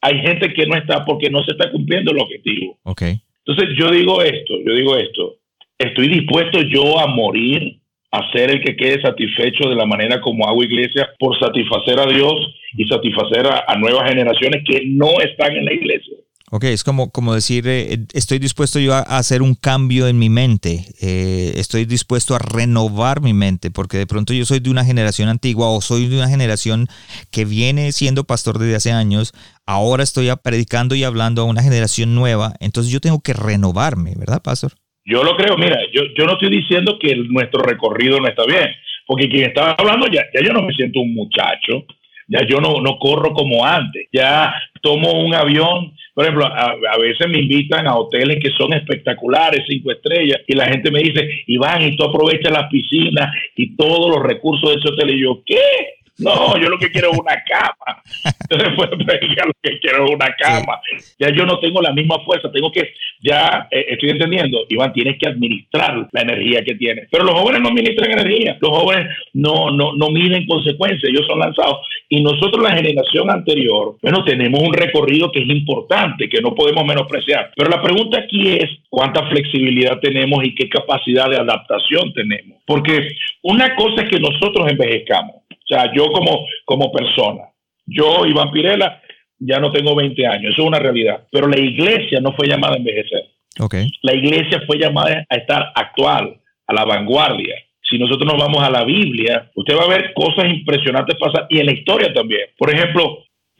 hay 0.00 0.18
gente 0.20 0.52
que 0.52 0.66
no 0.66 0.76
está 0.76 1.04
porque 1.04 1.30
no 1.30 1.44
se 1.44 1.52
está 1.52 1.70
cumpliendo 1.70 2.10
el 2.10 2.18
objetivo. 2.18 2.78
Okay. 2.82 3.20
Entonces 3.44 3.76
yo 3.78 3.90
digo 3.90 4.22
esto, 4.22 4.54
yo 4.64 4.74
digo 4.74 4.96
esto, 4.96 5.36
estoy 5.78 6.08
dispuesto 6.08 6.60
yo 6.62 6.98
a 6.98 7.06
morir, 7.06 7.78
a 8.10 8.30
ser 8.32 8.50
el 8.50 8.62
que 8.62 8.76
quede 8.76 9.00
satisfecho 9.00 9.68
de 9.68 9.76
la 9.76 9.86
manera 9.86 10.20
como 10.20 10.46
hago 10.46 10.62
iglesia 10.62 11.08
por 11.18 11.38
satisfacer 11.38 11.98
a 11.98 12.06
Dios 12.06 12.34
y 12.76 12.84
satisfacer 12.88 13.46
a 13.46 13.76
nuevas 13.76 14.08
generaciones 14.08 14.62
que 14.66 14.82
no 14.86 15.20
están 15.20 15.56
en 15.56 15.64
la 15.64 15.72
iglesia. 15.72 16.16
Ok, 16.54 16.64
es 16.64 16.84
como, 16.84 17.10
como 17.10 17.32
decir, 17.32 17.64
eh, 17.66 17.96
estoy 18.12 18.38
dispuesto 18.38 18.78
yo 18.78 18.92
a, 18.92 19.00
hacer 19.00 19.40
un 19.40 19.54
cambio 19.54 20.06
en 20.06 20.18
mi 20.18 20.28
mente, 20.28 20.84
eh, 21.00 21.52
estoy 21.56 21.86
dispuesto 21.86 22.34
a 22.34 22.38
renovar 22.38 23.22
mi 23.22 23.32
mente, 23.32 23.70
porque 23.70 23.96
de 23.96 24.06
pronto 24.06 24.34
yo 24.34 24.44
soy 24.44 24.60
de 24.60 24.68
una 24.68 24.84
generación 24.84 25.30
antigua 25.30 25.70
o 25.70 25.80
soy 25.80 26.08
de 26.08 26.16
una 26.18 26.28
generación 26.28 26.88
que 27.30 27.46
viene 27.46 27.90
siendo 27.92 28.24
pastor 28.24 28.58
desde 28.58 28.76
hace 28.76 28.92
años, 28.92 29.32
ahora 29.64 30.02
estoy 30.02 30.28
predicando 30.44 30.94
y 30.94 31.04
hablando 31.04 31.40
a 31.40 31.46
una 31.46 31.62
generación 31.62 32.14
nueva, 32.14 32.52
entonces 32.60 32.92
yo 32.92 33.00
tengo 33.00 33.22
que 33.24 33.32
renovarme, 33.32 34.12
¿verdad, 34.14 34.42
pastor? 34.44 34.72
Yo 35.06 35.24
lo 35.24 35.34
creo, 35.38 35.56
mira, 35.56 35.78
yo, 35.94 36.02
yo 36.18 36.26
no 36.26 36.34
estoy 36.34 36.50
diciendo 36.50 36.98
que 37.00 37.16
nuestro 37.30 37.62
recorrido 37.62 38.20
no 38.20 38.28
está 38.28 38.44
bien, 38.44 38.68
porque 39.06 39.30
quien 39.30 39.44
estaba 39.44 39.74
hablando 39.78 40.06
ya, 40.06 40.20
ya 40.34 40.46
yo 40.46 40.52
no 40.52 40.60
me 40.60 40.74
siento 40.74 41.00
un 41.00 41.14
muchacho, 41.14 41.86
ya 42.28 42.40
yo 42.46 42.60
no, 42.60 42.82
no 42.82 42.98
corro 42.98 43.32
como 43.32 43.64
antes, 43.64 44.06
ya 44.12 44.52
tomo 44.82 45.12
un 45.12 45.34
avión 45.34 45.94
por 46.14 46.24
ejemplo, 46.24 46.44
a, 46.46 46.98
veces 46.98 47.26
me 47.28 47.40
invitan 47.40 47.86
a 47.86 47.96
hoteles 47.96 48.38
que 48.42 48.50
son 48.50 48.74
espectaculares, 48.74 49.64
cinco 49.66 49.92
estrellas, 49.92 50.40
y 50.46 50.54
la 50.54 50.66
gente 50.66 50.90
me 50.90 51.00
dice, 51.00 51.26
Iván, 51.46 51.82
y 51.82 51.96
tú 51.96 52.04
aprovechas 52.04 52.52
las 52.52 52.68
piscinas 52.70 53.34
y 53.56 53.74
todos 53.76 54.14
los 54.14 54.22
recursos 54.22 54.70
de 54.70 54.80
ese 54.80 54.88
hotel. 54.90 55.10
Y 55.16 55.22
yo, 55.22 55.42
¿qué? 55.46 56.01
No, 56.32 56.58
yo 56.58 56.68
lo 56.68 56.78
que 56.78 56.90
quiero 56.90 57.12
es 57.12 57.18
una 57.18 57.42
cama. 57.48 58.02
Entonces, 58.24 58.68
pues, 58.76 58.90
lo 58.90 59.52
que 59.62 59.78
quiero 59.80 60.04
es 60.04 60.10
una 60.10 60.34
cama. 60.38 60.80
Ya 61.18 61.30
yo 61.30 61.44
no 61.46 61.58
tengo 61.58 61.80
la 61.80 61.92
misma 61.92 62.18
fuerza, 62.24 62.50
tengo 62.52 62.70
que, 62.70 62.92
ya 63.20 63.68
eh, 63.70 63.86
estoy 63.90 64.10
entendiendo, 64.10 64.64
Iván, 64.68 64.92
tienes 64.92 65.18
que 65.18 65.28
administrar 65.28 66.08
la 66.10 66.20
energía 66.20 66.62
que 66.64 66.74
tienes. 66.74 67.08
Pero 67.10 67.24
los 67.24 67.38
jóvenes 67.38 67.62
no 67.62 67.68
administran 67.68 68.12
energía, 68.12 68.56
los 68.60 68.70
jóvenes 68.70 69.08
no, 69.34 69.70
no, 69.70 69.94
no 69.94 70.10
miden 70.10 70.46
consecuencias, 70.46 71.04
ellos 71.04 71.26
son 71.26 71.38
lanzados. 71.38 71.78
Y 72.08 72.22
nosotros, 72.22 72.62
la 72.62 72.76
generación 72.76 73.30
anterior, 73.30 73.96
bueno, 74.02 74.24
tenemos 74.24 74.60
un 74.62 74.72
recorrido 74.72 75.32
que 75.32 75.40
es 75.40 75.48
importante, 75.48 76.28
que 76.28 76.40
no 76.40 76.54
podemos 76.54 76.84
menospreciar. 76.84 77.50
Pero 77.56 77.70
la 77.70 77.82
pregunta 77.82 78.18
aquí 78.18 78.48
es 78.48 78.68
cuánta 78.90 79.26
flexibilidad 79.28 79.98
tenemos 80.00 80.44
y 80.44 80.54
qué 80.54 80.68
capacidad 80.68 81.30
de 81.30 81.36
adaptación 81.36 82.12
tenemos. 82.12 82.58
Porque 82.66 83.08
una 83.42 83.74
cosa 83.74 84.02
es 84.02 84.10
que 84.10 84.20
nosotros 84.20 84.70
envejezcamos 84.70 85.41
o 85.52 85.66
sea, 85.66 85.92
yo 85.94 86.06
como, 86.12 86.46
como 86.64 86.90
persona, 86.92 87.52
yo, 87.86 88.26
Iván 88.26 88.50
Pirela, 88.50 89.00
ya 89.38 89.58
no 89.58 89.72
tengo 89.72 89.94
20 89.94 90.26
años, 90.26 90.52
eso 90.52 90.62
es 90.62 90.68
una 90.68 90.78
realidad. 90.78 91.26
Pero 91.30 91.48
la 91.48 91.58
iglesia 91.58 92.20
no 92.20 92.32
fue 92.32 92.46
llamada 92.46 92.74
a 92.74 92.78
envejecer. 92.78 93.24
Okay. 93.58 93.88
La 94.02 94.14
iglesia 94.14 94.62
fue 94.66 94.78
llamada 94.78 95.26
a 95.28 95.36
estar 95.36 95.72
actual, 95.74 96.40
a 96.66 96.74
la 96.74 96.84
vanguardia. 96.84 97.56
Si 97.82 97.98
nosotros 97.98 98.26
nos 98.32 98.40
vamos 98.40 98.62
a 98.62 98.70
la 98.70 98.84
Biblia, 98.84 99.50
usted 99.54 99.76
va 99.76 99.84
a 99.84 99.88
ver 99.88 100.14
cosas 100.14 100.46
impresionantes 100.46 101.16
pasar 101.18 101.46
y 101.50 101.58
en 101.58 101.66
la 101.66 101.72
historia 101.72 102.12
también. 102.14 102.48
Por 102.56 102.72
ejemplo, 102.72 103.18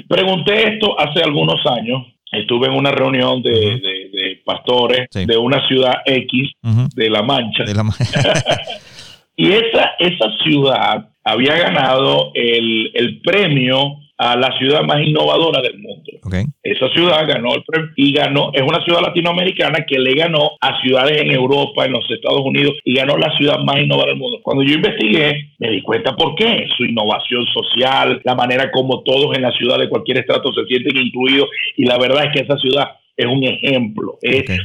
pregunté 0.09 0.75
esto 0.75 0.99
hace 0.99 1.23
algunos 1.23 1.61
años. 1.67 2.07
Estuve 2.31 2.69
en 2.69 2.75
una 2.75 2.93
reunión 2.93 3.43
de, 3.43 4.41
pastores 4.45 5.09
de 5.13 5.37
una 5.37 5.67
ciudad 5.69 5.97
X 6.07 6.53
de 6.95 7.11
La 7.11 7.23
Mancha. 7.23 7.65
De 7.65 7.75
la 7.75 7.83
Mancha. 7.83 8.05
y 9.37 9.53
esa, 9.53 9.91
esa 9.99 10.31
ciudad 10.43 11.12
había 11.25 11.57
ganado 11.57 12.33
el, 12.35 12.91
el 12.95 13.21
premio 13.21 13.99
a 14.23 14.37
la 14.37 14.57
ciudad 14.57 14.83
más 14.85 15.01
innovadora 15.05 15.61
del 15.63 15.79
mundo. 15.79 16.13
Esa 16.63 16.89
ciudad 16.91 17.27
ganó 17.27 17.55
el 17.55 17.65
premio 17.65 17.91
y 17.97 18.13
ganó, 18.13 18.51
es 18.53 18.63
una 18.63 18.83
ciudad 18.85 19.01
latinoamericana 19.01 19.85
que 19.85 19.99
le 19.99 20.15
ganó 20.15 20.53
a 20.61 20.81
ciudades 20.81 21.23
en 21.23 21.33
Europa, 21.33 21.85
en 21.85 21.93
los 21.93 22.09
Estados 22.09 22.43
Unidos 22.45 22.75
y 22.85 22.95
ganó 22.95 23.17
la 23.17 23.37
ciudad 23.37 23.59
más 23.65 23.79
innovadora 23.79 24.13
del 24.13 24.21
mundo. 24.21 24.39
Cuando 24.43 24.63
yo 24.63 24.75
investigué, 24.75 25.51
me 25.59 25.71
di 25.71 25.83
cuenta 25.83 26.15
por 26.15 26.37
qué. 26.37 26.69
Su 26.77 26.85
innovación 26.85 27.45
social, 27.47 28.21
la 28.23 28.37
manera 28.37 28.71
como 28.71 29.03
todos 29.03 29.37
en 29.37 29.43
la 29.43 29.51
ciudad 29.53 29.79
de 29.79 29.89
cualquier 29.89 30.19
estrato 30.19 30.53
se 30.53 30.67
sienten 30.67 30.97
incluidos 30.97 31.49
y 31.77 31.85
la 31.85 31.99
verdad 31.99 32.27
es 32.27 32.33
que 32.33 32.41
esa 32.45 32.57
ciudad 32.59 32.91
es 33.17 33.27
un 33.27 33.43
ejemplo. 33.43 34.19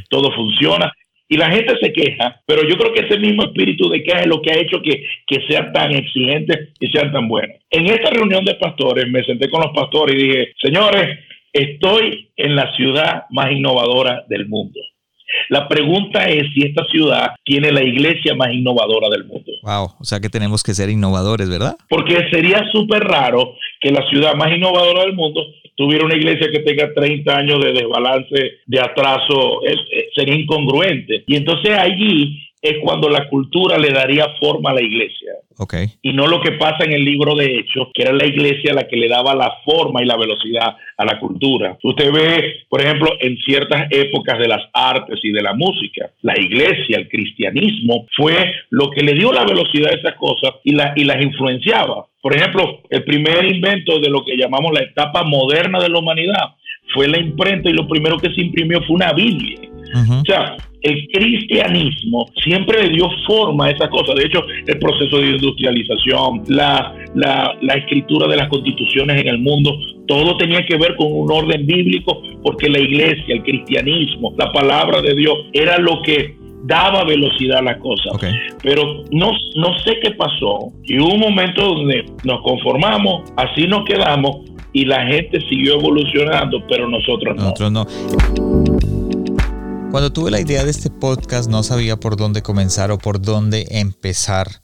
Todo 0.10 0.32
funciona 0.34 0.94
y 1.30 1.38
la 1.38 1.52
gente 1.52 1.76
se 1.82 1.92
queja, 1.92 2.42
pero 2.46 2.64
yo 2.64 2.78
creo 2.78 2.94
que 2.94 3.02
ese 3.02 3.20
mismo 3.20 3.44
espíritu 3.44 3.90
de 3.90 4.04
queja 4.04 4.22
es 4.22 4.28
lo 4.28 4.42
que 4.42 4.52
ha 4.52 4.60
hecho 4.60 4.82
que, 4.82 5.06
que 5.26 5.46
sean 5.48 5.74
tan 5.74 5.92
exigentes 5.92 6.70
y 6.80 6.88
sean 6.88 7.12
tan 7.12 7.28
buenos. 7.28 7.58
En 7.70 7.88
esta 7.88 8.10
reunión 8.12 8.46
de 8.46 8.56
pastores 8.56 9.10
me 9.10 9.24
senté 9.24 9.50
con 9.50 9.62
los 9.62 9.72
pastores 9.74 10.16
y 10.16 10.28
dije, 10.28 10.54
señores, 10.62 11.20
estoy 11.52 12.30
en 12.38 12.56
la 12.56 12.74
ciudad 12.76 13.24
más 13.32 13.52
innovadora 13.52 14.24
del 14.30 14.48
mundo. 14.48 14.80
La 15.50 15.68
pregunta 15.68 16.30
es 16.30 16.46
si 16.54 16.66
esta 16.66 16.86
ciudad 16.86 17.32
tiene 17.44 17.72
la 17.72 17.84
iglesia 17.84 18.34
más 18.36 18.54
innovadora 18.54 19.10
del 19.10 19.26
mundo. 19.26 19.52
Wow, 19.64 19.96
o 20.00 20.04
sea 20.04 20.20
que 20.20 20.30
tenemos 20.30 20.64
que 20.64 20.74
ser 20.74 20.90
innovadores, 20.90 21.50
¿verdad? 21.50 21.76
Porque 21.90 22.30
sería 22.32 22.64
súper 22.72 23.04
raro 23.04 23.56
que 23.82 23.92
la 23.92 24.08
ciudad 24.10 24.36
más 24.36 24.52
innovadora 24.56 25.02
del 25.02 25.14
mundo 25.14 25.42
tuviera 25.78 26.06
una 26.06 26.16
iglesia 26.16 26.50
que 26.52 26.60
tenga 26.60 26.92
30 26.94 27.38
años 27.38 27.64
de 27.64 27.72
desbalance, 27.72 28.60
de 28.66 28.80
atraso, 28.80 29.62
sería 30.16 30.36
incongruente. 30.36 31.24
Y 31.28 31.36
entonces 31.36 31.72
allí 31.78 32.47
es 32.62 32.78
cuando 32.84 33.10
la 33.10 33.28
cultura 33.30 33.78
le 33.78 33.90
daría 33.90 34.26
forma 34.40 34.72
a 34.72 34.74
la 34.74 34.82
iglesia. 34.82 35.34
Okay. 35.60 35.88
Y 36.02 36.14
no 36.14 36.28
lo 36.28 36.40
que 36.42 36.52
pasa 36.54 36.84
en 36.84 36.94
el 36.94 37.04
libro 37.04 37.36
de 37.36 37.46
Hechos, 37.46 37.90
que 37.94 38.04
era 38.04 38.14
la 38.14 38.26
iglesia 38.26 38.74
la 38.74 38.88
que 38.88 38.96
le 38.96 39.08
daba 39.08 39.34
la 39.36 39.52
forma 39.66 40.04
y 40.04 40.06
la 40.06 40.18
velocidad 40.18 40.76
a 40.98 41.06
la 41.06 41.20
cultura. 41.20 41.78
Usted 41.82 42.12
ve, 42.12 42.66
por 42.70 42.82
ejemplo, 42.82 43.12
en 43.20 43.38
ciertas 43.38 43.88
épocas 43.92 44.38
de 44.38 44.48
las 44.48 44.62
artes 44.74 45.20
y 45.24 45.32
de 45.32 45.42
la 45.42 45.54
música, 45.54 46.12
la 46.22 46.40
iglesia, 46.40 46.98
el 46.98 47.10
cristianismo, 47.10 48.06
fue 48.16 48.54
lo 48.70 48.92
que 48.92 49.02
le 49.02 49.14
dio 49.14 49.32
la 49.32 49.46
velocidad 49.46 49.92
a 49.92 49.96
esas 49.96 50.16
cosas 50.16 50.52
y, 50.64 50.74
la, 50.74 50.94
y 50.96 51.04
las 51.06 51.22
influenciaba. 51.24 52.06
Por 52.22 52.36
ejemplo, 52.36 52.82
el 52.90 53.04
primer 53.04 53.46
invento 53.46 54.00
de 54.00 54.10
lo 54.10 54.24
que 54.26 54.38
llamamos 54.38 54.74
la 54.74 54.82
etapa 54.84 55.24
moderna 55.24 55.80
de 55.80 55.90
la 55.90 56.00
humanidad 56.00 56.56
fue 56.94 57.08
la 57.08 57.20
imprenta 57.20 57.70
y 57.70 57.74
lo 57.74 57.88
primero 57.88 58.18
que 58.18 58.34
se 58.34 58.42
imprimió 58.42 58.82
fue 58.82 58.96
una 58.96 59.14
Biblia. 59.14 59.60
O 60.22 60.26
sea, 60.26 60.58
el 60.82 61.08
cristianismo 61.08 62.28
siempre 62.44 62.84
le 62.84 62.90
dio 62.90 63.10
forma 63.26 63.66
a 63.66 63.72
esa 63.72 63.90
cosa. 63.90 64.14
De 64.14 64.26
hecho, 64.26 64.44
el 64.66 64.78
proceso 64.80 65.18
de 65.18 65.32
industrialización, 65.32 66.44
la, 66.48 66.94
la, 67.16 67.74
escritura 67.74 68.28
de 68.28 68.38
las 68.38 68.48
constituciones 68.50 69.22
en 69.22 69.28
el 69.28 69.40
mundo, 69.40 69.78
todo 70.08 70.38
tenía 70.38 70.66
que 70.66 70.78
ver 70.78 70.96
con 70.96 71.08
un 71.12 71.32
orden 71.32 71.66
bíblico, 71.66 72.22
porque 72.44 72.70
la 72.70 72.80
iglesia, 72.80 73.36
el 73.36 73.44
cristianismo, 73.44 74.34
la 74.38 74.52
palabra 74.52 75.02
de 75.02 75.16
Dios 75.16 75.36
era 75.54 75.78
lo 75.78 76.02
que 76.02 76.36
daba 76.64 77.04
velocidad 77.04 77.60
a 77.60 77.64
la 77.64 77.80
cosa. 77.80 78.12
Pero 78.62 79.04
no, 79.12 79.32
no 79.56 79.80
sé 79.80 79.98
qué 80.02 80.12
pasó. 80.12 80.72
Y 80.84 81.00
hubo 81.00 81.14
un 81.14 81.22
momento 81.22 81.66
donde 81.66 82.06
nos 82.24 82.42
conformamos, 82.42 83.32
así 83.38 83.68
nos 83.68 83.86
quedamos 83.86 84.42
y 84.74 84.86
la 84.86 85.06
gente 85.08 85.40
siguió 85.50 85.76
evolucionando, 85.76 86.62
pero 86.70 86.88
nosotros 86.90 87.36
no. 87.36 87.44
Nosotros 87.44 87.72
no. 87.72 88.97
Cuando 89.98 90.14
tuve 90.14 90.30
la 90.30 90.40
idea 90.40 90.64
de 90.64 90.70
este 90.70 90.92
podcast 90.92 91.50
no 91.50 91.64
sabía 91.64 92.00
por 92.00 92.18
dónde 92.18 92.44
comenzar 92.44 92.92
o 92.92 93.00
por 93.00 93.20
dónde 93.20 93.66
empezar 93.72 94.62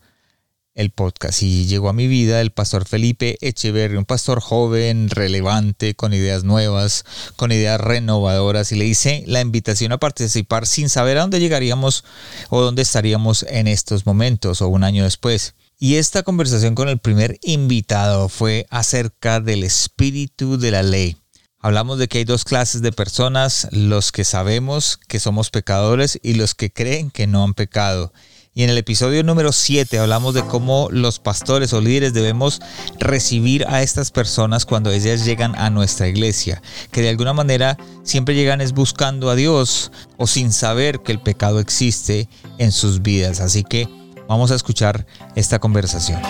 el 0.75 0.91
podcast 0.91 1.41
y 1.41 1.65
llegó 1.65 1.89
a 1.89 1.93
mi 1.93 2.05
vida 2.05 2.39
el 2.39 2.51
pastor 2.51 2.87
Felipe 2.87 3.39
Echeverry, 3.41 3.97
un 3.97 4.05
pastor 4.05 4.41
joven, 4.41 5.09
relevante, 5.09 5.95
con 5.95 6.13
ideas 6.13 6.43
nuevas, 6.43 7.03
con 7.35 7.51
ideas 7.51 7.81
renovadoras 7.81 8.71
y 8.71 8.75
le 8.75 8.85
hice 8.85 9.23
la 9.25 9.41
invitación 9.41 9.91
a 9.91 9.97
participar 9.97 10.67
sin 10.67 10.87
saber 10.87 11.17
a 11.17 11.21
dónde 11.21 11.39
llegaríamos 11.39 12.03
o 12.51 12.61
dónde 12.61 12.83
estaríamos 12.83 13.43
en 13.49 13.65
estos 13.65 14.05
momentos 14.05 14.61
o 14.61 14.67
un 14.67 14.83
año 14.83 15.03
después. 15.03 15.55
Y 15.79 15.95
esta 15.95 16.21
conversación 16.21 16.75
con 16.75 16.89
el 16.89 16.99
primer 16.99 17.39
invitado 17.41 18.29
fue 18.29 18.67
acerca 18.69 19.39
del 19.39 19.63
espíritu 19.63 20.59
de 20.59 20.69
la 20.69 20.83
ley. 20.83 21.22
Hablamos 21.65 21.97
de 21.97 22.09
que 22.09 22.17
hay 22.17 22.25
dos 22.25 22.43
clases 22.43 22.81
de 22.81 22.91
personas, 22.91 23.69
los 23.71 24.11
que 24.11 24.25
sabemos 24.25 24.99
que 25.07 25.21
somos 25.21 25.49
pecadores 25.49 26.19
y 26.21 26.33
los 26.33 26.55
que 26.55 26.73
creen 26.73 27.09
que 27.09 27.25
no 27.25 27.41
han 27.41 27.53
pecado. 27.53 28.11
Y 28.53 28.63
en 28.63 28.69
el 28.69 28.77
episodio 28.77 29.23
número 29.23 29.53
7 29.53 29.97
hablamos 29.97 30.33
de 30.33 30.43
cómo 30.43 30.89
los 30.91 31.19
pastores 31.19 31.71
o 31.71 31.79
líderes 31.79 32.13
debemos 32.13 32.59
recibir 32.99 33.65
a 33.69 33.81
estas 33.81 34.11
personas 34.11 34.65
cuando 34.65 34.91
ellas 34.91 35.23
llegan 35.23 35.55
a 35.55 35.69
nuestra 35.69 36.09
iglesia, 36.09 36.61
que 36.91 37.01
de 37.01 37.07
alguna 37.07 37.31
manera 37.31 37.77
siempre 38.03 38.35
llegan 38.35 38.59
es 38.59 38.73
buscando 38.73 39.29
a 39.29 39.35
Dios 39.35 39.93
o 40.17 40.27
sin 40.27 40.51
saber 40.51 40.99
que 40.99 41.13
el 41.13 41.21
pecado 41.21 41.61
existe 41.61 42.27
en 42.57 42.73
sus 42.73 43.01
vidas. 43.01 43.39
Así 43.39 43.63
que 43.63 43.87
vamos 44.27 44.51
a 44.51 44.55
escuchar 44.55 45.07
esta 45.35 45.59
conversación. 45.59 46.21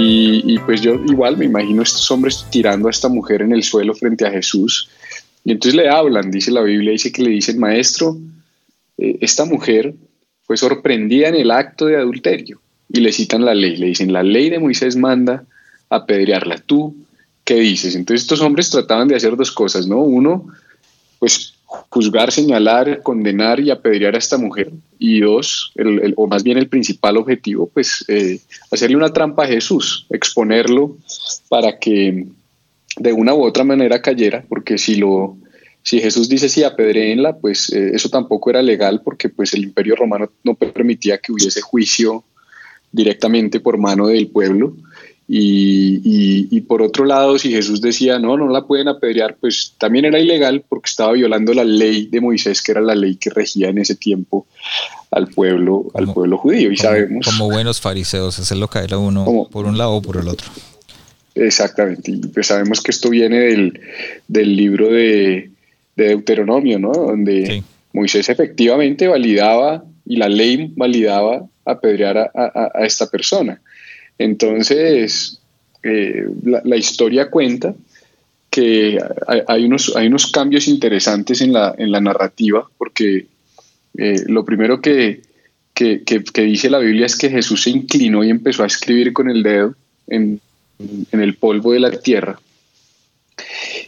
Y, 0.00 0.58
pues 0.60 0.80
yo 0.80 0.94
igual 0.94 1.36
me 1.36 1.46
imagino 1.46 1.82
estos 1.82 2.08
hombres 2.12 2.46
tirando 2.50 2.86
a 2.86 2.90
esta 2.90 3.08
mujer 3.08 3.42
en 3.42 3.52
el 3.52 3.64
suelo 3.64 3.94
frente 3.94 4.26
a 4.26 4.30
Jesús. 4.30 4.88
Y 5.44 5.52
entonces 5.52 5.74
le 5.74 5.88
hablan, 5.88 6.30
dice 6.30 6.52
la 6.52 6.62
Biblia, 6.62 6.92
dice 6.92 7.10
que 7.10 7.22
le 7.22 7.30
dicen, 7.30 7.58
maestro, 7.58 8.16
eh, 8.96 9.18
esta 9.20 9.44
mujer 9.44 9.94
fue 10.44 10.56
sorprendida 10.56 11.28
en 11.28 11.34
el 11.34 11.50
acto 11.50 11.86
de 11.86 11.96
adulterio. 11.96 12.60
Y 12.88 13.00
le 13.00 13.12
citan 13.12 13.44
la 13.44 13.54
ley, 13.54 13.76
le 13.76 13.86
dicen, 13.86 14.12
la 14.12 14.22
ley 14.22 14.50
de 14.50 14.60
Moisés 14.60 14.96
manda 14.96 15.44
apedrearla. 15.90 16.58
¿Tú 16.58 16.94
qué 17.44 17.56
dices? 17.56 17.96
Entonces 17.96 18.22
estos 18.22 18.40
hombres 18.40 18.70
trataban 18.70 19.08
de 19.08 19.16
hacer 19.16 19.36
dos 19.36 19.50
cosas, 19.50 19.88
¿no? 19.88 19.98
Uno, 19.98 20.46
pues 21.18 21.54
juzgar, 21.68 22.32
señalar, 22.32 23.02
condenar 23.02 23.60
y 23.60 23.70
apedrear 23.70 24.14
a 24.14 24.18
esta 24.18 24.38
mujer. 24.38 24.72
Y 24.98 25.20
dos, 25.20 25.72
o 26.16 26.26
más 26.26 26.42
bien 26.42 26.58
el 26.58 26.68
principal 26.68 27.18
objetivo, 27.18 27.70
pues 27.72 28.04
eh, 28.08 28.40
hacerle 28.70 28.96
una 28.96 29.12
trampa 29.12 29.44
a 29.44 29.48
Jesús, 29.48 30.06
exponerlo 30.10 30.96
para 31.48 31.78
que 31.78 32.26
de 32.96 33.12
una 33.12 33.34
u 33.34 33.42
otra 33.44 33.64
manera 33.64 34.00
cayera, 34.00 34.44
porque 34.48 34.78
si 34.78 34.96
lo 34.96 35.36
si 35.82 36.00
Jesús 36.00 36.28
dice 36.28 36.48
sí, 36.48 36.64
apedreenla, 36.64 37.36
pues 37.36 37.72
eh, 37.72 37.92
eso 37.94 38.10
tampoco 38.10 38.50
era 38.50 38.60
legal 38.60 39.00
porque 39.02 39.28
pues 39.28 39.54
el 39.54 39.64
imperio 39.64 39.96
romano 39.96 40.30
no 40.44 40.54
permitía 40.54 41.18
que 41.18 41.32
hubiese 41.32 41.62
juicio 41.62 42.24
directamente 42.92 43.60
por 43.60 43.78
mano 43.78 44.08
del 44.08 44.28
pueblo 44.28 44.74
y, 45.30 46.60
por 46.62 46.80
otro 46.80 47.04
lado, 47.04 47.38
si 47.38 47.50
Jesús 47.50 47.82
decía, 47.82 48.18
no, 48.18 48.38
no 48.38 48.48
la 48.48 48.66
pueden 48.66 48.88
apedrear, 48.88 49.36
pues 49.38 49.74
también 49.76 50.06
era 50.06 50.18
ilegal 50.18 50.64
porque 50.66 50.88
estaba 50.88 51.12
violando 51.12 51.52
la 51.52 51.64
ley 51.64 52.06
de 52.06 52.22
Moisés, 52.22 52.62
que 52.62 52.72
era 52.72 52.80
la 52.80 52.94
ley 52.94 53.16
que 53.16 53.28
regía 53.28 53.68
en 53.68 53.76
ese 53.76 53.94
tiempo 53.94 54.46
al 55.10 55.28
pueblo, 55.28 55.90
al 55.94 56.12
pueblo 56.14 56.38
judío. 56.38 56.72
Y 56.72 56.76
como, 56.76 56.88
sabemos... 56.88 57.26
Como 57.26 57.50
buenos 57.50 57.78
fariseos, 57.78 58.38
hacerlo 58.38 58.68
caer 58.68 58.94
a 58.94 58.98
uno 58.98 59.48
por 59.50 59.66
un 59.66 59.76
lado 59.76 59.96
o 59.96 60.02
por 60.02 60.16
el 60.16 60.28
otro. 60.28 60.48
Exactamente. 61.34 62.10
Y 62.10 62.16
pues 62.28 62.46
sabemos 62.46 62.80
que 62.80 62.90
esto 62.90 63.10
viene 63.10 63.38
del, 63.38 63.80
del 64.28 64.56
libro 64.56 64.88
de, 64.88 65.50
Deuteronomio, 65.94 66.78
¿no? 66.78 66.92
Donde 66.92 67.62
Moisés 67.92 68.28
efectivamente 68.28 69.08
validaba 69.08 69.84
y 70.06 70.16
la 70.16 70.28
ley 70.28 70.72
validaba 70.76 71.44
apedrear 71.64 72.30
a 72.34 72.84
esta 72.84 73.08
persona. 73.10 73.60
Entonces, 74.18 75.40
eh, 75.82 76.26
la, 76.44 76.76
historia 76.76 77.30
cuenta 77.30 77.74
que 78.50 78.98
hay, 79.46 79.64
unos, 79.64 79.94
hay 79.96 80.08
unos 80.08 80.32
cambios 80.32 80.66
interesantes 80.68 81.40
en 81.40 81.52
la, 81.52 81.74
en 81.78 81.92
la 81.92 82.00
narrativa, 82.00 82.68
porque 82.76 83.26
eh, 83.96 84.22
lo 84.26 84.44
primero 84.44 84.80
que, 84.80 85.22
que, 85.74 86.02
dice 86.34 86.68
la 86.68 86.78
Biblia 86.78 87.06
es 87.06 87.16
que 87.16 87.30
Jesús 87.30 87.62
se 87.62 87.70
inclinó 87.70 88.24
y 88.24 88.30
empezó 88.30 88.64
a 88.64 88.66
escribir 88.66 89.12
con 89.12 89.30
el 89.30 89.42
dedo 89.42 89.74
en, 90.08 90.40
en 91.12 91.20
el 91.20 91.34
polvo 91.34 91.72
de 91.72 91.80
la 91.80 91.90
tierra 91.92 92.40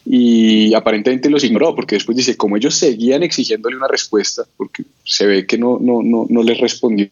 y 0.05 0.75
aparentemente 0.75 1.31
los 1.31 1.45
ignoró 1.45 1.75
porque 1.75 1.97
después 1.97 2.17
dice, 2.17 2.37
como 2.37 2.57
ellos 2.57 2.75
seguían 2.75 3.23
exigiéndole 3.23 3.77
una 3.77 3.89
respuesta, 3.89 4.45
porque 4.57 4.85
se 5.05 5.27
ve 5.27 5.47
que 5.47 5.59
no, 5.59 5.79
no, 5.81 6.03
no, 6.03 6.27
no 6.29 6.43
les 6.43 6.59
respondió, 6.59 7.11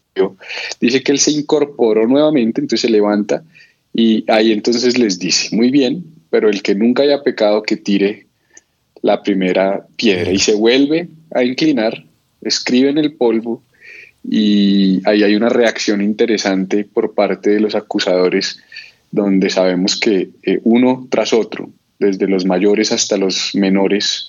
dice 0.81 1.03
que 1.03 1.13
él 1.13 1.19
se 1.19 1.33
incorporó 1.33 2.07
nuevamente, 2.07 2.61
entonces 2.61 2.83
se 2.83 2.91
levanta 2.91 3.43
y 3.95 4.25
ahí 4.31 4.53
entonces 4.53 4.99
les 4.99 5.19
dice, 5.19 5.55
muy 5.55 5.71
bien, 5.71 6.05
pero 6.31 6.49
el 6.49 6.63
que 6.63 6.75
nunca 6.75 7.03
haya 7.03 7.23
pecado 7.23 7.63
que 7.63 7.77
tire 7.77 8.27
la 9.03 9.23
primera 9.23 9.87
piedra 9.97 10.33
y 10.33 10.39
se 10.39 10.55
vuelve 10.55 11.09
a 11.35 11.45
inclinar, 11.45 12.05
escribe 12.43 12.91
en 12.91 12.99
el 12.99 13.13
polvo 13.13 13.63
y 14.29 15.01
ahí 15.09 15.23
hay 15.23 15.35
una 15.35 15.49
reacción 15.49 16.03
interesante 16.03 16.85
por 16.85 17.15
parte 17.15 17.51
de 17.51 17.61
los 17.61 17.75
acusadores 17.75 18.61
donde 19.11 19.51
sabemos 19.51 19.99
que 19.99 20.31
eh, 20.43 20.61
uno 20.65 21.07
tras 21.11 21.33
otro 21.33 21.71
desde 21.99 22.29
los 22.29 22.45
mayores 22.45 22.93
hasta 22.93 23.17
los 23.17 23.55
menores, 23.55 24.29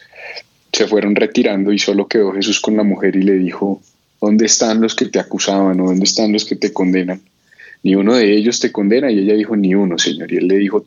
se 0.71 0.87
fueron 0.87 1.15
retirando 1.15 1.71
y 1.71 1.79
solo 1.79 2.07
quedó 2.07 2.31
Jesús 2.33 2.59
con 2.59 2.77
la 2.77 2.83
mujer 2.83 3.15
y 3.15 3.23
le 3.23 3.33
dijo, 3.33 3.81
¿dónde 4.21 4.45
están 4.45 4.81
los 4.81 4.95
que 4.95 5.05
te 5.05 5.19
acusaban 5.19 5.79
o 5.79 5.85
dónde 5.85 6.03
están 6.03 6.31
los 6.31 6.45
que 6.45 6.55
te 6.55 6.73
condenan? 6.73 7.21
Ni 7.83 7.95
uno 7.95 8.15
de 8.15 8.35
ellos 8.35 8.59
te 8.59 8.71
condena 8.71 9.11
y 9.11 9.19
ella 9.19 9.35
dijo, 9.35 9.55
ni 9.55 9.73
uno, 9.73 9.97
Señor. 9.97 10.31
Y 10.31 10.37
él 10.37 10.47
le 10.47 10.57
dijo, 10.57 10.85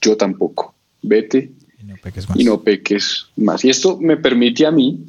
yo 0.00 0.16
tampoco, 0.16 0.74
vete 1.02 1.50
y 1.80 1.84
no 1.84 1.96
peques 1.96 2.28
más. 2.28 2.38
Y, 2.38 2.44
no 2.44 2.62
peques 2.62 3.26
más. 3.36 3.64
y 3.64 3.70
esto 3.70 3.98
me 4.00 4.16
permite 4.16 4.66
a 4.66 4.70
mí 4.70 5.04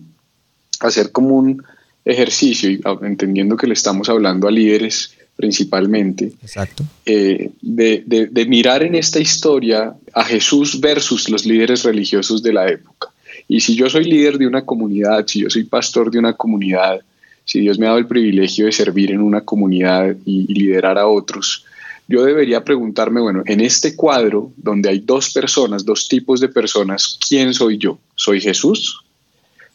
hacer 0.80 1.12
como 1.12 1.36
un 1.36 1.64
ejercicio, 2.06 2.70
y 2.70 2.82
entendiendo 3.02 3.58
que 3.58 3.68
le 3.68 3.74
estamos 3.74 4.08
hablando 4.08 4.48
a 4.48 4.52
líderes 4.52 5.17
principalmente, 5.38 6.34
Exacto. 6.42 6.84
Eh, 7.06 7.52
de, 7.62 8.46
mirar 8.50 8.82
en 8.82 8.96
esta 8.96 9.20
historia 9.20 9.94
a 10.12 10.24
Jesús 10.24 10.82
versus 10.82 11.30
los 11.30 11.46
líderes 11.46 11.84
religiosos 11.84 12.42
de 12.42 12.54
la 12.54 12.68
época. 12.68 13.10
Y 13.48 13.62
si 13.62 13.76
yo 13.76 13.88
soy 13.88 14.06
líder 14.06 14.40
de 14.40 14.48
una 14.48 14.66
comunidad, 14.66 15.26
si 15.28 15.42
yo 15.42 15.50
soy 15.50 15.64
pastor 15.64 16.10
de 16.10 16.18
una 16.18 16.34
comunidad, 16.34 17.02
si 17.46 17.62
Dios 17.62 17.78
me 17.78 17.86
ha 17.86 17.90
dado 17.90 18.00
el 18.00 18.08
privilegio 18.08 18.66
de 18.66 18.72
servir 18.72 19.12
en 19.12 19.22
una 19.22 19.42
comunidad 19.42 20.18
y, 20.26 20.52
liderar 20.54 20.98
a 20.98 21.08
otros, 21.08 21.64
yo 22.08 22.24
debería 22.24 22.64
preguntarme, 22.64 23.22
bueno, 23.22 23.44
en 23.46 23.62
este 23.62 23.96
cuadro 23.96 24.52
donde 24.58 24.90
hay 24.90 25.00
dos 25.00 25.32
personas, 25.32 25.86
dos 25.86 26.08
tipos 26.08 26.40
de 26.40 26.50
personas, 26.50 27.20
¿quién 27.30 27.54
soy 27.54 27.78
yo? 27.78 28.00
¿Soy 28.16 28.42
Jesús 28.42 29.02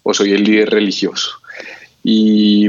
o 0.03 0.13
soy 0.13 0.33
el 0.33 0.43
líder 0.43 0.71
religioso? 0.71 1.31
Y 2.03 2.69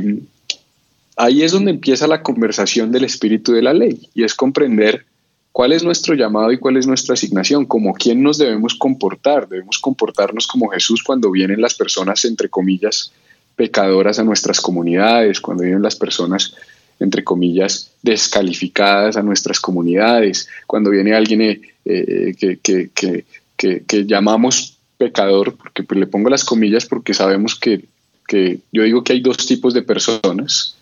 ahí 1.15 1.43
es 1.43 1.51
donde 1.51 1.71
empieza 1.71 2.07
la 2.07 2.23
conversación 2.23 2.91
del 2.91 3.03
espíritu 3.03 3.53
de 3.53 3.61
la 3.61 3.73
ley 3.73 4.09
y 4.13 4.23
es 4.23 4.33
comprender 4.33 5.05
cuál 5.51 5.71
es 5.71 5.83
nuestro 5.83 6.15
llamado 6.15 6.51
y 6.51 6.57
cuál 6.57 6.77
es 6.77 6.87
nuestra 6.87 7.13
asignación, 7.13 7.65
como 7.65 7.93
quién 7.93 8.23
nos 8.23 8.37
debemos 8.37 8.75
comportar. 8.75 9.47
Debemos 9.47 9.77
comportarnos 9.79 10.47
como 10.47 10.69
Jesús 10.69 11.03
cuando 11.03 11.31
vienen 11.31 11.61
las 11.61 11.75
personas, 11.75 12.25
entre 12.25 12.49
comillas, 12.49 13.11
pecadoras 13.55 14.17
a 14.17 14.23
nuestras 14.23 14.59
comunidades, 14.59 15.39
cuando 15.39 15.63
vienen 15.63 15.83
las 15.83 15.95
personas, 15.95 16.55
entre 16.99 17.23
comillas, 17.23 17.91
descalificadas 18.01 19.15
a 19.15 19.21
nuestras 19.21 19.59
comunidades, 19.59 20.47
cuando 20.65 20.89
viene 20.89 21.13
alguien 21.13 21.41
eh, 21.41 21.61
eh, 21.85 22.35
que, 22.35 24.05
llamamos 24.05 24.77
pecador, 24.97 25.55
porque 25.55 25.83
pues, 25.83 25.99
le 25.99 26.07
pongo 26.07 26.29
las 26.29 26.43
comillas 26.43 26.87
porque 26.87 27.13
sabemos 27.13 27.55
que, 27.55 27.85
que 28.27 28.59
yo 28.71 28.83
digo 28.83 29.03
que 29.03 29.13
hay 29.13 29.21
dos 29.21 29.37
tipos 29.37 29.75
de 29.75 29.83
personas 29.83 30.75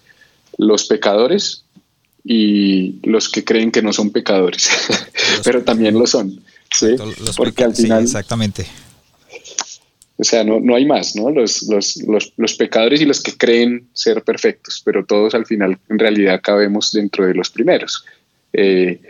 los 0.57 0.85
pecadores 0.85 1.63
y 2.23 2.99
los 3.03 3.29
que 3.29 3.43
creen 3.43 3.71
que 3.71 3.81
no 3.81 3.93
son 3.93 4.11
pecadores, 4.11 4.69
pero 5.43 5.63
también 5.63 5.97
lo 5.97 6.05
son. 6.05 6.41
¿sí? 6.73 6.95
Porque 7.35 7.63
al 7.63 7.75
final... 7.75 8.03
exactamente. 8.03 8.65
O 10.17 10.23
sea, 10.23 10.43
no, 10.43 10.59
no 10.59 10.75
hay 10.75 10.85
más, 10.85 11.15
¿no? 11.15 11.31
Los, 11.31 11.63
los, 11.63 11.97
los, 12.03 12.31
los, 12.37 12.53
pecadores 12.53 13.01
y 13.01 13.05
los 13.05 13.21
que 13.21 13.35
creen 13.35 13.87
ser 13.93 14.23
perfectos, 14.23 14.79
pero 14.85 15.03
todos 15.03 15.33
al 15.33 15.47
final 15.47 15.79
en 15.89 15.97
realidad 15.97 16.41
cabemos 16.43 16.91
dentro 16.91 17.25
de 17.25 17.33
los 17.33 17.49
primeros. 17.49 18.05
Eh, 18.53 19.01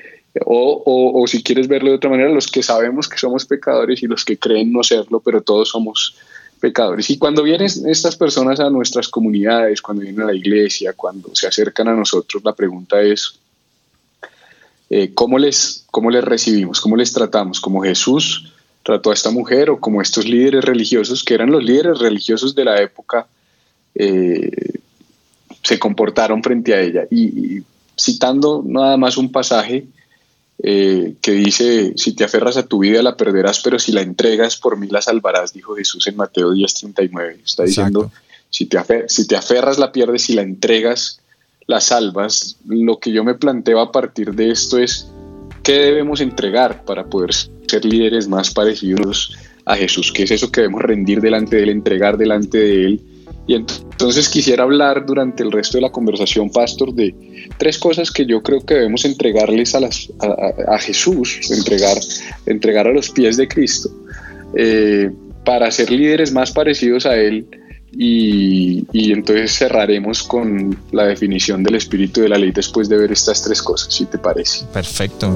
o, 0.46 0.82
o, 0.86 1.22
o, 1.22 1.28
si 1.28 1.44
quieres 1.44 1.68
verlo 1.68 1.90
de 1.90 1.98
otra 1.98 2.10
manera, 2.10 2.30
los 2.30 2.48
que 2.48 2.64
sabemos 2.64 3.10
que 3.10 3.18
somos 3.18 3.46
pecadores 3.46 4.02
y 4.02 4.08
los 4.08 4.24
que 4.24 4.38
creen 4.38 4.72
no 4.72 4.84
serlo, 4.84 5.20
pero 5.20 5.42
todos 5.42 5.70
somos 5.70 6.16
pecadores. 6.62 7.10
Y 7.10 7.18
cuando 7.18 7.44
vienen 7.44 7.68
estas 7.88 8.16
personas 8.16 8.60
a 8.60 8.70
nuestras 8.70 9.10
comunidades, 9.10 9.82
cuando 9.82 10.04
vienen 10.04 10.22
a 10.22 10.28
la 10.28 10.36
iglesia, 10.36 10.94
cuando 10.94 11.36
se 11.36 11.48
acercan 11.48 11.90
a 11.90 11.96
nosotros, 11.96 12.44
la 12.46 12.54
pregunta 12.54 13.02
es, 13.02 13.40
eh, 14.90 15.12
¿cómo, 15.14 15.38
les, 15.38 15.86
¿cómo 15.92 16.10
les 16.10 16.24
recibimos? 16.24 16.80
¿Cómo 16.80 16.96
les 16.96 17.12
tratamos? 17.12 17.60
¿Como 17.60 17.82
Jesús 17.82 18.54
trató 18.84 19.12
a 19.12 19.14
esta 19.14 19.32
mujer 19.32 19.70
o 19.70 19.80
como 19.80 20.02
estos 20.02 20.26
líderes 20.26 20.64
religiosos, 20.64 21.24
que 21.24 21.34
eran 21.34 21.52
los 21.52 21.64
líderes 21.64 22.00
religiosos 22.00 22.56
de 22.56 22.66
la 22.66 22.82
época, 22.82 23.28
eh, 23.96 24.80
se 25.64 25.78
comportaron 25.80 26.42
frente 26.42 26.74
a 26.74 26.82
ella? 26.82 27.08
y 27.10 27.64
citando 27.98 28.64
nada 28.66 28.98
más 28.98 29.18
un 29.18 29.32
pasaje, 29.32 29.86
eh, 30.64 31.16
que 31.22 31.32
dice, 31.32 31.94
si 31.96 32.14
te 32.14 32.24
aferras 32.24 32.56
a 32.56 32.68
tu 32.68 32.80
vida 32.80 33.02
la 33.02 33.18
perderás, 33.18 33.62
pero 33.64 33.80
si 33.80 33.92
la 33.92 34.02
entregas 34.02 34.58
por 34.58 34.78
mí 34.78 34.88
la 34.88 35.02
salvarás, 35.02 35.54
dijo 35.54 35.76
Jesús 35.76 36.06
en 36.08 36.16
Mateo 36.16 36.54
10:39. 36.54 37.40
Está 37.44 37.64
diciendo, 37.64 38.12
si 38.50 38.68
te, 38.68 38.80
si 39.08 39.28
te 39.28 39.36
aferras 39.36 39.80
la 39.80 39.92
pierdes, 39.92 40.24
si 40.24 40.34
la 40.34 40.44
entregas 40.44 41.20
las 41.66 41.92
albas, 41.92 42.58
lo 42.68 43.00
que 43.00 43.12
yo 43.12 43.24
me 43.24 43.34
planteo 43.34 43.80
a 43.80 43.92
partir 43.92 44.36
de 44.36 44.52
esto 44.52 44.78
es 44.78 45.08
qué 45.64 45.74
debemos 45.74 46.22
entregar 46.22 46.86
para 46.86 47.06
poder 47.06 47.34
ser 47.34 47.86
líderes 47.86 48.28
más 48.28 48.52
parecidos 48.52 49.36
a 49.66 49.76
Jesús, 49.76 50.12
qué 50.12 50.24
es 50.24 50.32
eso 50.32 50.52
que 50.52 50.62
debemos 50.62 50.82
rendir 50.82 51.22
delante 51.22 51.56
de 51.56 51.64
Él, 51.64 51.70
entregar 51.70 52.18
delante 52.18 52.58
de 52.58 52.86
Él. 52.86 53.02
Y 53.48 53.56
entonces 53.56 54.30
quisiera 54.30 54.64
hablar 54.64 55.06
durante 55.06 55.44
el 55.44 55.52
resto 55.52 55.78
de 55.78 55.82
la 55.82 55.92
conversación, 55.92 56.50
Pastor, 56.50 56.94
de 56.94 57.14
tres 57.58 57.78
cosas 57.80 58.12
que 58.12 58.26
yo 58.26 58.42
creo 58.42 58.62
que 58.62 58.76
debemos 58.76 59.04
entregarles 59.06 59.76
a, 59.76 60.78
Jesús, 60.80 61.50
entregar, 61.52 61.98
entregar 62.46 62.88
a 62.88 62.94
los 62.94 63.10
pies 63.10 63.38
de 63.38 63.48
Cristo, 63.48 63.90
eh, 64.56 65.12
para 65.44 65.72
ser 65.72 65.92
líderes 65.92 66.32
más 66.32 66.52
parecidos 66.52 67.06
a 67.06 67.16
Él. 67.16 67.48
Y, 67.94 69.12
entonces 69.12 69.52
cerraremos 69.52 70.24
con 70.24 70.78
la 70.92 71.08
definición 71.08 71.62
del 71.62 71.76
espíritu 71.76 72.22
de 72.22 72.30
la 72.30 72.38
ley 72.38 72.52
después 72.52 72.88
de 72.88 72.98
ver 72.98 73.12
estas 73.12 73.42
tres 73.42 73.62
cosas, 73.62 73.94
si 73.94 74.06
te 74.06 74.18
parece. 74.18 74.66
Perfecto. 74.72 75.30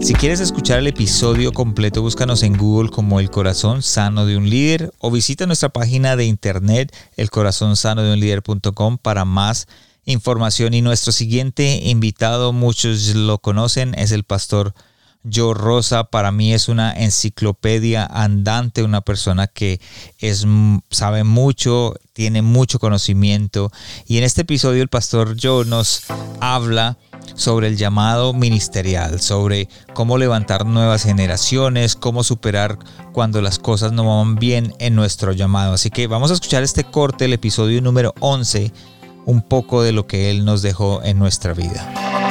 Si 0.00 0.12
quieres 0.12 0.40
escuchar 0.40 0.80
el 0.80 0.86
episodio 0.86 1.52
completo, 1.52 2.02
búscanos 2.02 2.42
en 2.42 2.56
Google 2.56 2.90
como 2.90 3.20
El 3.20 3.30
Corazón 3.30 3.82
Sano 3.82 4.26
de 4.26 4.36
un 4.36 4.50
Líder 4.50 4.92
o 4.98 5.10
visita 5.10 5.46
nuestra 5.46 5.70
página 5.70 6.16
de 6.16 6.26
internet 6.26 6.94
elcorazonsanodeunlider.com 7.16 8.98
para 8.98 9.24
más 9.24 9.66
información. 10.04 10.74
Y 10.74 10.82
nuestro 10.82 11.12
siguiente 11.12 11.80
invitado, 11.84 12.52
muchos 12.52 13.14
lo 13.14 13.38
conocen, 13.38 13.94
es 13.94 14.12
el 14.12 14.24
pastor 14.24 14.74
Joe 15.30 15.54
Rosa. 15.54 16.04
Para 16.04 16.30
mí 16.30 16.52
es 16.52 16.68
una 16.68 16.92
enciclopedia 16.92 18.04
andante, 18.04 18.82
una 18.82 19.00
persona 19.00 19.46
que 19.46 19.80
es, 20.18 20.46
sabe 20.90 21.24
mucho, 21.24 21.94
tiene 22.12 22.42
mucho 22.42 22.78
conocimiento. 22.78 23.70
Y 24.06 24.18
en 24.18 24.24
este 24.24 24.42
episodio 24.42 24.82
el 24.82 24.88
pastor 24.88 25.36
Joe 25.40 25.64
nos 25.64 26.02
habla 26.40 26.96
sobre 27.34 27.68
el 27.68 27.76
llamado 27.76 28.32
ministerial, 28.32 29.20
sobre 29.20 29.68
cómo 29.94 30.18
levantar 30.18 30.66
nuevas 30.66 31.04
generaciones, 31.04 31.96
cómo 31.96 32.22
superar 32.22 32.78
cuando 33.12 33.40
las 33.42 33.58
cosas 33.58 33.92
no 33.92 34.04
van 34.04 34.36
bien 34.36 34.74
en 34.78 34.94
nuestro 34.94 35.32
llamado. 35.32 35.74
Así 35.74 35.90
que 35.90 36.06
vamos 36.06 36.30
a 36.30 36.34
escuchar 36.34 36.62
este 36.62 36.84
corte, 36.84 37.24
el 37.24 37.32
episodio 37.32 37.80
número 37.82 38.14
11, 38.20 38.72
un 39.26 39.42
poco 39.42 39.82
de 39.82 39.92
lo 39.92 40.06
que 40.06 40.30
Él 40.30 40.44
nos 40.44 40.62
dejó 40.62 41.02
en 41.02 41.18
nuestra 41.18 41.54
vida. 41.54 42.23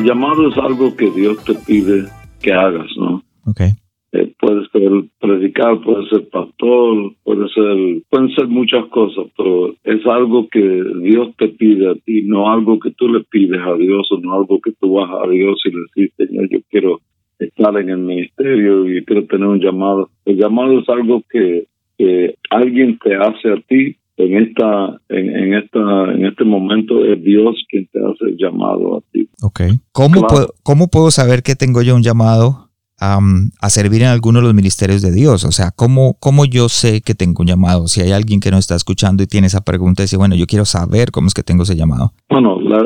El 0.00 0.06
llamado 0.06 0.48
es 0.48 0.56
algo 0.56 0.96
que 0.96 1.10
Dios 1.10 1.44
te 1.44 1.52
pide 1.66 2.06
que 2.40 2.50
hagas, 2.54 2.88
¿no? 2.96 3.22
Okay. 3.44 3.72
Eh, 4.12 4.32
puede 4.40 4.66
ser 4.68 4.90
predicar, 5.20 5.78
puede 5.82 6.08
ser 6.08 6.26
pastor, 6.30 7.12
puede 7.22 7.46
ser, 7.50 8.02
pueden 8.08 8.34
ser 8.34 8.48
muchas 8.48 8.86
cosas, 8.86 9.26
pero 9.36 9.74
es 9.84 10.06
algo 10.06 10.48
que 10.48 10.82
Dios 11.02 11.36
te 11.36 11.48
pide 11.48 11.90
a 11.90 11.94
ti, 11.96 12.22
no 12.22 12.50
algo 12.50 12.80
que 12.80 12.92
tú 12.92 13.08
le 13.08 13.24
pides 13.24 13.60
a 13.60 13.74
Dios 13.74 14.10
o 14.10 14.18
no 14.20 14.36
algo 14.36 14.58
que 14.62 14.72
tú 14.80 14.94
vas 14.94 15.10
a 15.22 15.28
Dios 15.28 15.60
y 15.66 15.70
le 15.70 15.80
dices, 15.94 16.28
Señor, 16.28 16.48
yo 16.48 16.60
quiero 16.70 17.00
estar 17.38 17.78
en 17.78 17.90
el 17.90 17.98
ministerio 17.98 18.88
y 18.88 19.04
quiero 19.04 19.26
tener 19.26 19.48
un 19.48 19.60
llamado. 19.60 20.08
El 20.24 20.38
llamado 20.38 20.78
es 20.78 20.88
algo 20.88 21.22
que, 21.28 21.66
que 21.98 22.36
alguien 22.48 22.98
te 23.04 23.16
hace 23.16 23.52
a 23.52 23.56
ti 23.68 23.96
en 24.24 24.36
esta 24.36 25.00
en, 25.08 25.36
en, 25.36 25.54
esta 25.54 26.12
en 26.12 26.26
este 26.26 26.44
momento 26.44 27.04
es 27.04 27.22
Dios 27.22 27.56
quien 27.68 27.86
te 27.92 27.98
hace 27.98 28.30
el 28.30 28.36
llamado 28.36 28.98
a 28.98 29.00
ti. 29.12 29.28
Okay. 29.42 29.80
¿Cómo 29.92 30.22
puedo, 30.26 30.48
cómo 30.62 30.88
puedo 30.88 31.10
saber 31.10 31.42
que 31.42 31.54
tengo 31.54 31.82
yo 31.82 31.94
un 31.94 32.02
llamado 32.02 32.70
a 33.02 33.70
servir 33.70 34.02
en 34.02 34.08
alguno 34.08 34.40
de 34.40 34.44
los 34.44 34.54
ministerios 34.54 35.00
de 35.00 35.10
Dios? 35.10 35.44
O 35.46 35.52
sea, 35.52 35.70
¿cómo, 35.74 36.16
¿cómo 36.20 36.44
yo 36.44 36.68
sé 36.68 37.00
que 37.00 37.14
tengo 37.14 37.40
un 37.40 37.46
llamado? 37.46 37.86
Si 37.86 38.02
hay 38.02 38.12
alguien 38.12 38.40
que 38.40 38.50
no 38.50 38.58
está 38.58 38.74
escuchando 38.76 39.22
y 39.22 39.26
tiene 39.26 39.46
esa 39.46 39.62
pregunta 39.62 40.02
y 40.02 40.04
dice, 40.04 40.18
bueno, 40.18 40.34
yo 40.34 40.44
quiero 40.46 40.66
saber 40.66 41.10
cómo 41.10 41.28
es 41.28 41.34
que 41.34 41.42
tengo 41.42 41.62
ese 41.62 41.76
llamado. 41.76 42.12
Bueno, 42.28 42.60
la, 42.60 42.78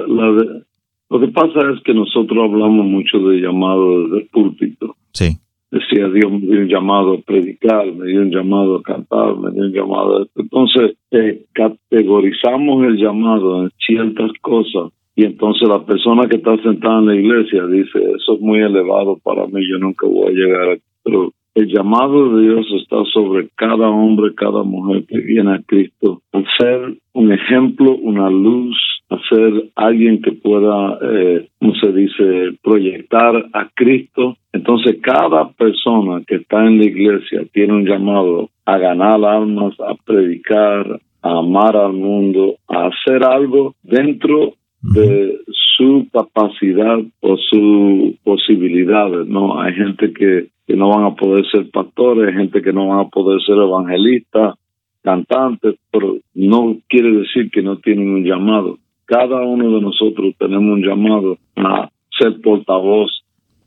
lo 1.10 1.20
que 1.20 1.28
pasa 1.28 1.60
es 1.74 1.82
que 1.84 1.94
nosotros 1.94 2.38
hablamos 2.44 2.86
mucho 2.86 3.18
de 3.18 3.40
llamado 3.40 4.04
desde 4.04 4.18
el 4.18 4.28
púlpito. 4.28 4.96
Sí. 5.12 5.38
Decía, 5.74 6.08
Dios 6.08 6.30
me 6.30 6.46
dio 6.46 6.60
un 6.60 6.68
llamado 6.68 7.14
a 7.14 7.20
predicar, 7.22 7.92
me 7.92 8.06
dio 8.06 8.20
un 8.20 8.30
llamado 8.30 8.76
a 8.76 8.82
cantar, 8.82 9.36
me 9.36 9.50
dio 9.50 9.64
un 9.64 9.72
llamado 9.72 10.18
a... 10.18 10.26
Entonces, 10.36 10.96
eh, 11.10 11.46
categorizamos 11.52 12.84
el 12.86 12.96
llamado 12.96 13.64
en 13.64 13.70
ciertas 13.84 14.30
cosas 14.40 14.92
y 15.16 15.24
entonces 15.24 15.68
la 15.68 15.84
persona 15.84 16.28
que 16.28 16.36
está 16.36 16.56
sentada 16.62 17.00
en 17.00 17.06
la 17.06 17.14
iglesia 17.16 17.66
dice, 17.66 17.98
eso 18.16 18.34
es 18.34 18.40
muy 18.40 18.60
elevado 18.60 19.18
para 19.22 19.46
mí, 19.46 19.60
yo 19.68 19.78
nunca 19.78 20.06
voy 20.06 20.28
a 20.28 20.30
llegar 20.30 20.68
aquí. 20.70 20.82
Pero 21.02 21.32
el 21.54 21.66
llamado 21.66 22.36
de 22.36 22.42
Dios 22.42 22.66
está 22.80 22.96
sobre 23.12 23.48
cada 23.56 23.88
hombre, 23.88 24.34
cada 24.36 24.62
mujer 24.64 25.04
que 25.06 25.18
viene 25.18 25.54
a 25.54 25.62
Cristo, 25.66 26.22
a 26.32 26.42
ser 26.58 26.98
un 27.12 27.32
ejemplo, 27.32 27.96
una 27.96 28.28
luz, 28.28 28.76
a 29.10 29.18
ser 29.28 29.70
alguien 29.74 30.22
que 30.22 30.32
pueda, 30.32 30.98
eh, 31.02 31.48
como 31.58 31.74
se 31.74 31.92
dice, 31.92 32.58
proyectar 32.62 33.36
a 33.52 33.68
Cristo. 33.74 34.36
Entonces 34.52 34.96
cada 35.02 35.50
persona 35.50 36.22
que 36.26 36.36
está 36.36 36.64
en 36.66 36.78
la 36.78 36.84
iglesia 36.84 37.42
tiene 37.52 37.74
un 37.74 37.86
llamado 37.86 38.50
a 38.64 38.78
ganar 38.78 39.24
almas, 39.24 39.74
a 39.80 39.94
predicar, 40.04 41.00
a 41.22 41.38
amar 41.38 41.76
al 41.76 41.92
mundo, 41.92 42.56
a 42.68 42.88
hacer 42.88 43.24
algo 43.24 43.74
dentro 43.82 44.54
de 44.82 45.38
su 45.76 46.06
capacidad 46.12 46.98
o 47.20 47.36
sus 47.38 48.16
posibilidades, 48.22 49.26
¿no? 49.26 49.58
Hay 49.58 49.72
gente 49.72 50.12
que, 50.12 50.48
que 50.66 50.76
no 50.76 50.90
van 50.90 51.04
a 51.04 51.14
poder 51.14 51.46
ser 51.50 51.70
pastores, 51.70 52.28
hay 52.28 52.34
gente 52.34 52.60
que 52.60 52.72
no 52.72 52.88
van 52.88 53.00
a 53.00 53.08
poder 53.08 53.40
ser 53.42 53.56
evangelistas, 53.56 54.56
cantantes, 55.02 55.76
pero 55.90 56.16
no 56.34 56.78
quiere 56.88 57.12
decir 57.12 57.50
que 57.50 57.62
no 57.62 57.78
tienen 57.78 58.08
un 58.08 58.24
llamado. 58.24 58.78
Cada 59.06 59.42
uno 59.42 59.74
de 59.74 59.80
nosotros 59.80 60.34
tenemos 60.38 60.76
un 60.76 60.82
llamado 60.82 61.38
a 61.56 61.90
ser 62.18 62.40
portavoz 62.40 63.10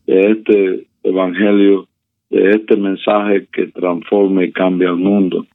de 0.05 0.31
este 0.31 0.87
evangelio, 1.03 1.87
de 2.29 2.51
este 2.51 2.75
mensaje 2.75 3.47
que 3.53 3.67
transforma 3.67 4.43
y 4.43 4.51
cambia 4.51 4.89
el 4.89 4.97
mundo. 4.97 5.45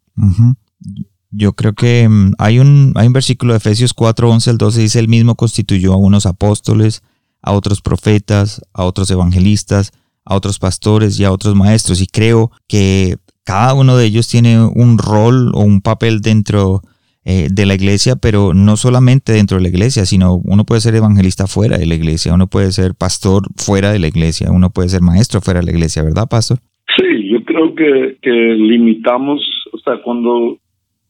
Yo 1.31 1.53
creo 1.55 1.73
que 1.73 2.07
mm, 2.09 2.35
hay 2.39 2.59
un, 2.59 2.93
hay 2.95 3.07
un 3.07 3.13
versículo 3.13 3.55
de 3.55 3.59
Efesios 3.59 3.95
4, 3.95 4.31
11 4.31 4.51
al 4.51 4.59
12, 4.59 4.81
dice, 4.81 5.01
el 5.01 5.09
mismo 5.09 5.35
constituyó 5.35 5.95
a 5.95 5.97
unos 5.97 6.27
apóstoles, 6.27 7.03
a 7.41 7.53
otros 7.53 7.81
profetas, 7.81 8.63
a 8.75 8.85
otros 8.85 9.11
evangelistas, 9.11 9.93
a 10.25 10.37
otros 10.37 10.59
pastores 10.59 11.19
y 11.19 11.25
a 11.25 11.33
otros 11.33 11.55
maestros. 11.55 12.01
Y 12.01 12.07
creo 12.07 12.53
que 12.69 13.17
cada 13.45 13.75
uno 13.75 13.97
de 13.97 14.07
ellos 14.07 14.29
tiene 14.29 14.63
un 14.63 14.99
rol 14.99 15.51
o 15.55 15.61
un 15.61 15.81
papel 15.81 16.21
dentro 16.21 16.83
eh, 17.25 17.47
de 17.53 17.67
la 17.67 17.75
iglesia, 17.75 18.15
pero 18.21 18.53
no 18.53 18.77
solamente 18.77 19.33
dentro 19.33 19.57
de 19.57 19.63
la 19.63 19.69
iglesia, 19.69 20.05
sino 20.07 20.41
uno 20.45 20.65
puede 20.65 20.81
ser 20.81 20.97
evangelista 20.97 21.47
fuera 21.47 21.79
de 21.79 21.87
la 21.87 21.95
iglesia, 21.95 22.35
uno 22.35 22.49
puede 22.49 22.73
ser 22.73 22.95
pastor 22.99 23.43
fuera 23.57 23.93
de 23.93 24.01
la 24.01 24.09
iglesia, 24.09 24.51
uno 24.51 24.71
puede 24.71 24.89
ser 24.89 25.03
maestro 25.03 25.41
fuera 25.41 25.61
de 25.61 25.67
la 25.67 25.73
iglesia, 25.73 26.03
¿verdad, 26.03 26.27
pastor? 26.29 26.59
Sí, 26.97 27.29
yo 27.31 27.45
creo 27.45 27.75
que, 27.77 28.19
limitamos, 28.57 29.41
o 29.73 29.79
sea, 29.79 30.03
cuando 30.03 30.59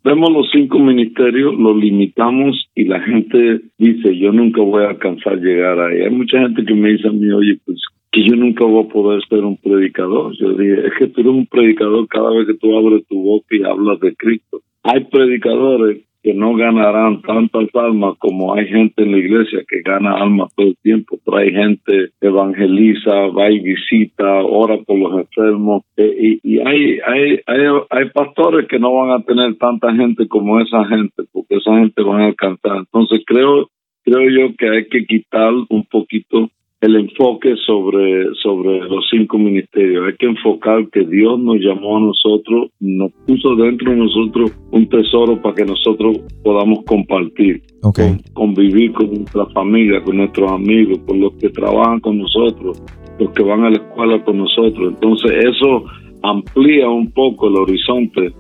vemos 0.04 0.30
los 0.32 0.50
cinco 0.52 0.78
ministerios, 0.78 1.54
los 1.58 1.76
limitamos 1.76 2.68
y 2.74 2.84
la 2.84 3.00
gente 3.00 3.62
dice, 3.78 4.14
yo 4.18 4.32
nunca 4.32 4.60
voy 4.60 4.84
a 4.84 4.90
alcanzar 4.90 5.38
llegar 5.38 5.80
ahí. 5.80 6.02
Hay 6.02 6.10
mucha 6.10 6.40
gente 6.40 6.64
que 6.64 6.74
me 6.74 6.90
dice 6.90 7.08
a 7.08 7.12
mí, 7.12 7.30
oye, 7.32 7.58
pues 7.64 7.78
que 8.12 8.22
yo 8.28 8.36
nunca 8.36 8.66
voy 8.66 8.84
a 8.84 8.88
poder 8.88 9.22
ser 9.30 9.44
un 9.44 9.56
predicador. 9.56 10.36
Yo 10.38 10.52
dije, 10.52 10.86
es 10.86 10.92
que 10.98 11.06
tú 11.06 11.22
eres 11.22 11.32
un 11.32 11.46
predicador 11.46 12.06
cada 12.08 12.30
vez 12.30 12.46
que 12.46 12.54
tú 12.54 12.76
abres 12.76 13.06
tu 13.08 13.18
boca 13.18 13.46
y 13.56 13.62
hablas 13.62 13.98
de 14.00 14.14
Cristo. 14.14 14.60
Hay 14.84 15.04
predicadores 15.04 16.02
que 16.22 16.34
no 16.34 16.54
ganarán 16.54 17.20
tantas 17.22 17.68
almas 17.74 18.16
como 18.18 18.54
hay 18.54 18.66
gente 18.68 19.02
en 19.02 19.12
la 19.12 19.18
iglesia 19.18 19.64
que 19.68 19.82
gana 19.82 20.14
almas 20.14 20.54
todo 20.54 20.68
el 20.68 20.76
tiempo. 20.82 21.18
Trae 21.24 21.50
gente, 21.50 22.10
evangeliza, 22.20 23.26
va 23.36 23.50
y 23.50 23.58
visita, 23.58 24.42
ora 24.44 24.78
por 24.78 24.98
los 24.98 25.20
enfermos. 25.20 25.82
Eh, 25.96 26.38
y, 26.42 26.60
hay, 26.60 26.98
hay, 27.04 27.40
hay, 27.46 27.66
hay 27.90 28.10
pastores 28.10 28.68
que 28.68 28.78
no 28.78 28.94
van 28.94 29.10
a 29.10 29.24
tener 29.24 29.56
tanta 29.56 29.92
gente 29.94 30.28
como 30.28 30.60
esa 30.60 30.84
gente, 30.84 31.24
porque 31.32 31.56
esa 31.56 31.76
gente 31.78 32.02
van 32.02 32.20
a 32.20 32.26
alcanzar. 32.26 32.78
Entonces 32.78 33.22
creo, 33.26 33.68
creo 34.04 34.30
yo 34.30 34.54
que 34.56 34.68
hay 34.68 34.88
que 34.88 35.04
quitar 35.06 35.52
un 35.68 35.84
poquito 35.90 36.50
el 36.82 36.96
enfoque 36.96 37.54
sobre, 37.64 38.34
sobre 38.42 38.80
los 38.80 39.06
cinco 39.08 39.38
ministerios. 39.38 40.04
Hay 40.04 40.16
que 40.16 40.26
enfocar 40.26 40.88
que 40.90 41.04
Dios 41.04 41.38
nos 41.38 41.56
llamó 41.60 41.96
a 41.96 42.00
nosotros, 42.00 42.70
nos 42.80 43.12
puso 43.24 43.54
dentro 43.54 43.92
de 43.92 43.98
nosotros 43.98 44.50
un 44.72 44.88
tesoro 44.88 45.40
para 45.40 45.54
que 45.54 45.64
nosotros 45.64 46.18
podamos 46.42 46.80
compartir, 46.84 47.62
convivir 48.34 48.92
con 48.92 49.14
nuestra 49.14 49.46
familia, 49.46 50.02
con 50.02 50.16
nuestros 50.16 50.50
amigos, 50.50 50.98
con 51.06 51.20
los 51.20 51.32
que 51.36 51.50
trabajan 51.50 52.00
con 52.00 52.18
nosotros, 52.18 52.82
los 53.20 53.30
que 53.30 53.44
van 53.44 53.62
a 53.62 53.70
la 53.70 53.76
escuela 53.76 54.24
con 54.24 54.38
nosotros. 54.38 54.94
Entonces 54.94 55.30
eso 55.30 55.84
amplía 56.24 56.88
un 56.88 57.12
poco 57.12 57.46
el 57.46 57.58
horizonte 57.58 58.32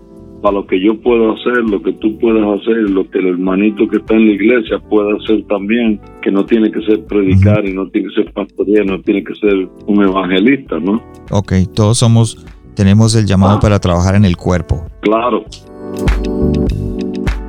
para 0.42 0.56
lo 0.56 0.66
que 0.66 0.84
yo 0.84 1.00
puedo 1.00 1.32
hacer, 1.32 1.58
lo 1.70 1.80
que 1.80 1.92
tú 1.92 2.18
puedes 2.18 2.42
hacer, 2.42 2.76
lo 2.90 3.08
que 3.08 3.20
el 3.20 3.28
hermanito 3.28 3.88
que 3.88 3.98
está 3.98 4.14
en 4.14 4.26
la 4.26 4.32
iglesia 4.32 4.78
puede 4.90 5.16
hacer 5.16 5.46
también, 5.48 6.00
que 6.20 6.32
no 6.32 6.44
tiene 6.44 6.70
que 6.70 6.82
ser 6.82 7.04
predicar 7.06 7.64
y 7.64 7.72
no 7.72 7.88
tiene 7.88 8.08
que 8.08 8.22
ser 8.22 8.32
pastorear, 8.32 8.84
no 8.84 9.00
tiene 9.02 9.22
que 9.22 9.34
ser 9.36 9.68
un 9.86 10.02
evangelista, 10.02 10.80
¿no? 10.80 11.00
Ok, 11.30 11.52
todos 11.72 11.98
somos, 11.98 12.44
tenemos 12.74 13.14
el 13.14 13.26
llamado 13.26 13.58
ah. 13.58 13.60
para 13.60 13.78
trabajar 13.78 14.16
en 14.16 14.24
el 14.24 14.36
cuerpo. 14.36 14.84
Claro. 15.02 15.44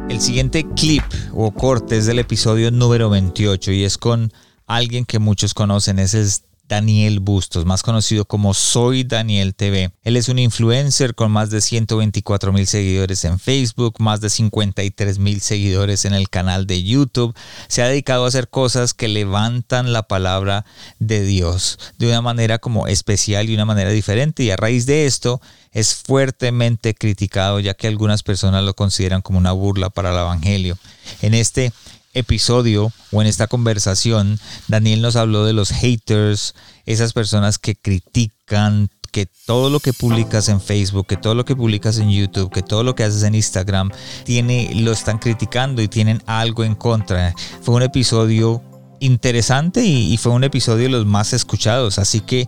El 0.09 0.19
siguiente 0.19 0.63
clip 0.75 1.03
o 1.33 1.51
corte 1.51 1.97
es 1.97 2.05
del 2.05 2.19
episodio 2.19 2.69
número 2.69 3.09
28 3.09 3.71
y 3.71 3.83
es 3.83 3.97
con 3.97 4.29
alguien 4.67 5.05
que 5.05 5.17
muchos 5.17 5.55
conocen, 5.55 5.97
es 5.97 6.13
el 6.13 6.52
Daniel 6.67 7.19
Bustos, 7.19 7.65
más 7.65 7.83
conocido 7.83 8.25
como 8.25 8.53
Soy 8.53 9.03
Daniel 9.03 9.53
TV. 9.53 9.91
Él 10.03 10.17
es 10.17 10.29
un 10.29 10.39
influencer 10.39 11.13
con 11.13 11.31
más 11.31 11.49
de 11.49 11.61
124 11.61 12.53
mil 12.53 12.65
seguidores 12.67 13.25
en 13.25 13.39
Facebook, 13.39 13.95
más 13.99 14.21
de 14.21 14.29
53 14.29 15.19
mil 15.19 15.41
seguidores 15.41 16.05
en 16.05 16.13
el 16.13 16.29
canal 16.29 16.65
de 16.65 16.83
YouTube. 16.83 17.35
Se 17.67 17.81
ha 17.81 17.87
dedicado 17.87 18.25
a 18.25 18.27
hacer 18.29 18.49
cosas 18.49 18.93
que 18.93 19.07
levantan 19.07 19.93
la 19.93 20.03
palabra 20.03 20.65
de 20.99 21.23
Dios 21.23 21.77
de 21.97 22.07
una 22.07 22.21
manera 22.21 22.59
como 22.59 22.87
especial 22.87 23.49
y 23.49 23.53
una 23.55 23.65
manera 23.65 23.89
diferente. 23.89 24.43
Y 24.43 24.51
a 24.51 24.55
raíz 24.55 24.85
de 24.85 25.05
esto 25.05 25.41
es 25.71 25.95
fuertemente 25.95 26.93
criticado 26.93 27.59
ya 27.59 27.73
que 27.73 27.87
algunas 27.87 28.23
personas 28.23 28.63
lo 28.63 28.73
consideran 28.73 29.21
como 29.21 29.37
una 29.37 29.51
burla 29.51 29.89
para 29.89 30.11
el 30.11 30.17
Evangelio. 30.17 30.77
En 31.21 31.33
este 31.33 31.73
episodio 32.13 32.91
o 33.11 33.21
en 33.21 33.27
esta 33.27 33.47
conversación, 33.47 34.39
Daniel 34.67 35.01
nos 35.01 35.15
habló 35.15 35.45
de 35.45 35.53
los 35.53 35.69
haters, 35.69 36.55
esas 36.85 37.13
personas 37.13 37.57
que 37.57 37.75
critican 37.75 38.89
que 39.11 39.27
todo 39.45 39.69
lo 39.69 39.79
que 39.79 39.93
publicas 39.93 40.49
en 40.49 40.59
Facebook, 40.59 41.05
que 41.05 41.17
todo 41.17 41.35
lo 41.35 41.45
que 41.45 41.55
publicas 41.55 41.99
en 41.99 42.09
YouTube, 42.11 42.51
que 42.51 42.63
todo 42.63 42.83
lo 42.83 42.95
que 42.95 43.03
haces 43.03 43.21
en 43.21 43.35
Instagram, 43.35 43.91
tiene, 44.25 44.71
lo 44.73 44.91
están 44.91 45.19
criticando 45.19 45.83
y 45.83 45.87
tienen 45.87 46.21
algo 46.25 46.63
en 46.63 46.73
contra. 46.73 47.35
Fue 47.61 47.75
un 47.75 47.83
episodio 47.83 48.63
interesante 48.99 49.85
y, 49.85 50.11
y 50.11 50.17
fue 50.17 50.31
un 50.31 50.43
episodio 50.43 50.85
de 50.85 50.89
los 50.89 51.05
más 51.05 51.33
escuchados, 51.33 51.99
así 51.99 52.21
que 52.21 52.47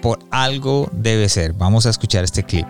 por 0.00 0.20
algo 0.30 0.88
debe 0.92 1.28
ser. 1.28 1.52
Vamos 1.54 1.86
a 1.86 1.90
escuchar 1.90 2.22
este 2.22 2.44
clip. 2.44 2.66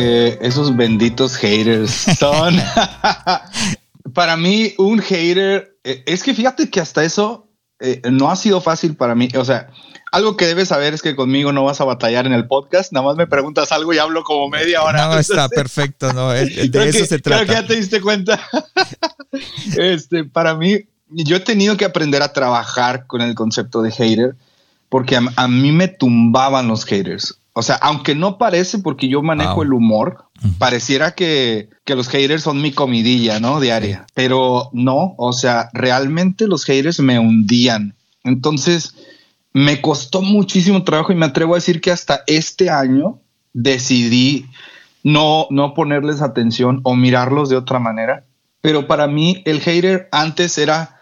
Eh, 0.00 0.38
esos 0.42 0.76
benditos 0.76 1.34
haters 1.36 1.90
son. 2.18 2.56
para 4.14 4.36
mí, 4.36 4.74
un 4.78 5.00
hater. 5.00 5.76
Eh, 5.82 6.04
es 6.06 6.22
que 6.22 6.34
fíjate 6.34 6.70
que 6.70 6.80
hasta 6.80 7.02
eso 7.02 7.48
eh, 7.80 8.00
no 8.10 8.30
ha 8.30 8.36
sido 8.36 8.60
fácil 8.60 8.94
para 8.94 9.16
mí. 9.16 9.28
O 9.36 9.44
sea, 9.44 9.70
algo 10.12 10.36
que 10.36 10.46
debes 10.46 10.68
saber 10.68 10.94
es 10.94 11.02
que 11.02 11.16
conmigo 11.16 11.52
no 11.52 11.64
vas 11.64 11.80
a 11.80 11.84
batallar 11.84 12.26
en 12.26 12.32
el 12.32 12.46
podcast. 12.46 12.92
Nada 12.92 13.06
más 13.06 13.16
me 13.16 13.26
preguntas 13.26 13.72
algo 13.72 13.92
y 13.92 13.98
hablo 13.98 14.22
como 14.22 14.48
media 14.48 14.82
hora. 14.82 15.06
No, 15.06 15.18
está 15.18 15.48
perfecto. 15.48 16.12
No, 16.12 16.30
de 16.30 16.44
eso 16.44 17.04
se 17.04 17.18
trata. 17.18 17.44
Creo 17.44 17.56
que 17.56 17.62
ya 17.62 17.66
te 17.66 17.74
diste 17.74 18.00
cuenta. 18.00 18.40
este, 19.76 20.24
para 20.24 20.54
mí, 20.54 20.86
yo 21.08 21.36
he 21.36 21.40
tenido 21.40 21.76
que 21.76 21.84
aprender 21.84 22.22
a 22.22 22.32
trabajar 22.32 23.06
con 23.06 23.20
el 23.20 23.34
concepto 23.34 23.82
de 23.82 23.90
hater 23.90 24.36
porque 24.88 25.18
a 25.36 25.48
mí 25.48 25.72
me 25.72 25.88
tumbaban 25.88 26.68
los 26.68 26.84
haters. 26.84 27.38
O 27.58 27.62
sea, 27.62 27.74
aunque 27.74 28.14
no 28.14 28.38
parece 28.38 28.78
porque 28.78 29.08
yo 29.08 29.20
manejo 29.20 29.64
el 29.64 29.72
humor, 29.72 30.26
pareciera 30.58 31.16
que, 31.16 31.70
los 31.86 32.08
haters 32.08 32.44
son 32.44 32.62
mi 32.62 32.70
comidilla, 32.70 33.40
¿no? 33.40 33.58
Diaria. 33.58 34.06
Pero 34.14 34.70
no, 34.72 35.16
o 35.18 35.32
sea, 35.32 35.68
realmente 35.72 36.46
los 36.46 36.64
haters 36.64 37.00
me 37.00 37.18
hundían. 37.18 37.96
Entonces, 38.22 38.94
me 39.52 39.80
costó 39.80 40.22
muchísimo 40.22 40.84
trabajo 40.84 41.10
y 41.10 41.16
me 41.16 41.26
atrevo 41.26 41.54
a 41.54 41.56
decir 41.56 41.80
que 41.80 41.90
hasta 41.90 42.22
este 42.28 42.70
año 42.70 43.18
decidí 43.52 44.46
no, 45.02 45.48
no 45.50 45.74
ponerles 45.74 46.22
atención 46.22 46.80
o 46.84 46.94
mirarlos 46.94 47.48
de 47.48 47.56
otra 47.56 47.80
manera. 47.80 48.24
Pero 48.60 48.86
para 48.86 49.08
mí 49.08 49.42
el 49.46 49.60
hater 49.62 50.08
antes 50.12 50.58
era 50.58 51.00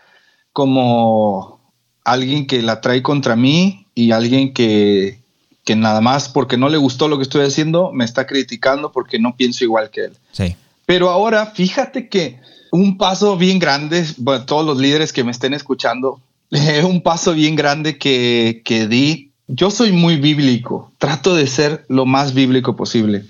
como 0.55 1.61
alguien 2.03 2.47
que 2.47 2.63
la 2.63 2.81
trae 2.81 3.03
contra 3.03 3.37
mí 3.37 3.89
y 3.95 4.13
alguien 4.13 4.55
que, 4.55 5.26
que 5.67 5.75
nada 5.75 6.01
más 6.01 6.29
porque 6.29 6.57
no 6.57 6.69
le 6.69 6.79
gustó 6.79 7.09
lo 7.09 7.17
que 7.17 7.25
estoy 7.25 7.45
haciendo, 7.45 7.91
me 7.93 8.05
está 8.05 8.25
criticando 8.25 8.93
porque 8.93 9.19
no 9.19 9.37
pienso 9.37 9.65
igual 9.65 9.91
que 9.91 10.05
él. 10.05 10.13
Sí. 10.31 10.55
Pero 10.87 11.11
ahora, 11.11 11.47
fíjate 11.47 12.09
que 12.09 12.39
un 12.71 12.97
paso 12.97 13.37
bien 13.37 13.59
grande, 13.59 14.07
bueno, 14.19 14.47
todos 14.47 14.65
los 14.65 14.79
líderes 14.79 15.13
que 15.13 15.25
me 15.25 15.33
estén 15.33 15.55
escuchando, 15.55 16.21
un 16.85 17.03
paso 17.03 17.35
bien 17.35 17.57
grande 17.57 17.99
que, 17.99 18.63
que 18.65 18.87
di. 18.87 19.33
Yo 19.49 19.73
soy 19.73 19.91
muy 19.91 20.17
bíblico, 20.17 20.93
trato 20.99 21.35
de 21.35 21.49
ser 21.49 21.85
lo 21.89 22.07
más 22.07 22.33
bíblico 22.33 22.77
posible. 22.77 23.25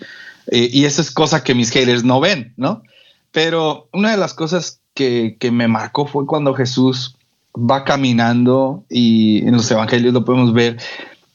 Eh, 0.49 0.69
y 0.71 0.85
eso 0.85 1.01
es 1.01 1.11
cosa 1.11 1.43
que 1.43 1.55
mis 1.55 1.71
haters 1.71 2.05
no 2.05 2.21
ven, 2.21 2.53
¿no? 2.59 2.83
Pero 3.33 3.89
una 3.95 4.11
de 4.11 4.19
las 4.19 4.35
cosas 4.35 4.81
que, 4.93 5.39
que 5.41 5.51
me 5.51 5.69
marcó 5.69 6.07
fue 6.07 6.27
cuando 6.27 6.53
Jesús 6.53 7.17
va 7.55 7.85
caminando 7.85 8.85
y 8.91 9.39
en 9.39 9.53
los 9.53 9.71
evangelios 9.71 10.13
lo 10.13 10.25
podemos 10.27 10.53
ver, 10.53 10.77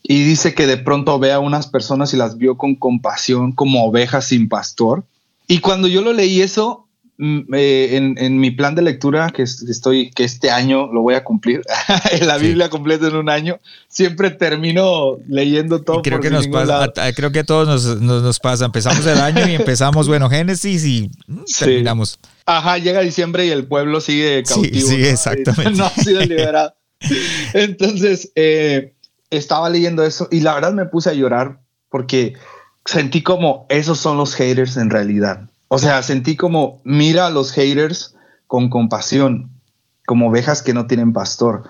y 0.03 0.23
dice 0.23 0.53
que 0.53 0.67
de 0.67 0.77
pronto 0.77 1.19
ve 1.19 1.31
a 1.31 1.39
unas 1.39 1.67
personas 1.67 2.13
y 2.13 2.17
las 2.17 2.37
vio 2.37 2.57
con 2.57 2.75
compasión 2.75 3.51
como 3.51 3.85
ovejas 3.85 4.25
sin 4.25 4.49
pastor. 4.49 5.03
Y 5.47 5.59
cuando 5.59 5.87
yo 5.87 6.01
lo 6.01 6.13
leí 6.13 6.41
eso, 6.41 6.87
mm, 7.17 7.53
eh, 7.53 8.15
en, 8.17 8.39
mi 8.39 8.51
plan 8.51 8.73
de 8.73 8.81
lectura, 8.81 9.29
que 9.29 9.43
estoy, 9.43 10.09
que 10.11 10.23
este 10.23 10.49
año 10.49 10.91
lo 10.91 11.01
voy 11.01 11.15
a 11.15 11.23
cumplir, 11.23 11.61
la 12.21 12.37
Biblia 12.37 12.69
completa 12.69 13.07
en 13.07 13.15
un 13.15 13.29
año, 13.29 13.59
siempre 13.89 14.31
termino 14.31 15.17
leyendo 15.27 15.81
todo. 15.81 16.01
creo 16.01 16.19
que 16.19 16.31
nos 16.31 16.47
pasa, 16.47 16.91
creo 17.15 17.31
que 17.31 17.39
a 17.39 17.43
todos 17.43 18.01
nos, 18.01 18.39
pasa. 18.39 18.65
Empezamos 18.65 19.05
el 19.05 19.19
año 19.19 19.47
y 19.47 19.55
empezamos, 19.55 20.07
bueno, 20.07 20.29
Génesis 20.29 20.83
y 20.83 21.11
mm, 21.27 21.43
terminamos. 21.59 22.17
Ajá, 22.45 22.79
llega 22.79 23.01
diciembre 23.01 23.45
y 23.45 23.49
el 23.49 23.65
pueblo 23.65 24.01
sigue 24.01 24.43
cautivo. 24.43 24.87
Sí, 24.87 25.05
exactamente. 25.05 25.71
No 25.77 25.85
ha 25.85 25.89
sido 25.91 26.21
liberado. 26.25 26.73
Entonces, 27.53 28.31
eh, 28.35 28.93
estaba 29.31 29.69
leyendo 29.69 30.03
eso 30.03 30.27
y 30.29 30.41
la 30.41 30.53
verdad 30.53 30.73
me 30.73 30.85
puse 30.85 31.09
a 31.09 31.13
llorar 31.13 31.59
porque 31.89 32.35
sentí 32.85 33.23
como 33.23 33.65
esos 33.69 33.97
son 33.97 34.17
los 34.17 34.35
haters 34.35 34.77
en 34.77 34.89
realidad. 34.89 35.49
O 35.69 35.79
sea, 35.79 36.03
sentí 36.03 36.35
como 36.35 36.81
mira 36.83 37.27
a 37.27 37.31
los 37.31 37.51
haters 37.53 38.15
con 38.45 38.69
compasión, 38.69 39.49
como 40.05 40.29
ovejas 40.29 40.61
que 40.61 40.73
no 40.73 40.85
tienen 40.85 41.13
pastor. 41.13 41.63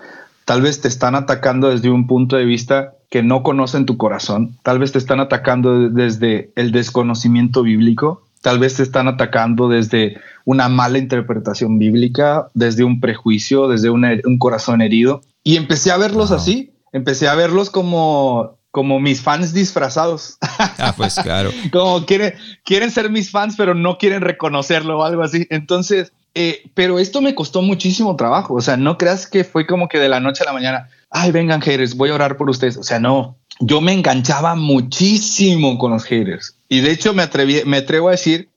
Tal 0.46 0.62
vez 0.62 0.82
te 0.82 0.88
están 0.88 1.16
atacando 1.16 1.70
desde 1.70 1.92
un 1.92 2.08
punto 2.08 2.36
de 2.36 2.46
vista 2.46 2.96
que 3.10 3.22
no 3.22 3.44
conocen 3.44 3.86
tu 3.86 3.98
corazón. 3.98 4.58
Tal 4.64 4.80
vez 4.80 4.92
te 4.92 4.98
están 4.98 5.20
atacando 5.20 5.90
desde 5.90 6.52
el 6.56 6.72
desconocimiento 6.72 7.62
bíblico. 7.62 8.26
Tal 8.42 8.58
vez 8.58 8.76
te 8.76 8.84
están 8.84 9.08
atacando 9.08 9.70
desde 9.70 10.20
una 10.46 10.68
mala 10.68 10.98
interpretación 10.98 11.78
bíblica, 11.78 12.48
desde 12.56 12.84
un 12.84 13.00
prejuicio, 13.00 13.68
desde 13.68 13.92
un 13.92 14.38
corazón 14.40 14.82
herido. 14.82 15.22
Y 15.44 15.58
empecé 15.58 15.92
a 15.92 15.98
verlos 15.98 16.32
así 16.32 16.71
empecé 16.92 17.28
a 17.28 17.36
verlos 17.36 17.70
como, 17.70 18.58
como 18.72 19.00
mis 19.00 19.22
fans 19.22 19.54
disfrazados. 19.54 20.38
Ah, 20.60 20.94
pues 20.96 21.16
claro. 21.16 21.52
como 21.72 22.06
quieren, 22.06 22.34
quieren 22.64 22.92
ser 22.92 23.10
mis 23.10 23.32
fans, 23.32 23.56
pero 23.58 23.76
no 23.76 23.98
quieren 23.98 24.22
reconocerlo 24.22 25.00
o 25.00 25.04
algo 25.04 25.24
así. 25.24 25.48
Entonces, 25.50 26.14
eh, 26.34 26.64
pero 26.74 27.00
esto 27.00 27.22
me 27.22 27.36
costó 27.36 27.62
muchísimo 27.62 28.16
trabajo. 28.16 28.56
O 28.56 28.62
sea, 28.62 28.78
no 28.78 28.98
creas 28.98 29.28
que 29.28 29.44
fue 29.44 29.68
como 29.68 29.88
que 29.88 30.00
de 30.00 30.10
la 30.10 30.20
noche 30.20 30.44
a 30.44 30.48
la 30.48 30.54
mañana, 30.54 30.90
ay, 31.10 31.32
vengan 31.32 31.62
haters, 31.62 31.96
voy 31.96 32.10
a 32.10 32.16
orar 32.16 32.38
por 32.38 32.50
ustedes. 32.50 32.78
O 32.78 32.84
sea, 32.84 33.00
no, 33.00 33.38
yo 33.60 33.82
me 33.82 33.94
enganchaba 33.94 34.56
muchísimo 34.56 35.78
con 35.78 35.92
los 35.92 36.06
haters. 36.06 36.56
Y 36.70 36.82
de 36.82 36.92
hecho 36.92 37.14
me, 37.14 37.24
atreví, 37.24 37.62
me 37.66 37.78
atrevo 37.78 38.08
a 38.08 38.12
decir 38.12 38.50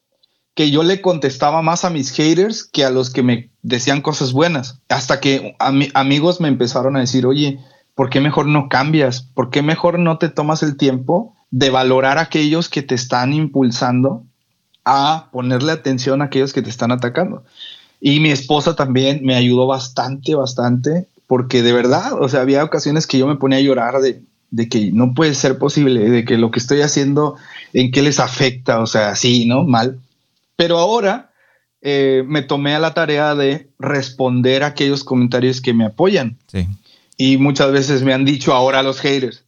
que 0.55 0.70
yo 0.70 0.85
le 0.85 1.01
contestaba 1.01 1.62
más 1.62 1.85
a 1.85 1.91
mis 1.91 2.12
haters 2.12 2.62
que 2.64 2.85
a 2.85 2.91
los 2.91 3.11
que 3.11 3.22
me 3.24 3.51
decían 3.62 4.03
cosas 4.03 4.32
buenas. 4.32 4.78
Hasta 4.89 5.18
que 5.18 5.57
amigos 5.59 6.41
me 6.41 6.49
empezaron 6.49 6.97
a 6.97 7.01
decir, 7.01 7.26
oye, 7.26 7.59
¿por 7.95 8.11
qué 8.11 8.20
mejor 8.20 8.47
no 8.47 8.68
cambias? 8.68 9.22
¿Por 9.22 9.51
qué 9.51 9.62
mejor 9.62 9.99
no 9.99 10.18
te 10.18 10.28
tomas 10.28 10.62
el 10.62 10.76
tiempo 10.76 11.36
de 11.51 11.70
valorar 11.70 12.18
a 12.18 12.22
aquellos 12.22 12.68
que 12.68 12.82
te 12.82 12.95
están 12.95 13.32
impulsando 13.32 14.24
a 14.84 15.28
ponerle 15.32 15.72
atención 15.72 16.20
a 16.20 16.26
aquellos 16.26 16.53
que 16.53 16.62
te 16.62 16.70
están 16.70 16.92
atacando? 16.92 17.45
Y 18.01 18.20
mi 18.20 18.30
esposa 18.30 18.76
también 18.76 19.20
me 19.24 19.34
ayudó 19.34 19.66
bastante, 19.66 20.34
bastante, 20.34 21.07
porque 21.26 21.62
de 21.62 21.72
verdad, 21.72 22.12
o 22.20 22.28
sea, 22.28 22.40
había 22.42 22.64
ocasiones 22.64 23.07
que 23.07 23.18
yo 23.18 23.26
me 23.26 23.36
ponía 23.36 23.59
a 23.59 23.62
llorar 23.62 23.95
de, 24.01 24.22
que 24.68 24.90
no 24.92 25.14
puede 25.14 25.34
ser 25.34 25.59
posible, 25.59 26.11
de 26.11 26.24
que 26.24 26.36
lo 26.36 26.51
que 26.51 26.59
estoy 26.59 26.82
haciendo, 26.82 27.36
en 27.72 27.90
qué 27.90 28.03
les 28.03 28.20
afecta, 28.20 28.80
o 28.80 28.86
sea, 28.86 29.16
sí, 29.16 29.47
¿no? 29.47 29.64
Mal. 29.64 30.01
Pero 30.57 30.78
ahora 30.78 31.30
eh, 31.80 32.24
me 32.26 32.42
tomé 32.42 32.74
a 32.74 32.78
la 32.78 32.92
tarea 32.92 33.34
de 33.34 33.68
responder 33.78 34.64
a 34.64 34.68
aquellos 34.68 35.03
comentarios 35.03 35.61
que 35.61 35.72
me 35.72 35.86
apoyan. 35.86 36.36
Sí. 36.49 36.66
Y 37.16 37.36
muchas 37.38 37.72
veces 37.72 38.02
me 38.02 38.12
han 38.12 38.24
dicho 38.24 38.52
ahora 38.52 38.82
los 38.82 39.00
haters, 39.00 39.44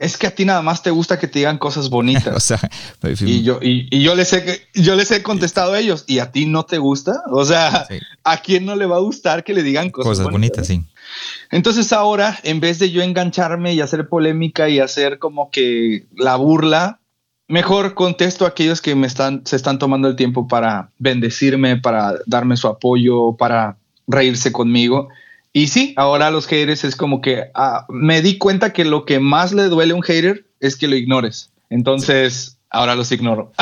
es 0.00 0.16
que 0.16 0.26
a 0.26 0.34
ti 0.34 0.46
nada 0.46 0.62
más 0.62 0.82
te 0.82 0.90
gusta 0.90 1.18
que 1.18 1.28
te 1.28 1.40
digan 1.40 1.58
cosas 1.58 1.90
bonitas. 1.90 2.54
Pues, 3.00 3.22
y 3.22 3.42
yo, 3.42 3.60
y, 3.62 4.02
yo 4.02 4.14
les 4.14 4.32
he, 4.32 4.62
yo 4.74 4.94
les 4.94 5.10
he 5.10 5.22
contestado 5.22 5.72
a 5.72 5.80
ellos, 5.80 6.04
¿y 6.06 6.18
a 6.18 6.32
ti 6.32 6.46
no 6.46 6.64
te 6.64 6.78
gusta? 6.78 7.22
O 7.30 7.44
sea, 7.44 7.86
¿a 8.24 8.36
quién 8.38 8.66
no 8.66 8.76
le 8.76 8.86
va 8.86 8.96
a 8.96 9.00
gustar 9.00 9.42
que 9.42 9.54
le 9.54 9.62
digan 9.62 9.90
cosas, 9.90 10.18
cosas 10.18 10.32
bonitas? 10.32 10.66
sí. 10.66 10.84
Entonces 11.50 11.92
ahora, 11.92 12.38
en 12.44 12.60
vez 12.60 12.78
de 12.78 12.90
yo 12.90 13.02
engancharme 13.02 13.74
y 13.74 13.80
hacer 13.80 14.08
polémica 14.08 14.68
y 14.68 14.78
hacer 14.78 15.18
como 15.18 15.50
que 15.50 16.06
la 16.14 16.36
burla, 16.36 17.00
mejor 17.48 17.94
contesto 17.94 18.44
a 18.44 18.48
aquellos 18.48 18.80
que 18.80 18.94
me 18.94 19.06
están, 19.06 19.42
se 19.44 19.56
están 19.56 19.78
tomando 19.78 20.08
el 20.08 20.16
tiempo 20.16 20.46
para 20.46 20.90
bendecirme, 20.98 21.76
para 21.76 22.14
darme 22.26 22.56
su 22.56 22.68
apoyo, 22.68 23.36
para 23.36 23.76
reírse 24.06 24.52
conmigo. 24.52 25.08
Y 25.52 25.68
sí, 25.68 25.94
ahora 25.96 26.30
los 26.30 26.46
haters 26.46 26.84
es 26.84 26.94
como 26.94 27.20
que 27.20 27.50
ah, 27.54 27.86
me 27.88 28.22
di 28.22 28.38
cuenta 28.38 28.72
que 28.72 28.84
lo 28.84 29.04
que 29.04 29.18
más 29.18 29.52
le 29.52 29.64
duele 29.64 29.92
a 29.92 29.96
un 29.96 30.02
hater 30.02 30.46
es 30.60 30.76
que 30.76 30.86
lo 30.86 30.96
ignores. 30.96 31.50
Entonces, 31.70 32.58
ahora 32.68 32.94
los 32.94 33.10
ignoro. 33.12 33.52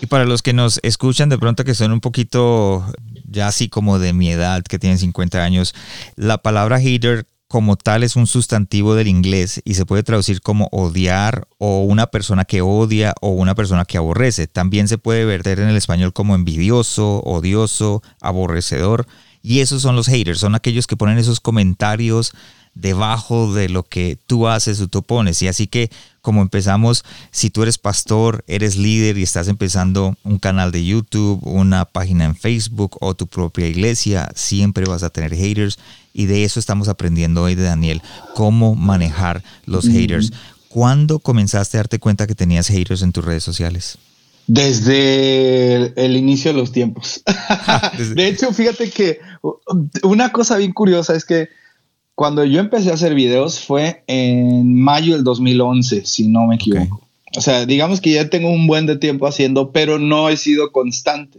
Y 0.00 0.06
para 0.06 0.24
los 0.24 0.42
que 0.42 0.52
nos 0.52 0.80
escuchan 0.82 1.28
de 1.28 1.38
pronto 1.38 1.64
que 1.64 1.74
son 1.74 1.92
un 1.92 2.00
poquito 2.00 2.84
ya 3.28 3.48
así 3.48 3.68
como 3.68 3.98
de 3.98 4.12
mi 4.12 4.30
edad, 4.30 4.62
que 4.62 4.78
tienen 4.78 4.98
50 4.98 5.42
años, 5.42 5.74
la 6.16 6.38
palabra 6.38 6.80
hater 6.80 7.26
como 7.48 7.76
tal 7.76 8.04
es 8.04 8.14
un 8.14 8.28
sustantivo 8.28 8.94
del 8.94 9.08
inglés 9.08 9.60
y 9.64 9.74
se 9.74 9.84
puede 9.84 10.04
traducir 10.04 10.40
como 10.40 10.68
odiar 10.70 11.48
o 11.58 11.82
una 11.82 12.06
persona 12.06 12.44
que 12.44 12.62
odia 12.62 13.12
o 13.20 13.30
una 13.30 13.56
persona 13.56 13.84
que 13.84 13.98
aborrece. 13.98 14.46
También 14.46 14.86
se 14.86 14.98
puede 14.98 15.24
verter 15.24 15.58
en 15.58 15.68
el 15.68 15.76
español 15.76 16.12
como 16.12 16.36
envidioso, 16.36 17.20
odioso, 17.24 18.02
aborrecedor. 18.20 19.06
Y 19.42 19.60
esos 19.60 19.82
son 19.82 19.96
los 19.96 20.06
haters, 20.06 20.40
son 20.40 20.54
aquellos 20.54 20.86
que 20.86 20.96
ponen 20.96 21.18
esos 21.18 21.40
comentarios 21.40 22.32
debajo 22.74 23.52
de 23.52 23.68
lo 23.68 23.82
que 23.82 24.18
tú 24.26 24.46
haces 24.46 24.80
o 24.80 24.88
tú 24.88 25.02
pones. 25.02 25.42
Y 25.42 25.48
así 25.48 25.66
que 25.66 25.90
como 26.20 26.42
empezamos, 26.42 27.04
si 27.30 27.50
tú 27.50 27.62
eres 27.62 27.78
pastor, 27.78 28.44
eres 28.46 28.76
líder 28.76 29.16
y 29.16 29.22
estás 29.22 29.48
empezando 29.48 30.16
un 30.22 30.38
canal 30.38 30.70
de 30.70 30.84
YouTube, 30.84 31.40
una 31.42 31.84
página 31.86 32.26
en 32.26 32.36
Facebook 32.36 32.96
o 33.00 33.14
tu 33.14 33.26
propia 33.26 33.66
iglesia, 33.66 34.30
siempre 34.34 34.84
vas 34.84 35.02
a 35.02 35.10
tener 35.10 35.34
haters. 35.34 35.78
Y 36.12 36.26
de 36.26 36.44
eso 36.44 36.60
estamos 36.60 36.88
aprendiendo 36.88 37.42
hoy 37.42 37.54
de 37.54 37.62
Daniel, 37.62 38.02
cómo 38.34 38.74
manejar 38.74 39.42
los 39.64 39.86
haters. 39.86 40.32
¿Cuándo 40.68 41.18
comenzaste 41.18 41.76
a 41.76 41.80
darte 41.80 41.98
cuenta 41.98 42.26
que 42.26 42.34
tenías 42.34 42.68
haters 42.68 43.02
en 43.02 43.12
tus 43.12 43.24
redes 43.24 43.42
sociales? 43.42 43.98
Desde 44.52 45.92
el, 45.94 46.16
inicio 46.16 46.52
de 46.52 46.58
los 46.58 46.72
tiempos. 46.72 47.22
de 48.16 48.26
hecho, 48.26 48.52
fíjate 48.52 48.90
que 48.90 49.20
una 50.02 50.32
cosa 50.32 50.56
bien 50.56 50.72
curiosa 50.72 51.14
es 51.14 51.24
que 51.24 51.50
cuando 52.16 52.44
yo 52.44 52.58
empecé 52.58 52.90
a 52.90 52.94
hacer 52.94 53.14
videos 53.14 53.60
fue 53.60 54.02
en 54.08 54.74
mayo 54.74 55.14
del 55.14 55.22
2011, 55.22 56.04
si 56.04 56.26
no 56.26 56.48
me 56.48 56.56
equivoco. 56.56 57.00
O 57.36 57.40
sea, 57.40 57.64
digamos 57.64 58.00
que 58.00 58.10
ya 58.10 58.28
tengo 58.28 58.50
un 58.50 58.66
buen 58.66 58.86
de 58.86 58.96
tiempo 58.96 59.28
haciendo, 59.28 59.70
pero 59.70 60.00
no 60.00 60.28
he 60.28 60.36
sido 60.36 60.72
constante. 60.72 61.38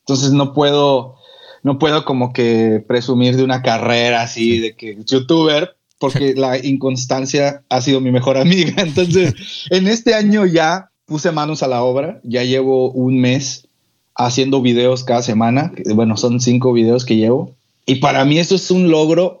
Entonces 0.00 0.32
no 0.32 0.52
puedo, 0.52 1.16
no 1.62 1.78
puedo 1.78 2.04
como 2.04 2.34
que 2.34 2.84
presumir 2.86 3.34
de 3.34 3.44
una 3.44 3.62
carrera 3.62 4.20
así 4.20 4.58
de 4.58 4.76
que 4.76 4.98
youtuber, 5.06 5.74
porque 5.98 6.34
la 6.36 6.58
inconstancia 6.58 7.62
ha 7.70 7.80
sido 7.80 8.02
mi 8.02 8.10
mejor 8.10 8.36
amiga. 8.36 8.74
Entonces, 8.76 9.32
en 9.70 9.88
este 9.88 10.14
año 10.14 10.44
ya 10.44 10.91
puse 11.12 11.30
manos 11.30 11.62
a 11.62 11.68
la 11.68 11.82
obra, 11.82 12.20
ya 12.22 12.42
llevo 12.42 12.90
un 12.90 13.20
mes 13.20 13.68
haciendo 14.14 14.62
videos 14.62 15.04
cada 15.04 15.20
semana. 15.20 15.70
Bueno, 15.94 16.16
son 16.16 16.40
cinco 16.40 16.72
videos 16.72 17.04
que 17.04 17.16
llevo. 17.16 17.54
Y 17.84 17.96
para 17.96 18.24
mí 18.24 18.38
eso 18.38 18.54
es 18.54 18.70
un 18.70 18.90
logro 18.90 19.40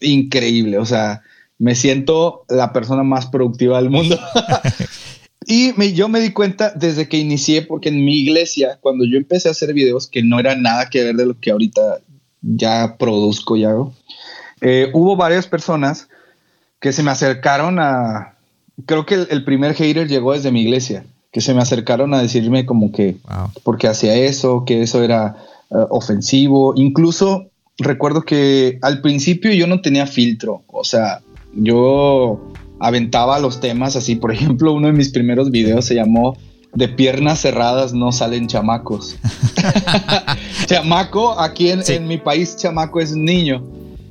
increíble. 0.00 0.78
O 0.78 0.86
sea, 0.86 1.22
me 1.58 1.74
siento 1.74 2.44
la 2.48 2.72
persona 2.72 3.02
más 3.02 3.26
productiva 3.26 3.82
del 3.82 3.90
mundo. 3.90 4.16
y 5.44 5.92
yo 5.92 6.08
me 6.08 6.20
di 6.20 6.30
cuenta 6.30 6.70
desde 6.70 7.08
que 7.08 7.18
inicié, 7.18 7.62
porque 7.62 7.88
en 7.88 8.04
mi 8.04 8.18
iglesia, 8.18 8.78
cuando 8.80 9.04
yo 9.04 9.18
empecé 9.18 9.48
a 9.48 9.50
hacer 9.50 9.74
videos, 9.74 10.06
que 10.06 10.22
no 10.22 10.38
era 10.38 10.54
nada 10.54 10.88
que 10.88 11.02
ver 11.02 11.16
de 11.16 11.26
lo 11.26 11.36
que 11.40 11.50
ahorita 11.50 11.98
ya 12.42 12.94
produzco 12.96 13.56
y 13.56 13.64
hago, 13.64 13.92
eh, 14.60 14.88
hubo 14.94 15.16
varias 15.16 15.48
personas 15.48 16.08
que 16.78 16.92
se 16.92 17.02
me 17.02 17.10
acercaron 17.10 17.80
a... 17.80 18.34
Creo 18.86 19.06
que 19.06 19.26
el, 19.28 19.44
primer 19.44 19.74
hater 19.74 20.08
llegó 20.08 20.32
desde 20.32 20.52
mi 20.52 20.62
iglesia, 20.62 21.04
que 21.32 21.40
se 21.40 21.54
me 21.54 21.60
acercaron 21.60 22.14
a 22.14 22.22
decirme 22.22 22.64
como 22.64 22.92
que, 22.92 23.16
porque 23.64 23.88
hacía 23.88 24.14
eso, 24.14 24.64
que 24.64 24.82
eso 24.82 25.02
era 25.02 25.36
eh, 25.70 25.74
ofensivo. 25.90 26.74
Incluso 26.76 27.50
recuerdo 27.78 28.22
que 28.22 28.78
al 28.82 29.00
principio 29.00 29.52
yo 29.52 29.66
no 29.66 29.80
tenía 29.80 30.06
filtro, 30.06 30.62
o 30.68 30.84
sea, 30.84 31.20
yo 31.54 32.40
aventaba 32.80 33.38
los 33.40 33.60
temas 33.60 33.96
así, 33.96 34.16
por 34.16 34.32
ejemplo, 34.32 34.72
uno 34.72 34.86
de 34.86 34.92
mis 34.92 35.10
primeros 35.10 35.50
videos 35.50 35.84
se 35.84 35.94
llamó 35.94 36.36
De 36.74 36.88
piernas 36.88 37.40
cerradas 37.40 37.92
no 37.92 38.12
salen 38.12 38.46
chamacos. 38.46 39.16
chamaco, 40.66 41.38
aquí 41.40 41.70
en, 41.70 41.82
en, 41.88 42.06
mi 42.06 42.18
país, 42.18 42.56
chamaco 42.56 43.00
es 43.00 43.12
niño. 43.12 43.64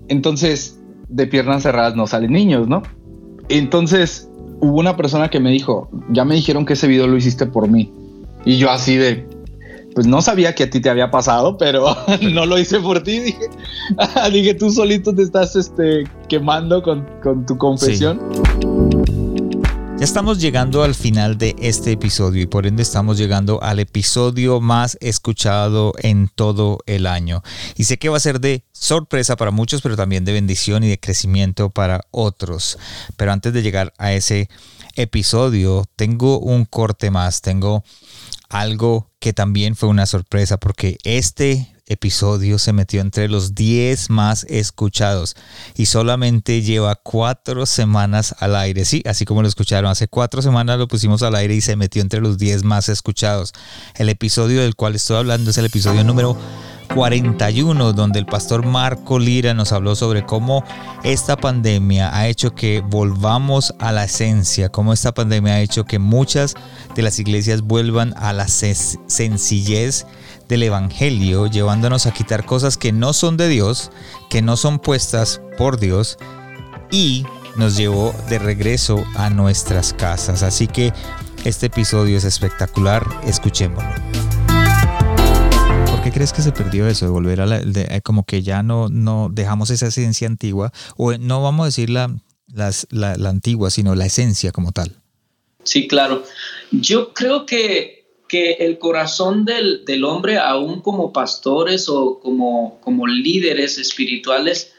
Entonces, 0.09 0.77
de 1.07 1.27
piernas 1.27 1.63
cerradas 1.63 1.95
no 1.95 2.07
salen 2.07 2.33
niños, 2.33 2.67
¿no? 2.67 2.83
Entonces, 3.49 4.26
hubo 4.59 4.79
una 4.79 4.95
persona 4.97 5.29
que 5.29 5.39
me 5.39 5.51
dijo, 5.51 5.89
ya 6.09 6.25
me 6.25 6.35
dijeron 6.35 6.65
que 6.65 6.73
ese 6.73 6.87
video 6.87 7.07
lo 7.07 7.17
hiciste 7.17 7.45
por 7.45 7.67
mí. 7.67 7.91
Y 8.45 8.57
yo 8.57 8.71
así 8.71 8.95
de, 8.95 9.27
pues 9.93 10.05
no 10.07 10.21
sabía 10.21 10.53
que 10.53 10.63
a 10.63 10.69
ti 10.69 10.79
te 10.79 10.89
había 10.89 11.09
pasado, 11.09 11.57
pero 11.57 11.95
no 12.21 12.45
lo 12.45 12.57
hice 12.57 12.79
por 12.79 13.01
ti. 13.01 13.19
Dije, 13.19 13.49
dije 14.31 14.53
tú 14.53 14.69
solito 14.69 15.13
te 15.13 15.23
estás 15.23 15.55
este, 15.55 16.03
quemando 16.27 16.81
con, 16.83 17.05
tu 17.45 17.57
confesión. 17.57 18.19
Ya 19.97 20.03
estamos 20.03 20.39
llegando 20.39 20.83
al 20.83 20.93
final 20.93 21.39
de 21.39 21.55
este 21.57 21.93
episodio 21.93 22.43
y 22.43 22.45
por 22.45 22.67
ende 22.67 22.83
estamos 22.83 23.17
llegando 23.17 23.63
al 23.63 23.79
episodio 23.79 24.61
más 24.61 24.95
escuchado 25.01 25.93
en 25.97 26.27
todo 26.27 26.77
el 26.85 27.07
año. 27.07 27.41
Y 27.77 27.85
sé 27.85 27.97
que 27.97 28.09
va 28.09 28.17
a 28.17 28.19
ser 28.19 28.39
de 28.39 28.63
sorpresa 28.73 29.35
para 29.37 29.49
muchos, 29.49 29.81
pero 29.81 29.95
también 29.95 30.23
de 30.23 30.33
bendición 30.33 30.83
y 30.83 30.87
de 30.87 30.99
crecimiento 30.99 31.71
para 31.71 32.01
otros. 32.11 32.77
Pero 33.15 33.31
antes 33.31 33.53
de 33.53 33.63
llegar 33.63 33.91
a 33.97 34.13
ese 34.13 34.49
episodio, 34.95 35.85
tengo 35.95 36.37
un 36.37 36.65
corte 36.65 37.09
más, 37.09 37.41
tengo 37.41 37.83
algo 38.49 39.09
que 39.17 39.33
también 39.33 39.75
fue 39.75 39.89
una 39.89 40.05
sorpresa 40.05 40.57
porque 40.57 40.99
este 41.05 41.73
episodio 41.87 42.59
se 42.59 42.73
metió 42.73 43.01
entre 43.01 43.29
los 43.29 43.55
10 43.55 44.09
más 44.09 44.45
escuchados 44.49 45.35
y 45.75 45.87
solamente 45.87 46.61
lleva 46.61 46.95
cuatro 46.95 47.65
semanas 47.65 48.35
al 48.39 48.55
aire. 48.55 48.85
Sí, 48.85 49.01
así 49.05 49.25
como 49.25 49.41
lo 49.41 49.47
escucharon, 49.47 49.89
hace 49.89 50.07
cuatro 50.07 50.41
semanas 50.41 50.77
lo 50.77 50.87
pusimos 50.87 51.23
al 51.23 51.35
aire 51.35 51.55
y 51.55 51.61
se 51.61 51.75
metió 51.75 52.01
entre 52.01 52.21
los 52.21 52.37
10 52.37 52.63
más 52.63 52.89
escuchados. 52.89 53.53
El 53.95 54.09
episodio 54.09 54.61
del 54.61 54.75
cual 54.75 54.95
estoy 54.95 55.17
hablando 55.17 55.51
es 55.51 55.57
el 55.57 55.65
episodio 55.65 56.03
número 56.03 56.37
41, 56.93 57.93
donde 57.93 58.19
el 58.19 58.25
pastor 58.25 58.65
Marco 58.65 59.19
Lira 59.19 59.53
nos 59.53 59.71
habló 59.71 59.95
sobre 59.95 60.25
cómo 60.25 60.63
esta 61.03 61.37
pandemia 61.37 62.15
ha 62.15 62.27
hecho 62.27 62.55
que 62.55 62.81
volvamos 62.81 63.73
a 63.79 63.91
la 63.91 64.05
esencia, 64.05 64.69
cómo 64.69 64.93
esta 64.93 65.13
pandemia 65.13 65.55
ha 65.55 65.61
hecho 65.61 65.85
que 65.85 65.99
muchas 65.99 66.55
de 66.95 67.01
las 67.01 67.19
iglesias 67.19 67.61
vuelvan 67.61 68.13
a 68.17 68.33
la 68.33 68.47
sencillez 68.47 70.05
del 70.47 70.63
Evangelio, 70.63 71.47
llevándonos 71.47 72.05
a 72.05 72.11
quitar 72.11 72.45
cosas 72.45 72.77
que 72.77 72.91
no 72.91 73.13
son 73.13 73.37
de 73.37 73.47
Dios, 73.47 73.91
que 74.29 74.41
no 74.41 74.57
son 74.57 74.79
puestas 74.79 75.41
por 75.57 75.79
Dios, 75.79 76.17
y 76.91 77.25
nos 77.55 77.75
llevó 77.75 78.13
de 78.29 78.39
regreso 78.39 79.03
a 79.15 79.29
nuestras 79.29 79.93
casas. 79.93 80.43
Así 80.43 80.67
que 80.67 80.93
este 81.43 81.67
episodio 81.67 82.17
es 82.17 82.23
espectacular, 82.23 83.05
escuchémoslo 83.25 83.95
qué 86.07 86.13
crees 86.13 86.31
que 86.31 86.41
se 86.41 86.53
perdió 86.53 86.87
eso 86.87 87.03
de 87.03 87.11
volver 87.11 87.41
a 87.41 87.45
la, 87.45 87.57
eh, 87.57 87.99
como 88.01 88.23
que 88.23 88.41
ya 88.41 88.63
no, 88.63 88.87
no 88.87 89.27
dejamos 89.29 89.71
esa 89.71 89.87
esencia 89.87 90.25
antigua, 90.25 90.71
o 90.95 91.11
no 91.17 91.41
vamos 91.41 91.63
a 91.63 91.67
decir 91.67 91.89
la, 91.89 92.15
la, 92.47 93.29
antigua, 93.29 93.69
sino 93.69 93.93
la 93.93 94.05
esencia 94.05 94.53
como 94.53 94.71
tal? 94.71 94.95
Sí, 95.63 95.85
claro. 95.85 96.23
Yo 96.71 97.13
creo 97.13 97.45
que, 97.45 97.96
que 98.27 98.53
el 98.53 98.77
corazón 98.77 99.45
del, 99.45 99.85
del, 99.85 100.03
hombre, 100.03 100.37
aún 100.37 100.81
como 100.81 101.13
pastores 101.13 101.87
o 101.89 102.19
como, 102.19 102.79
como 102.81 103.07
líderes 103.07 103.77
espirituales, 103.77 104.73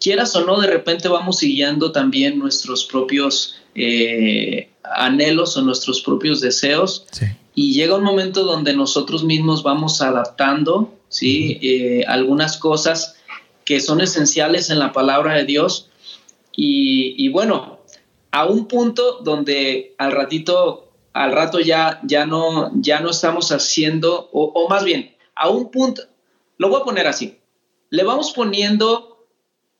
quieras 0.00 0.34
o 0.36 0.44
no, 0.44 0.60
de 0.60 0.68
repente 0.68 1.08
vamos 1.08 1.38
siguiendo 1.38 1.92
también 1.92 2.38
nuestros 2.38 2.84
propios 2.84 3.56
eh, 3.74 4.70
anhelos 4.82 5.56
o 5.56 5.62
nuestros 5.62 6.00
propios 6.02 6.40
deseos. 6.40 7.06
Sí 7.12 7.26
y 7.54 7.74
llega 7.74 7.96
un 7.96 8.04
momento 8.04 8.44
donde 8.44 8.74
nosotros 8.74 9.24
mismos 9.24 9.62
vamos 9.62 10.00
adaptando 10.00 10.94
¿sí? 11.08 11.58
Eh, 11.62 12.04
algunas 12.06 12.56
cosas 12.56 13.16
que 13.64 13.80
son 13.80 14.00
esenciales 14.00 14.70
en 14.70 14.78
la 14.78 14.92
palabra 14.92 15.34
de 15.34 15.44
Dios 15.44 15.88
y, 16.54 17.28
bueno, 17.30 17.78
a 18.30 18.44
un 18.44 18.66
punto 18.68 19.20
donde 19.24 19.94
al 19.96 20.12
ratito, 20.12 20.91
al 21.12 21.32
rato 21.32 21.60
ya, 21.60 22.00
ya, 22.04 22.26
no, 22.26 22.70
ya 22.74 23.00
no 23.00 23.10
estamos 23.10 23.52
haciendo, 23.52 24.28
o, 24.32 24.68
más 24.68 24.84
bien, 24.84 25.14
a 25.34 25.48
un 25.48 25.70
punto, 25.70 26.02
lo 26.58 26.68
voy 26.68 26.80
a 26.80 26.84
poner 26.84 27.06
así, 27.06 27.38
le 27.90 28.04
vamos 28.04 28.32
poniendo 28.32 29.26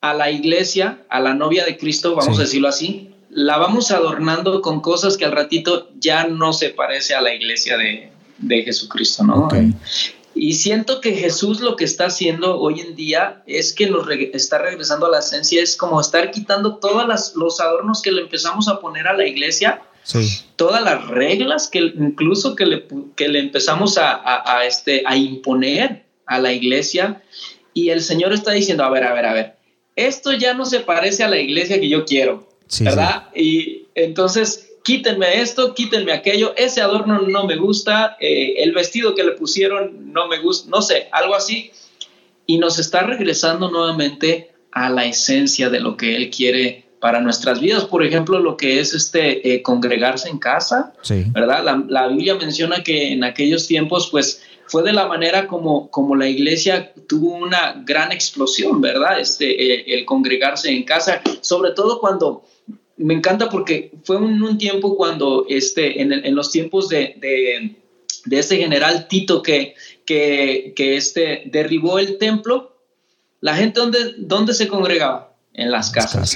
a 0.01 0.15
la 0.15 0.31
iglesia, 0.31 1.05
a 1.09 1.21
la 1.21 1.35
novia 1.35 1.65
de 1.65 1.77
Cristo, 1.77 2.15
vamos 2.15 2.39
a 2.39 2.43
decirlo 2.43 2.69
así, 2.69 3.15
la 3.31 3.57
vamos 3.57 3.91
adornando 3.91 4.61
con 4.61 4.81
cosas 4.81 5.17
que 5.17 5.25
al 5.25 5.33
ratito 5.33 5.89
ya 5.99 6.27
no 6.27 6.53
se 6.53 6.71
parece 6.71 7.15
a 7.15 7.23
la 7.23 7.35
iglesia 7.35 7.77
de, 7.79 8.11
Jesucristo, 8.65 9.23
¿no? 9.23 9.49
Y 10.35 10.55
siento 10.55 11.01
que 11.01 11.13
Jesús 11.13 11.61
lo 11.61 11.77
que 11.77 11.85
está 11.85 12.07
haciendo 12.07 12.59
hoy 12.59 12.81
en 12.81 12.97
día 12.97 13.43
es 13.47 13.73
que 13.73 13.89
nos 13.89 14.09
está 14.11 14.59
regresando 14.59 15.07
a 15.07 15.11
la 15.11 15.19
esencia, 15.19 15.63
es 15.63 15.77
como 15.77 16.01
estar 16.01 16.31
quitando 16.31 16.77
todos 16.77 17.35
los 17.37 17.61
adornos 17.61 18.01
que 18.01 18.13
le 18.13 18.23
empezamos 18.23 18.67
a 18.69 18.81
poner 18.81 19.07
a 19.09 19.13
la 19.13 19.27
iglesia, 19.27 19.83
todas 20.57 20.83
las 20.83 21.09
reglas 21.09 21.69
que 21.69 21.79
incluso 21.79 22.55
que 22.57 22.67
le, 22.67 22.87
le 23.17 23.39
empezamos 23.39 23.99
a, 23.99 24.65
este, 24.67 25.03
a 25.07 25.17
imponer 25.17 26.05
a 26.27 26.39
la 26.39 26.53
iglesia. 26.53 27.23
Y 27.75 27.91
el 27.91 28.03
Señor 28.03 28.33
está 28.33 28.53
diciendo, 28.53 28.85
a 28.85 28.91
ver, 28.91 29.05
a 29.05 29.15
ver, 29.15 29.27
a 29.27 29.33
ver, 29.33 29.55
esto 29.97 30.33
ya 30.33 30.55
no 30.55 30.65
se 30.65 30.81
parece 30.81 31.23
a 31.23 31.29
la 31.29 31.39
iglesia 31.39 31.81
que 31.81 31.89
yo 31.89 32.05
quiero. 32.05 32.49
¿verdad? 32.81 33.29
Y 33.35 33.85
entonces 33.95 34.73
quítenme 34.83 35.41
esto, 35.41 35.75
quítenme 35.75 36.13
aquello, 36.13 36.55
ese 36.57 36.81
adorno 36.81 37.21
no 37.21 37.47
me 37.47 37.57
gusta, 37.57 38.17
eh, 38.21 38.55
el 38.59 38.73
vestido 38.73 39.15
que 39.15 39.25
le 39.25 39.33
pusieron 39.33 40.13
no 40.13 40.29
me 40.29 40.39
gusta, 40.41 40.69
no 40.71 40.83
sé, 40.83 41.09
algo 41.13 41.35
así. 41.35 41.71
Y 42.47 42.59
nos 42.59 42.79
está 42.79 43.03
regresando 43.03 43.71
nuevamente 43.71 44.51
a 44.73 44.91
la 44.91 45.05
esencia 45.05 45.71
de 45.71 45.81
lo 45.81 45.97
que 45.97 46.17
Él 46.17 46.31
quiere 46.31 46.85
para 47.03 47.21
nuestras 47.21 47.59
vidas. 47.59 47.85
Por 47.85 48.07
ejemplo, 48.07 48.39
lo 48.39 48.57
que 48.57 48.79
es 48.79 48.95
este 48.95 49.55
eh, 49.55 49.61
congregarse 49.61 50.29
en 50.29 50.39
casa, 50.39 50.95
¿verdad? 51.33 51.65
La, 51.65 51.85
la, 51.89 52.07
Biblia 52.07 52.37
menciona 52.37 52.85
que 52.85 53.11
en 53.11 53.25
aquellos 53.25 53.67
tiempos, 53.67 54.09
pues, 54.13 54.41
fue 54.67 54.85
de 54.85 54.93
la 54.93 55.09
manera 55.09 55.49
como, 55.49 55.91
como 55.91 56.15
la 56.15 56.29
iglesia 56.29 56.93
tuvo 57.09 57.35
una 57.35 57.83
gran 57.85 58.13
explosión, 58.13 58.81
¿verdad? 58.81 59.19
Este, 59.19 59.51
eh, 59.51 59.85
el 59.99 60.05
congregarse 60.05 60.71
en 60.71 60.85
casa, 60.85 61.21
sobre 61.41 61.73
todo 61.73 61.99
cuando 61.99 62.45
me 62.97 63.15
encanta 63.15 63.51
porque 63.51 63.91
fue 64.05 64.19
un, 64.19 64.41
un 64.41 64.57
tiempo 64.57 64.97
cuando, 64.97 65.45
este, 65.49 66.03
en, 66.03 66.13
en 66.13 66.35
los 66.37 66.53
tiempos 66.53 66.89
de, 66.89 67.17
de, 67.19 67.75
de, 68.27 68.39
este 68.39 68.59
general 68.59 69.09
Tito 69.09 69.43
que, 69.43 69.75
que, 70.07 70.73
que 70.77 70.97
este, 70.97 71.43
derribó 71.47 71.99
el 71.99 72.19
templo, 72.19 72.77
la 73.41 73.57
gente 73.57 73.81
¿dónde, 73.81 73.99
dónde 74.19 74.55
se 74.55 74.69
congregaba? 74.69 75.31
En 75.55 75.71
las 75.71 75.91
casas. 75.91 76.35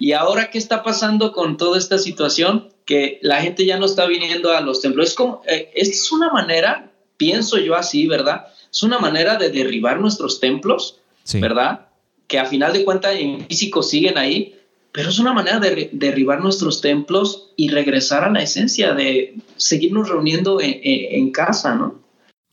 Y 0.00 0.12
ahora, 0.12 0.50
¿qué 0.50 0.56
está 0.56 0.82
pasando 0.82 1.30
con 1.30 1.58
toda 1.58 1.78
esta 1.78 1.98
situación? 1.98 2.70
Que 2.86 3.18
la 3.20 3.42
gente 3.42 3.66
ya 3.66 3.78
no 3.78 3.84
está 3.84 4.06
viniendo 4.06 4.50
a 4.50 4.62
los 4.62 4.80
templos. 4.80 5.10
Es 5.10 5.14
como, 5.14 5.42
eh, 5.46 5.70
es 5.74 6.10
una 6.10 6.30
manera, 6.30 6.90
pienso 7.18 7.58
yo 7.58 7.76
así, 7.76 8.06
¿verdad? 8.06 8.46
Es 8.72 8.82
una 8.82 8.98
manera 8.98 9.36
de 9.36 9.50
derribar 9.50 10.00
nuestros 10.00 10.40
templos, 10.40 10.98
¿verdad? 11.34 11.88
Que 12.26 12.38
a 12.38 12.46
final 12.46 12.72
de 12.72 12.82
cuentas 12.82 13.14
en 13.16 13.46
físico 13.46 13.82
siguen 13.82 14.16
ahí, 14.16 14.58
pero 14.90 15.10
es 15.10 15.18
una 15.18 15.34
manera 15.34 15.60
de 15.60 15.90
derribar 15.92 16.40
nuestros 16.40 16.80
templos 16.80 17.50
y 17.56 17.68
regresar 17.68 18.24
a 18.24 18.30
la 18.30 18.42
esencia 18.42 18.94
de 18.94 19.34
seguirnos 19.56 20.08
reuniendo 20.08 20.60
en, 20.62 21.30
casa, 21.30 21.74
¿no? 21.74 22.00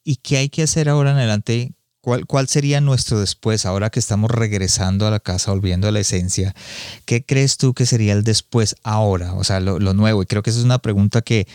¿Y 0.04 0.18
qué 0.18 0.38
hay 0.38 0.50
que 0.50 0.64
hacer 0.64 0.90
ahora 0.90 1.12
en 1.12 1.18
adelante? 1.18 1.72
¿Cuál, 2.08 2.26
¿Cuál, 2.26 2.48
sería 2.48 2.80
nuestro 2.80 3.20
después, 3.20 3.66
ahora 3.66 3.90
que 3.90 4.00
estamos 4.00 4.32
regresando 4.32 5.06
a 5.06 5.12
la 5.12 5.20
casa, 5.20 5.52
volviendo 5.52 5.90
a 5.90 5.92
la 5.92 6.00
esencia? 6.00 6.56
¿Qué 7.04 7.26
crees 7.26 7.58
tú 7.58 7.74
que 7.74 7.86
sería 7.86 8.14
el 8.14 8.24
después 8.24 8.78
ahora? 8.84 9.34
O 9.34 9.44
sea, 9.44 9.60
lo, 9.60 9.78
lo 9.78 9.94
nuevo. 9.94 10.24
Y 10.24 10.26
creo 10.26 10.42
que 10.42 10.52
esa 10.52 10.60
es 10.60 10.64
una 10.64 10.80
pregunta 10.80 11.22
que, 11.22 11.50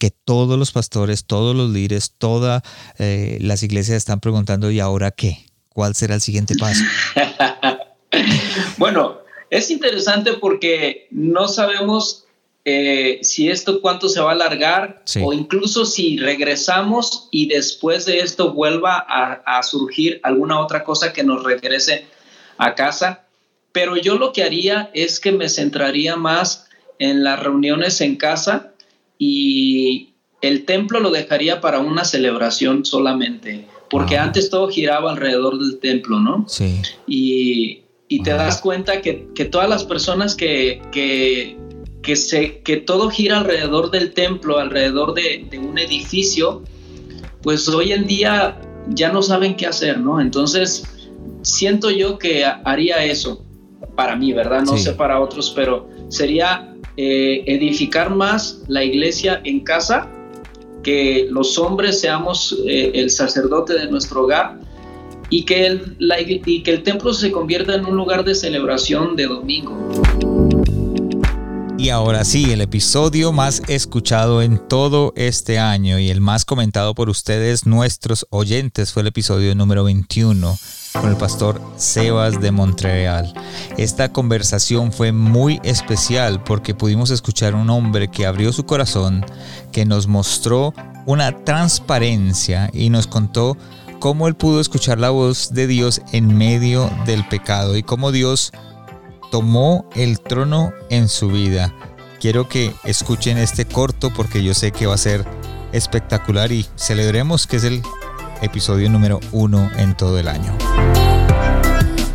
que 0.00 0.10
todos 0.10 0.58
los 0.58 0.72
pastores, 0.72 1.26
todos 1.26 1.54
los 1.54 1.68
líderes, 1.68 2.14
todas 2.16 2.62
eh, 2.98 3.36
las 3.42 3.62
iglesias 3.62 3.98
están 3.98 4.20
preguntando, 4.20 4.70
¿y 4.70 4.80
ahora 4.80 5.10
qué? 5.10 5.44
¿Cuál 5.68 5.94
será 5.94 6.14
el 6.14 6.22
siguiente 6.22 6.54
paso? 6.58 6.82
bueno, 8.78 9.18
es 9.50 9.70
interesante 9.70 10.32
porque 10.40 11.06
no 11.10 11.48
sabemos 11.48 12.24
eh, 12.70 13.20
si 13.22 13.48
esto 13.48 13.80
cuánto 13.80 14.10
se 14.10 14.20
va 14.20 14.30
a 14.30 14.34
alargar 14.34 15.00
sí. 15.04 15.22
o 15.24 15.32
incluso 15.32 15.86
si 15.86 16.18
regresamos 16.18 17.28
y 17.30 17.48
después 17.48 18.04
de 18.04 18.20
esto 18.20 18.52
vuelva 18.52 18.98
a, 19.08 19.40
a, 19.46 19.62
surgir 19.62 20.20
alguna 20.22 20.60
otra 20.60 20.84
cosa 20.84 21.14
que 21.14 21.24
nos 21.24 21.44
regrese 21.44 22.04
a 22.58 22.74
casa. 22.74 23.24
Pero 23.72 23.96
yo 23.96 24.18
lo 24.18 24.34
que 24.34 24.42
haría 24.42 24.90
es 24.92 25.18
que 25.18 25.32
me 25.32 25.48
centraría 25.48 26.16
más 26.16 26.66
en 26.98 27.24
las 27.24 27.42
reuniones 27.42 28.02
en 28.02 28.16
casa 28.16 28.72
y 29.16 30.10
el 30.42 30.66
templo 30.66 31.00
lo 31.00 31.10
dejaría 31.10 31.62
para 31.62 31.78
una 31.78 32.04
celebración 32.04 32.84
solamente, 32.84 33.66
porque 33.88 34.18
ah. 34.18 34.24
antes 34.24 34.50
todo 34.50 34.68
giraba 34.68 35.12
alrededor 35.12 35.58
del 35.58 35.78
templo, 35.78 36.20
¿no? 36.20 36.44
Sí. 36.48 36.82
Y 37.06 37.84
y 38.08 38.22
te 38.22 38.30
das 38.30 38.60
cuenta 38.60 39.02
que, 39.02 39.28
que 39.34 39.44
todas 39.44 39.68
las 39.68 39.84
personas 39.84 40.34
que, 40.34 40.80
que, 40.90 41.58
que, 42.02 42.16
se, 42.16 42.60
que 42.60 42.78
todo 42.78 43.10
gira 43.10 43.38
alrededor 43.38 43.90
del 43.90 44.12
templo, 44.12 44.58
alrededor 44.58 45.14
de, 45.14 45.46
de, 45.50 45.58
un 45.58 45.78
edificio, 45.78 46.62
pues 47.42 47.68
hoy 47.68 47.92
en 47.92 48.06
día 48.06 48.60
ya 48.88 49.12
no 49.12 49.22
saben 49.22 49.56
qué 49.56 49.66
hacer, 49.66 49.98
¿no? 49.98 50.20
Entonces, 50.20 50.84
siento 51.42 51.90
yo 51.90 52.18
que 52.18 52.44
haría 52.44 53.04
eso 53.04 53.44
para 53.94 54.16
mí, 54.16 54.32
¿verdad? 54.32 54.62
No 54.62 54.76
sí. 54.76 54.84
sé 54.84 54.92
para 54.92 55.20
otros, 55.20 55.52
pero 55.54 55.88
sería 56.08 56.74
eh, 56.96 57.44
edificar 57.46 58.14
más 58.14 58.62
la 58.68 58.84
iglesia 58.84 59.40
en 59.44 59.60
casa, 59.60 60.10
que 60.82 61.26
los 61.30 61.58
hombres 61.58 62.00
seamos 62.00 62.56
eh, 62.66 62.92
el 62.94 63.10
sacerdote 63.10 63.74
de 63.74 63.90
nuestro 63.90 64.24
hogar 64.24 64.58
y 65.30 65.44
que, 65.44 65.66
el, 65.66 65.96
la, 65.98 66.20
y 66.20 66.62
que 66.62 66.70
el 66.70 66.82
templo 66.82 67.12
se 67.12 67.30
convierta 67.30 67.74
en 67.74 67.84
un 67.84 67.96
lugar 67.96 68.24
de 68.24 68.34
celebración 68.34 69.14
de 69.16 69.26
domingo. 69.26 69.76
Y 71.78 71.90
ahora 71.90 72.24
sí, 72.24 72.50
el 72.50 72.60
episodio 72.60 73.32
más 73.32 73.62
escuchado 73.68 74.42
en 74.42 74.58
todo 74.58 75.12
este 75.14 75.60
año 75.60 76.00
y 76.00 76.10
el 76.10 76.20
más 76.20 76.44
comentado 76.44 76.92
por 76.92 77.08
ustedes, 77.08 77.66
nuestros 77.66 78.26
oyentes, 78.30 78.92
fue 78.92 79.02
el 79.02 79.06
episodio 79.06 79.54
número 79.54 79.84
21 79.84 80.58
con 80.92 81.08
el 81.08 81.16
pastor 81.16 81.62
Sebas 81.76 82.40
de 82.40 82.50
Montreal. 82.50 83.32
Esta 83.76 84.12
conversación 84.12 84.92
fue 84.92 85.12
muy 85.12 85.60
especial 85.62 86.42
porque 86.42 86.74
pudimos 86.74 87.10
escuchar 87.10 87.54
un 87.54 87.70
hombre 87.70 88.08
que 88.08 88.26
abrió 88.26 88.52
su 88.52 88.66
corazón, 88.66 89.24
que 89.70 89.84
nos 89.84 90.08
mostró 90.08 90.74
una 91.06 91.44
transparencia 91.44 92.70
y 92.72 92.90
nos 92.90 93.06
contó 93.06 93.56
cómo 94.00 94.26
él 94.26 94.34
pudo 94.34 94.60
escuchar 94.60 94.98
la 94.98 95.10
voz 95.10 95.54
de 95.54 95.68
Dios 95.68 96.02
en 96.10 96.36
medio 96.36 96.90
del 97.06 97.24
pecado 97.28 97.76
y 97.76 97.84
cómo 97.84 98.10
Dios 98.10 98.52
tomó 99.30 99.88
el 99.94 100.20
trono 100.20 100.72
en 100.90 101.08
su 101.08 101.28
vida. 101.28 101.74
Quiero 102.20 102.48
que 102.48 102.72
escuchen 102.84 103.38
este 103.38 103.64
corto 103.64 104.10
porque 104.10 104.42
yo 104.42 104.54
sé 104.54 104.72
que 104.72 104.86
va 104.86 104.94
a 104.94 104.98
ser 104.98 105.24
espectacular 105.72 106.50
y 106.52 106.66
celebremos 106.76 107.46
que 107.46 107.56
es 107.56 107.64
el 107.64 107.82
episodio 108.42 108.90
número 108.90 109.20
uno 109.32 109.70
en 109.76 109.96
todo 109.96 110.18
el 110.18 110.28
año. 110.28 110.56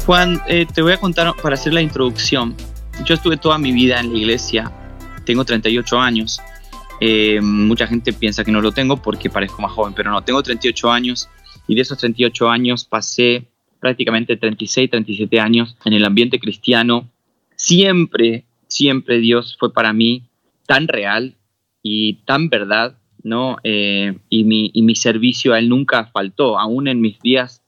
Juan, 0.06 0.42
eh, 0.48 0.66
te 0.66 0.82
voy 0.82 0.94
a 0.94 0.98
contar 0.98 1.34
para 1.42 1.56
hacer 1.56 1.74
la 1.74 1.82
introducción. 1.82 2.56
Yo 3.06 3.16
estuve 3.16 3.38
toda 3.38 3.58
mi 3.58 3.72
vida 3.72 4.00
en 4.00 4.12
la 4.12 4.20
iglesia, 4.20 4.72
tengo 5.26 5.46
38 5.46 6.00
años. 6.00 6.42
Eh, 7.00 7.40
mucha 7.42 7.88
gente 7.88 8.14
piensa 8.14 8.44
que 8.44 8.52
no 8.52 8.62
lo 8.62 8.72
tengo 8.72 8.98
porque 8.98 9.30
parezco 9.30 9.62
más 9.62 9.72
joven, 9.72 9.94
pero 9.94 10.12
no, 10.12 10.22
tengo 10.22 10.44
38 10.44 10.92
años 10.92 11.30
y 11.68 11.76
de 11.76 11.82
esos 11.82 11.98
38 11.98 12.50
años 12.50 12.86
pasé 12.86 13.48
prácticamente 13.84 14.38
36, 14.38 14.92
37 14.92 15.42
años 15.42 15.76
en 15.84 15.92
el 15.92 16.06
ambiente 16.06 16.40
cristiano. 16.40 17.10
Siempre, 17.58 18.46
siempre 18.66 19.20
Dios 19.20 19.58
fue 19.60 19.74
para 19.74 19.92
mí 19.92 20.24
tan 20.66 20.88
real 20.88 21.36
y 21.82 22.14
tan 22.24 22.48
verdad, 22.48 22.98
¿no? 23.24 23.58
Eh, 23.66 24.18
y, 24.30 24.46
mi, 24.46 24.72
y 24.74 24.84
mi 24.84 24.96
servicio 24.96 25.52
a 25.52 25.60
Él 25.60 25.68
nunca 25.68 26.06
faltó, 26.06 26.58
aún 26.58 26.88
en 26.88 27.02
mis 27.02 27.20
días 27.20 27.62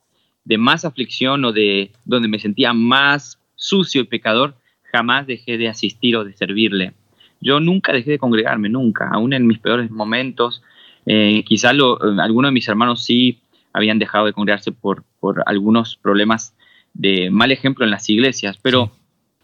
de 0.46 0.56
más 0.56 0.86
aflicción 0.86 1.44
o 1.44 1.52
de 1.52 1.90
donde 2.06 2.28
me 2.28 2.38
sentía 2.38 2.72
más 2.72 3.38
sucio 3.54 4.00
y 4.00 4.04
pecador, 4.04 4.54
jamás 4.90 5.26
dejé 5.26 5.58
de 5.58 5.68
asistir 5.68 6.16
o 6.16 6.24
de 6.24 6.32
servirle. 6.32 6.94
Yo 7.42 7.60
nunca 7.60 7.92
dejé 7.92 8.12
de 8.12 8.18
congregarme, 8.18 8.70
nunca, 8.70 9.10
aún 9.12 9.34
en 9.34 9.46
mis 9.46 9.58
peores 9.58 9.90
momentos. 9.90 10.62
Eh, 11.04 11.44
quizá 11.46 11.74
lo, 11.74 12.00
algunos 12.00 12.48
de 12.48 12.54
mis 12.54 12.68
hermanos 12.68 13.04
sí 13.04 13.40
habían 13.76 13.98
dejado 13.98 14.24
de 14.24 14.32
congregarse 14.32 14.72
por, 14.72 15.04
por 15.20 15.42
algunos 15.46 15.96
problemas 15.96 16.54
de 16.94 17.30
mal 17.30 17.52
ejemplo 17.52 17.84
en 17.84 17.90
las 17.90 18.08
iglesias, 18.08 18.58
pero 18.62 18.90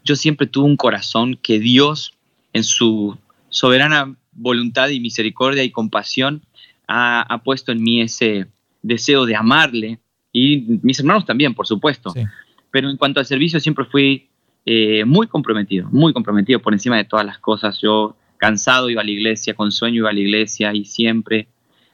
yo 0.03 0.15
siempre 0.15 0.47
tuve 0.47 0.65
un 0.65 0.75
corazón 0.75 1.37
que 1.41 1.59
Dios, 1.59 2.13
en 2.51 2.63
su 2.63 3.15
soberana 3.49 4.15
voluntad 4.31 4.89
y 4.89 4.99
misericordia 4.99 5.63
y 5.63 5.69
compasión, 5.69 6.41
ha, 6.87 7.21
ha 7.21 7.43
puesto 7.43 7.71
en 7.71 7.83
mí 7.83 8.01
ese 8.01 8.47
deseo 8.81 9.27
de 9.27 9.35
amarle, 9.35 9.99
y 10.31 10.79
mis 10.81 10.99
hermanos 10.99 11.25
también, 11.25 11.53
por 11.53 11.67
supuesto. 11.67 12.09
Sí. 12.09 12.23
Pero 12.71 12.89
en 12.89 12.97
cuanto 12.97 13.19
al 13.19 13.27
servicio, 13.27 13.59
siempre 13.59 13.85
fui 13.85 14.29
eh, 14.65 15.05
muy 15.05 15.27
comprometido, 15.27 15.87
muy 15.91 16.11
comprometido 16.11 16.59
por 16.59 16.73
encima 16.73 16.97
de 16.97 17.05
todas 17.05 17.23
las 17.23 17.37
cosas. 17.37 17.79
Yo 17.79 18.15
cansado 18.37 18.89
iba 18.89 19.01
a 19.01 19.05
la 19.05 19.11
iglesia, 19.11 19.53
con 19.53 19.71
sueño 19.71 19.97
iba 19.97 20.09
a 20.09 20.13
la 20.13 20.19
iglesia 20.19 20.73
y 20.73 20.85
siempre 20.85 21.47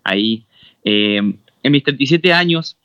ahí. 0.05 0.45
Eh, 0.85 1.35
en 1.63 1.71
mis 1.71 1.83
37 1.83 2.33
años, 2.33 2.77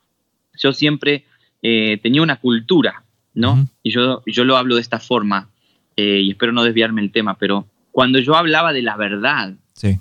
yo 0.58 0.72
siempre 0.72 1.24
eh, 1.62 1.98
tenía 2.02 2.22
una 2.22 2.36
cultura, 2.36 3.04
¿no? 3.34 3.52
Uh 3.52 3.56
-huh. 3.56 3.68
Y 3.82 3.90
yo, 3.90 4.22
yo 4.26 4.44
lo 4.44 4.56
hablo 4.56 4.76
de 4.76 4.80
esta 4.80 5.00
forma, 5.00 5.48
eh, 5.96 6.20
y 6.22 6.30
espero 6.30 6.52
no 6.52 6.64
desviarme 6.64 7.00
el 7.00 7.10
tema, 7.10 7.36
pero 7.38 7.66
cuando 7.92 8.18
yo 8.18 8.34
hablaba 8.34 8.72
de 8.72 8.82
la 8.82 8.96
verdad, 8.96 9.54
sí. 9.74 9.98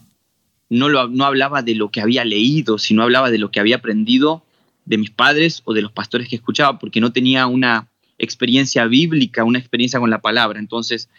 no, 0.69 0.89
lo, 0.89 1.07
no 1.07 1.26
hablaba 1.26 1.61
de 1.61 1.76
lo 1.76 1.89
que 1.89 2.01
había 2.01 2.26
leído, 2.26 2.78
sino 2.78 3.03
hablaba 3.03 3.30
de 3.30 3.38
lo 3.38 3.51
que 3.51 3.59
había 3.59 3.78
aprendido 3.78 4.43
de 4.86 4.97
mis 4.97 5.11
padres 5.11 5.61
o 5.65 5.74
de 5.74 5.82
los 5.82 5.91
pastores 5.91 6.28
que 6.28 6.36
escuchaba, 6.36 6.80
porque 6.80 6.99
no 6.99 7.11
tenía 7.11 7.47
una 7.47 7.88
experiencia 8.17 8.86
bíblica, 8.86 9.43
una 9.43 9.59
experiencia 9.59 9.99
con 9.99 10.09
la 10.09 10.21
palabra. 10.21 10.59
Entonces, 10.59 11.09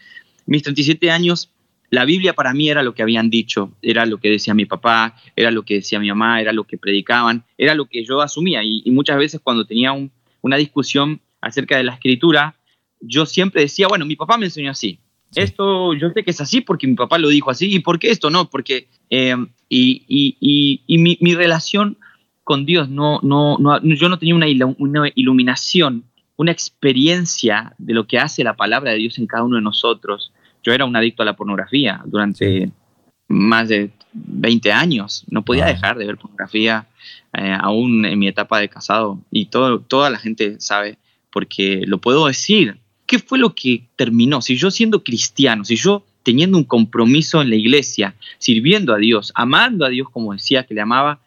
mis 0.45 0.63
37 0.63 1.09
años 1.11 1.49
la 1.89 2.05
Biblia 2.05 2.33
para 2.33 2.53
mí 2.53 2.69
era 2.69 2.83
lo 2.83 2.93
que 2.93 3.03
habían 3.03 3.29
dicho, 3.29 3.71
era 3.81 4.05
lo 4.05 4.17
que 4.17 4.29
decía 4.29 4.53
mi 4.53 4.65
papá, 4.65 5.15
era 5.35 5.51
lo 5.51 5.63
que 5.63 5.75
decía 5.75 5.99
mi 5.99 6.09
mamá, 6.09 6.41
era 6.41 6.51
lo 6.51 6.63
que 6.63 6.77
predicaban, 6.77 7.43
era 7.57 7.75
lo 7.75 7.85
que 7.85 8.03
yo 8.03 8.21
asumía. 8.21 8.63
Y, 8.63 8.81
y 8.85 8.91
muchas 8.91 9.17
veces 9.17 9.41
cuando 9.43 9.65
tenía 9.65 9.91
un, 9.91 10.11
una 10.41 10.57
discusión 10.57 11.21
acerca 11.41 11.77
de 11.77 11.83
la 11.83 11.93
escritura, 11.93 12.55
yo 13.01 13.25
siempre 13.25 13.61
decía, 13.61 13.87
bueno, 13.87 14.05
mi 14.05 14.15
papá 14.15 14.37
me 14.37 14.45
enseñó 14.45 14.71
así, 14.71 14.99
Esto 15.35 15.93
yo 15.93 16.09
sé 16.11 16.23
que 16.23 16.31
es 16.31 16.41
así 16.41 16.61
porque 16.61 16.87
mi 16.87 16.95
papá 16.95 17.17
lo 17.17 17.29
dijo 17.29 17.49
así. 17.49 17.73
¿Y 17.73 17.79
por 17.79 17.99
qué 17.99 18.09
esto 18.11 18.29
no? 18.29 18.49
Porque, 18.49 18.87
eh, 19.09 19.35
y, 19.69 20.83
mi, 20.87 21.35
relación 21.35 21.97
con 22.43 22.65
Dios, 22.65 22.89
no, 22.89 23.19
no, 23.23 23.57
no, 23.57 23.79
yo 23.81 24.07
no 24.07 24.19
tenía 24.19 24.35
una, 24.35 24.45
una 24.77 25.11
iluminación, 25.15 26.03
una 26.37 26.51
experiencia 26.51 27.73
de 27.77 27.93
lo 27.93 28.05
que 28.05 28.19
hace 28.19 28.43
la 28.43 28.55
palabra 28.55 28.91
de 28.91 28.97
Dios 28.97 29.17
en 29.17 29.27
cada 29.27 29.43
uno 29.43 29.55
de 29.55 29.63
nosotros. 29.63 30.31
Yo 30.65 30.73
era 30.73 30.85
un 30.85 30.95
adicto 30.95 31.21
a 31.21 31.25
la 31.25 31.35
pornografía 31.35 32.01
durante 32.05 32.71
más 33.27 33.69
de 33.69 33.91
20 34.13 34.71
años. 34.71 35.23
No 35.29 35.45
podía 35.45 35.65
dejar 35.65 35.95
de 35.97 36.07
ver 36.07 36.17
pornografía 36.17 36.87
eh, 37.33 37.55
aún 37.61 38.03
en 38.03 38.17
mi 38.17 38.27
etapa 38.27 38.59
de 38.59 38.67
casado. 38.67 39.19
Y 39.29 39.45
todo, 39.45 39.79
toda 39.79 40.09
la 40.09 40.17
gente 40.17 40.59
sabe, 40.59 40.97
porque 41.31 41.83
lo 41.85 41.99
puedo 41.99 42.25
decir. 42.25 42.79
¿Qué 43.05 43.19
fue 43.19 43.37
lo 43.37 43.53
que 43.53 43.83
terminó? 43.95 44.41
Si 44.41 44.55
yo 44.55 44.71
siendo 44.71 45.03
cristiano, 45.03 45.63
si 45.63 45.75
yo 45.75 46.03
teniendo 46.23 46.57
un 46.57 46.63
compromiso 46.63 47.39
en 47.43 47.51
la 47.51 47.55
iglesia, 47.55 48.15
sirviendo 48.39 48.95
a 48.95 48.97
Dios, 48.97 49.31
amando 49.35 49.85
a 49.85 49.89
Dios 49.89 50.09
como 50.09 50.33
decía 50.33 50.63
que 50.63 50.73
le 50.73 50.81
amaba, 50.81 51.19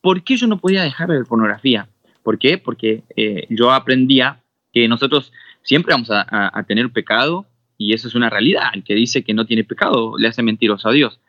¿por 0.00 0.24
qué 0.24 0.38
yo 0.38 0.46
no 0.46 0.58
podía 0.58 0.82
dejar 0.82 1.08
de 1.08 1.16
ver 1.16 1.26
pornografía? 1.26 1.88
¿Por 2.22 2.38
qué? 2.38 2.56
Porque 2.56 3.02
eh, 3.16 3.46
yo 3.50 3.70
aprendía 3.70 4.40
que 4.72 4.88
nosotros 4.88 5.30
siempre 5.62 5.92
vamos 5.92 6.10
a, 6.10 6.26
a, 6.58 6.62
tener 6.62 6.88
pecado 6.90 7.44
y 7.84 7.92
eso 7.92 8.08
es 8.08 8.14
una 8.14 8.30
realidad. 8.30 8.70
El 8.72 8.82
que 8.82 8.94
dice 8.94 9.22
que 9.22 9.34
no 9.34 9.44
tiene 9.44 9.62
pecado 9.62 10.16
le 10.16 10.28
hace 10.28 10.42
mentiroso 10.42 10.88
a 10.88 10.92
Dios. 10.92 11.20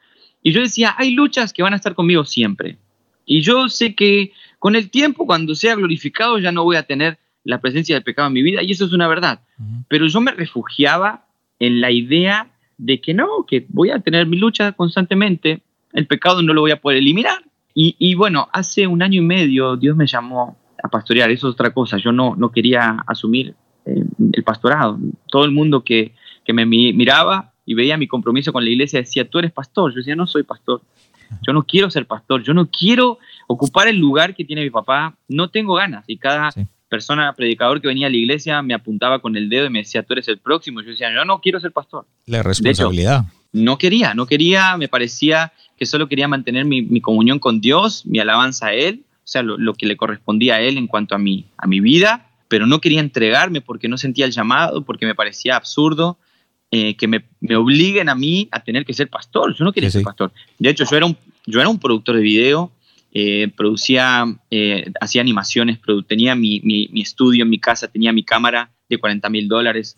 Y 0.42 0.54
yo 0.54 0.62
decía, 0.62 0.96
hay 0.98 1.12
luchas 1.12 1.52
que 1.52 1.64
van 1.64 1.74
a 1.74 1.76
estar 1.76 1.96
conmigo 1.96 2.24
siempre. 2.24 2.78
Y 3.26 3.42
yo 3.42 3.68
sé 3.68 3.94
que 3.94 4.32
con 4.60 4.76
el 4.76 4.90
tiempo, 4.90 5.26
cuando 5.26 5.54
sea 5.54 5.76
glorificado, 5.76 6.40
ya 6.40 6.52
no 6.52 6.64
voy 6.64 6.78
a 6.78 6.84
tener 6.84 7.18
la 7.44 7.60
presencia 7.60 7.96
del 7.96 8.04
pecado 8.04 8.28
en 8.28 8.34
mi 8.34 8.42
vida 8.42 8.64
y 8.64 8.72
eso 8.72 8.86
es 8.86 8.94
una 8.94 9.08
verdad. 9.08 9.42
Pero 9.90 10.08
yo 10.08 10.22
me 10.22 10.32
refugiaba 10.32 11.26
en 11.60 11.82
la 11.82 11.92
idea 11.92 12.50
de 12.78 13.02
que 13.02 13.14
no, 13.14 13.46
que 13.48 13.66
voy 13.70 13.90
a 13.90 14.00
tener 14.00 14.26
mi 14.28 14.38
lucha 14.38 14.72
constantemente, 14.72 15.62
el 15.94 16.08
pecado 16.08 16.42
no 16.42 16.54
lo 16.54 16.62
voy 16.62 16.72
a 16.72 16.82
poder 16.82 17.00
eliminar. 17.00 17.44
Y, 17.78 18.16
bueno, 18.16 18.48
hace 18.54 18.88
un 18.88 19.04
año 19.04 19.22
y 19.22 19.26
medio 19.26 19.76
Dios 19.76 19.98
me 19.98 20.08
llamó 20.08 20.58
a 20.82 20.88
pastorear, 20.88 21.30
eso 21.30 21.50
es 21.50 21.54
otra 21.54 21.72
cosa, 21.72 21.98
yo 21.98 22.14
no, 22.14 22.34
no 22.38 22.50
quería 22.50 23.04
asumir 23.06 23.54
eh, 23.86 24.04
el 24.32 24.44
pastorado. 24.44 24.98
Todo 25.30 25.44
el 25.44 25.52
mundo 25.52 25.84
que, 25.84 26.14
que 26.46 26.54
me 26.54 26.66
miraba 26.66 27.54
y 27.66 27.74
veía 27.74 27.98
mi 27.98 28.08
compromiso 28.08 28.54
con 28.54 28.64
la 28.64 28.70
iglesia 28.70 29.00
decía, 29.00 29.28
tú 29.28 29.40
eres 29.40 29.52
pastor, 29.52 29.92
yo 29.92 29.98
decía, 29.98 30.16
no 30.16 30.28
soy 30.28 30.44
pastor. 30.44 30.82
Yo 31.42 31.54
no 31.54 31.64
quiero 31.64 31.90
ser 31.90 32.06
pastor, 32.06 32.44
yo 32.44 32.54
no 32.54 32.70
quiero 32.70 33.18
ocupar 33.48 33.88
el 33.88 33.98
lugar 33.98 34.36
que 34.36 34.46
tiene 34.46 34.62
mi 34.62 34.70
papá, 34.70 35.18
no 35.28 35.50
tengo 35.50 35.74
ganas. 35.74 36.06
Y 36.08 36.18
cada, 36.18 36.52
persona, 36.90 37.34
predicador 37.34 37.82
que 37.82 37.88
venía 37.88 38.08
a 38.08 38.10
la 38.10 38.16
iglesia 38.16 38.62
me 38.62 38.74
apuntaba 38.74 39.20
con 39.20 39.36
el 39.36 39.50
dedo 39.50 39.66
y 39.66 39.70
me 39.70 39.80
decía, 39.80 40.04
tú 40.04 40.14
eres 40.14 40.28
el 40.28 40.38
próximo. 40.38 40.82
Yo 40.82 40.92
decía, 40.92 41.14
yo 41.14 41.26
no 41.26 41.42
quiero 41.42 41.60
ser 41.60 41.72
pastor. 41.72 42.06
La 42.26 42.44
responsabilidad. 42.44 43.26
no 43.52 43.78
quería, 43.78 44.14
no 44.14 44.26
quería, 44.26 44.78
me 44.78 44.88
parecía 44.88 45.52
que 45.78 45.86
solo 45.86 46.08
quería 46.08 46.28
mantener 46.28 46.66
mi, 46.66 47.02
comunión 47.02 47.40
con 47.40 47.60
Dios, 47.60 48.06
mi 48.06 48.20
alabanza 48.20 48.68
a 48.68 48.74
Él, 48.74 49.04
o 49.18 49.28
sea, 49.28 49.44
lo, 49.44 49.74
que 49.74 49.88
le 49.88 49.98
correspondía 49.98 50.56
a 50.56 50.62
Él 50.62 50.78
en 50.78 50.88
cuanto 50.88 51.16
a 51.16 51.18
mi, 51.18 51.48
a 51.58 51.68
mi 51.68 51.82
vida, 51.82 52.30
pero 52.48 52.66
no 52.66 52.80
quería 52.80 53.02
entregarme 53.02 53.60
porque 53.60 53.90
no 53.90 53.98
sentía 53.98 54.26
el 54.26 54.32
llamado, 54.32 54.86
porque 54.86 55.06
me 55.06 55.16
parecía 55.16 55.58
absurdo 55.58 56.18
eh, 56.72 56.96
que 56.98 57.08
me, 57.08 57.24
me, 57.40 57.56
obliguen 57.56 58.10
a 58.10 58.16
mí 58.16 58.50
a 58.52 58.60
tener 58.60 58.86
que 58.86 58.94
ser 58.94 59.10
pastor. 59.10 59.56
Yo 59.56 59.64
no 59.64 59.72
quería 59.72 59.90
ser 59.90 60.04
pastor. 60.04 60.32
De 60.58 60.70
hecho, 60.70 60.84
yo 60.90 60.98
era 60.98 61.06
un, 61.06 61.16
yo 61.46 61.60
era 61.60 61.70
un 61.70 61.80
productor 61.80 62.16
de 62.16 62.22
video, 62.22 62.72
eh, 63.14 63.50
producía, 63.56 64.26
eh, 64.50 64.92
hacía 65.00 65.22
animaciones, 65.22 65.80
tenía 66.08 66.36
mi, 66.36 66.60
mi, 66.62 67.02
estudio 67.02 67.44
en 67.44 67.50
mi 67.50 67.60
casa, 67.60 67.88
tenía 67.88 68.12
mi 68.12 68.24
cámara 68.24 68.72
de 68.90 68.98
40 68.98 69.30
mil 69.30 69.48
dólares, 69.48 69.96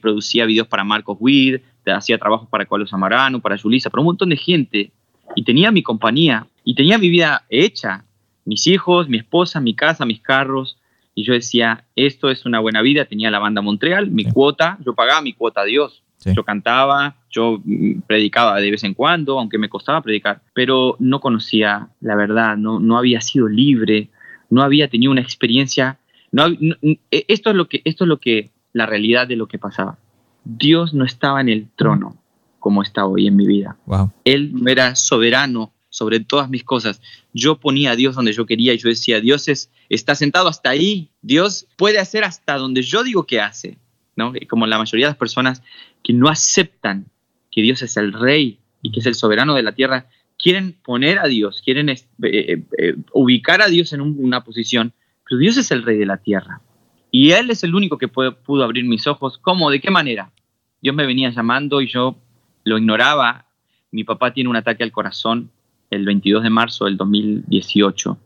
producía 0.00 0.44
videos 0.44 0.68
para 0.68 0.84
Marcos 0.84 1.16
Weir, 1.18 1.62
hacía 1.86 2.18
trabajos 2.18 2.48
para 2.48 2.66
Carlos 2.66 2.92
Amarano, 2.92 3.40
para 3.40 3.56
Julissa, 3.56 3.90
para 3.90 4.02
un 4.02 4.06
montón 4.06 4.28
de 4.28 4.36
gente. 4.36 4.92
Y 5.34 5.44
tenía 5.44 5.72
mi 5.72 5.82
compañía 5.82 6.46
y 6.64 6.74
tenía 6.74 6.98
mi 6.98 7.08
vida 7.08 7.44
hecha, 7.48 8.04
mis 8.44 8.66
hijos, 8.66 9.08
mi 9.08 9.18
esposa, 9.18 9.60
mi 9.60 9.74
casa, 9.74 10.04
mis 10.04 10.20
carros. 10.20 10.78
Y 11.14 11.24
yo 11.24 11.34
decía, 11.34 11.84
esto 11.94 12.30
es 12.30 12.46
una 12.46 12.60
buena 12.60 12.82
vida. 12.82 13.04
Tenía 13.04 13.30
la 13.30 13.38
banda 13.38 13.60
Montreal, 13.60 14.10
mi 14.10 14.24
cuota, 14.24 14.78
yo 14.84 14.94
pagaba 14.94 15.20
mi 15.20 15.32
cuota 15.32 15.62
a 15.62 15.64
Dios. 15.64 16.02
Yo 16.24 16.44
cantaba, 16.44 17.16
yo 17.30 17.60
mm, 17.64 18.02
predicaba 18.06 18.60
de 18.60 18.70
vez 18.70 18.84
en 18.84 18.94
cuando, 18.94 19.40
aunque 19.40 19.58
me 19.58 19.68
costaba 19.68 20.02
predicar, 20.02 20.40
pero 20.54 20.96
no 21.00 21.20
conocía 21.20 21.88
la 22.00 22.14
verdad, 22.14 22.56
no, 22.56 22.78
no 22.78 22.96
había 22.96 23.20
sido 23.20 23.48
libre, 23.48 24.08
no 24.48 24.62
había 24.62 24.88
tenido 24.88 25.10
una 25.10 25.20
experiencia. 25.20 25.98
No, 26.30 26.46
e, 26.46 26.98
esto, 27.10 27.50
es 27.50 27.56
lo 27.56 27.68
que, 27.68 27.82
esto 27.84 28.04
es 28.04 28.08
lo 28.08 28.18
que, 28.18 28.50
la 28.72 28.86
realidad 28.86 29.26
de 29.26 29.36
lo 29.36 29.48
que 29.48 29.58
pasaba. 29.58 29.98
Dios 30.44 30.94
no 30.94 31.04
estaba 31.04 31.40
en 31.40 31.48
el 31.48 31.68
trono 31.74 32.16
como 32.58 32.82
está 32.82 33.06
hoy 33.06 33.26
en 33.26 33.34
mi 33.34 33.46
vida. 33.46 33.76
Él 34.24 34.52
no 34.54 34.70
era 34.70 34.94
soberano 34.94 35.72
sobre 35.92 36.20
todas 36.20 36.48
mis 36.48 36.64
cosas. 36.64 37.02
Yo 37.34 37.60
ponía 37.60 37.92
a 37.92 37.96
Dios 37.96 38.14
donde 38.14 38.32
yo 38.32 38.46
quería 38.46 38.72
y 38.72 38.78
yo 38.78 38.88
decía, 38.88 39.20
Dios 39.20 39.46
es, 39.46 39.70
está 39.90 40.14
sentado 40.14 40.48
hasta 40.48 40.70
ahí. 40.70 41.10
Dios 41.20 41.66
puede 41.76 41.98
hacer 41.98 42.24
hasta 42.24 42.56
donde 42.56 42.82
yo 42.82 43.04
digo 43.04 43.26
que 43.26 43.40
hace. 43.40 43.76
¿no? 44.16 44.32
Como 44.48 44.66
la 44.66 44.78
mayoría 44.78 45.06
de 45.06 45.10
las 45.10 45.18
personas 45.18 45.62
que 46.02 46.14
no 46.14 46.28
aceptan 46.28 47.06
que 47.50 47.60
Dios 47.60 47.82
es 47.82 47.98
el 47.98 48.14
rey 48.14 48.58
y 48.80 48.90
que 48.90 49.00
es 49.00 49.06
el 49.06 49.14
soberano 49.14 49.54
de 49.54 49.62
la 49.62 49.72
tierra, 49.72 50.06
quieren 50.38 50.74
poner 50.82 51.18
a 51.18 51.26
Dios, 51.28 51.60
quieren 51.62 51.90
eh, 51.90 51.98
eh, 52.22 52.62
eh, 52.78 52.96
ubicar 53.12 53.60
a 53.60 53.68
Dios 53.68 53.92
en 53.92 54.00
una 54.00 54.44
posición, 54.44 54.94
pero 55.28 55.38
Dios 55.38 55.58
es 55.58 55.70
el 55.70 55.82
rey 55.82 55.98
de 55.98 56.06
la 56.06 56.16
tierra. 56.16 56.62
Y 57.10 57.32
Él 57.32 57.50
es 57.50 57.62
el 57.64 57.74
único 57.74 57.98
que 57.98 58.08
pudo 58.08 58.64
abrir 58.64 58.86
mis 58.86 59.06
ojos. 59.06 59.36
¿Cómo? 59.36 59.70
¿De 59.70 59.78
qué 59.78 59.90
manera? 59.90 60.32
Dios 60.80 60.96
me 60.96 61.04
venía 61.04 61.28
llamando 61.28 61.82
y 61.82 61.86
yo 61.86 62.16
lo 62.64 62.78
ignoraba. 62.78 63.44
Mi 63.90 64.04
papá 64.04 64.32
tiene 64.32 64.48
un 64.48 64.56
ataque 64.56 64.82
al 64.82 64.90
corazón 64.90 65.50
el 65.92 66.04
22 66.04 66.42
de 66.42 66.50
marzo 66.50 66.84
del 66.86 66.96
2018. 66.96 68.18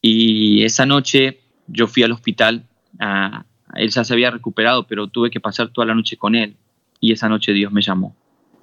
Y 0.00 0.62
esa 0.64 0.86
noche 0.86 1.40
yo 1.66 1.86
fui 1.86 2.02
al 2.02 2.12
hospital 2.12 2.64
él 3.74 3.90
ya 3.90 4.04
se 4.04 4.12
había 4.12 4.30
recuperado, 4.30 4.86
pero 4.86 5.08
tuve 5.08 5.30
que 5.30 5.40
pasar 5.40 5.68
toda 5.70 5.86
la 5.86 5.94
noche 5.94 6.16
con 6.16 6.34
él 6.34 6.56
y 7.00 7.12
esa 7.12 7.28
noche 7.28 7.52
Dios 7.52 7.72
me 7.72 7.82
llamó. 7.82 8.14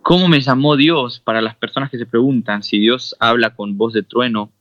¿Cómo 0.01 0.27
me 0.27 0.39
llamó 0.39 0.75
Dios? 0.75 1.19
Para 1.19 1.41
las 1.41 1.55
personas 1.55 1.89
que 1.89 1.97
se 1.97 2.05
preguntan 2.05 2.63
si 2.63 2.79
Dios 2.79 3.15
habla 3.19 3.55
con 3.55 3.77
voz 3.77 3.93
de 3.93 4.03
trueno 4.03 4.51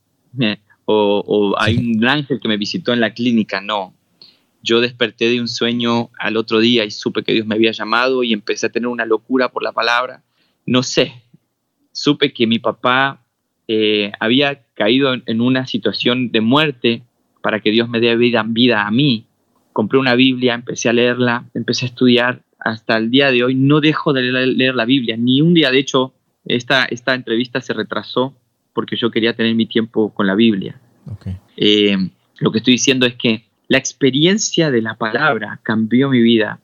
o, 0.85 1.55
hay 1.59 1.77
un 1.77 2.07
ángel 2.07 2.41
que 2.41 2.49
me 2.49 2.57
visitó 2.57 2.93
en 2.93 3.01
la 3.01 3.13
clínica, 3.13 3.61
no. 3.61 3.95
Yo 4.63 4.81
desperté 4.81 5.29
de 5.29 5.41
un 5.41 5.49
sueño 5.49 6.11
al 6.19 6.37
otro 6.37 6.61
día 6.61 6.85
y 6.85 6.91
supe 6.91 7.23
que 7.23 7.33
Dios 7.33 7.47
me 7.47 7.55
había 7.55 7.73
llamado 7.73 8.23
y 8.23 8.33
empecé 8.33 8.67
a 8.67 8.71
tener 8.71 8.89
una 8.89 9.05
locura 9.05 9.51
por 9.51 9.63
la 9.63 9.73
palabra. 9.73 10.23
No 10.67 10.83
sé, 10.83 11.23
supe 11.99 12.33
que 12.33 12.47
mi 12.47 12.59
papá 12.59 13.25
eh, 13.67 14.13
había 14.21 14.63
caído 14.75 15.15
en, 15.15 15.41
una 15.41 15.67
situación 15.67 16.31
de 16.31 16.41
muerte 16.41 17.03
para 17.43 17.61
que 17.61 17.71
Dios 17.71 17.89
me 17.89 18.01
dé 18.01 18.17
vida, 18.17 18.45
vida 18.47 18.87
a 18.87 18.91
mí 18.91 19.27
compré 19.73 19.99
una 19.99 20.15
Biblia, 20.15 20.55
empecé 20.55 20.89
a 20.89 20.93
leerla, 20.93 21.45
empecé 21.55 21.87
a 21.87 21.89
estudiar. 21.89 22.43
Hasta 22.59 22.97
el 22.97 23.11
día 23.11 23.31
de 23.31 23.45
hoy 23.45 23.55
no 23.55 23.81
dejo 23.81 24.13
de 24.13 24.23
leer 24.23 24.75
la 24.75 24.85
Biblia, 24.85 25.17
ni 25.17 25.41
un 25.41 25.55
día. 25.55 25.71
De 25.71 25.79
hecho, 25.79 26.15
esta, 26.45 26.85
esta 26.85 27.15
entrevista 27.15 27.61
se 27.61 27.75
retrasó 27.75 28.35
porque 28.73 28.97
yo 28.97 29.13
quería 29.13 29.35
tener 29.35 29.55
mi 29.55 29.67
tiempo 29.67 30.13
con 30.13 30.27
la 30.27 30.35
Biblia. 30.35 30.81
Eh, 31.57 31.97
lo 32.41 32.51
que 32.51 32.59
estoy 32.59 32.73
diciendo 32.73 33.07
es 33.07 33.15
que 33.15 33.45
la 33.69 33.79
experiencia 33.79 34.73
de 34.73 34.83
la 34.83 34.95
palabra 34.95 35.61
cambió 35.63 36.11
mi 36.11 36.23
vida 36.23 36.59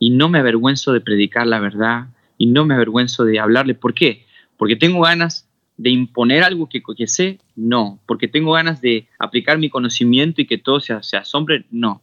y 0.00 0.10
no 0.10 0.28
me 0.28 0.40
avergüenzo 0.40 0.92
de 0.92 1.00
predicar 1.00 1.46
la 1.46 1.60
verdad 1.60 2.08
y 2.36 2.46
no 2.46 2.64
me 2.64 2.74
avergüenzo 2.74 3.24
de 3.24 3.38
hablarle. 3.38 3.74
¿Por 3.74 3.94
qué? 3.94 4.26
Porque 4.60 4.76
tengo 4.76 5.00
ganas 5.00 5.48
de 5.76 5.90
imponer 5.90 6.44
algo 6.44 6.68
que, 6.68 6.80
que 6.96 7.08
sé, 7.08 7.40
no. 7.56 7.98
Porque 8.06 8.28
tengo 8.28 8.52
ganas 8.52 8.80
de 8.80 9.08
aplicar 9.18 9.58
mi 9.58 9.70
conocimiento 9.70 10.40
y 10.40 10.46
que 10.46 10.58
todo 10.58 10.78
se, 10.78 11.02
se 11.02 11.16
asombre, 11.16 11.64
no 11.72 12.00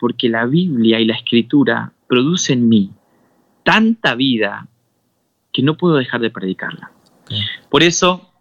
porque 0.00 0.30
la 0.30 0.46
Biblia 0.46 0.98
y 0.98 1.04
la 1.04 1.14
Escritura 1.14 1.92
producen 2.08 2.60
en 2.60 2.68
mí 2.68 2.90
tanta 3.62 4.14
vida 4.14 4.66
que 5.52 5.62
no 5.62 5.76
puedo 5.76 5.96
dejar 5.96 6.22
de 6.22 6.30
predicarla. 6.30 6.90
Por 7.68 7.82
eso 7.82 8.32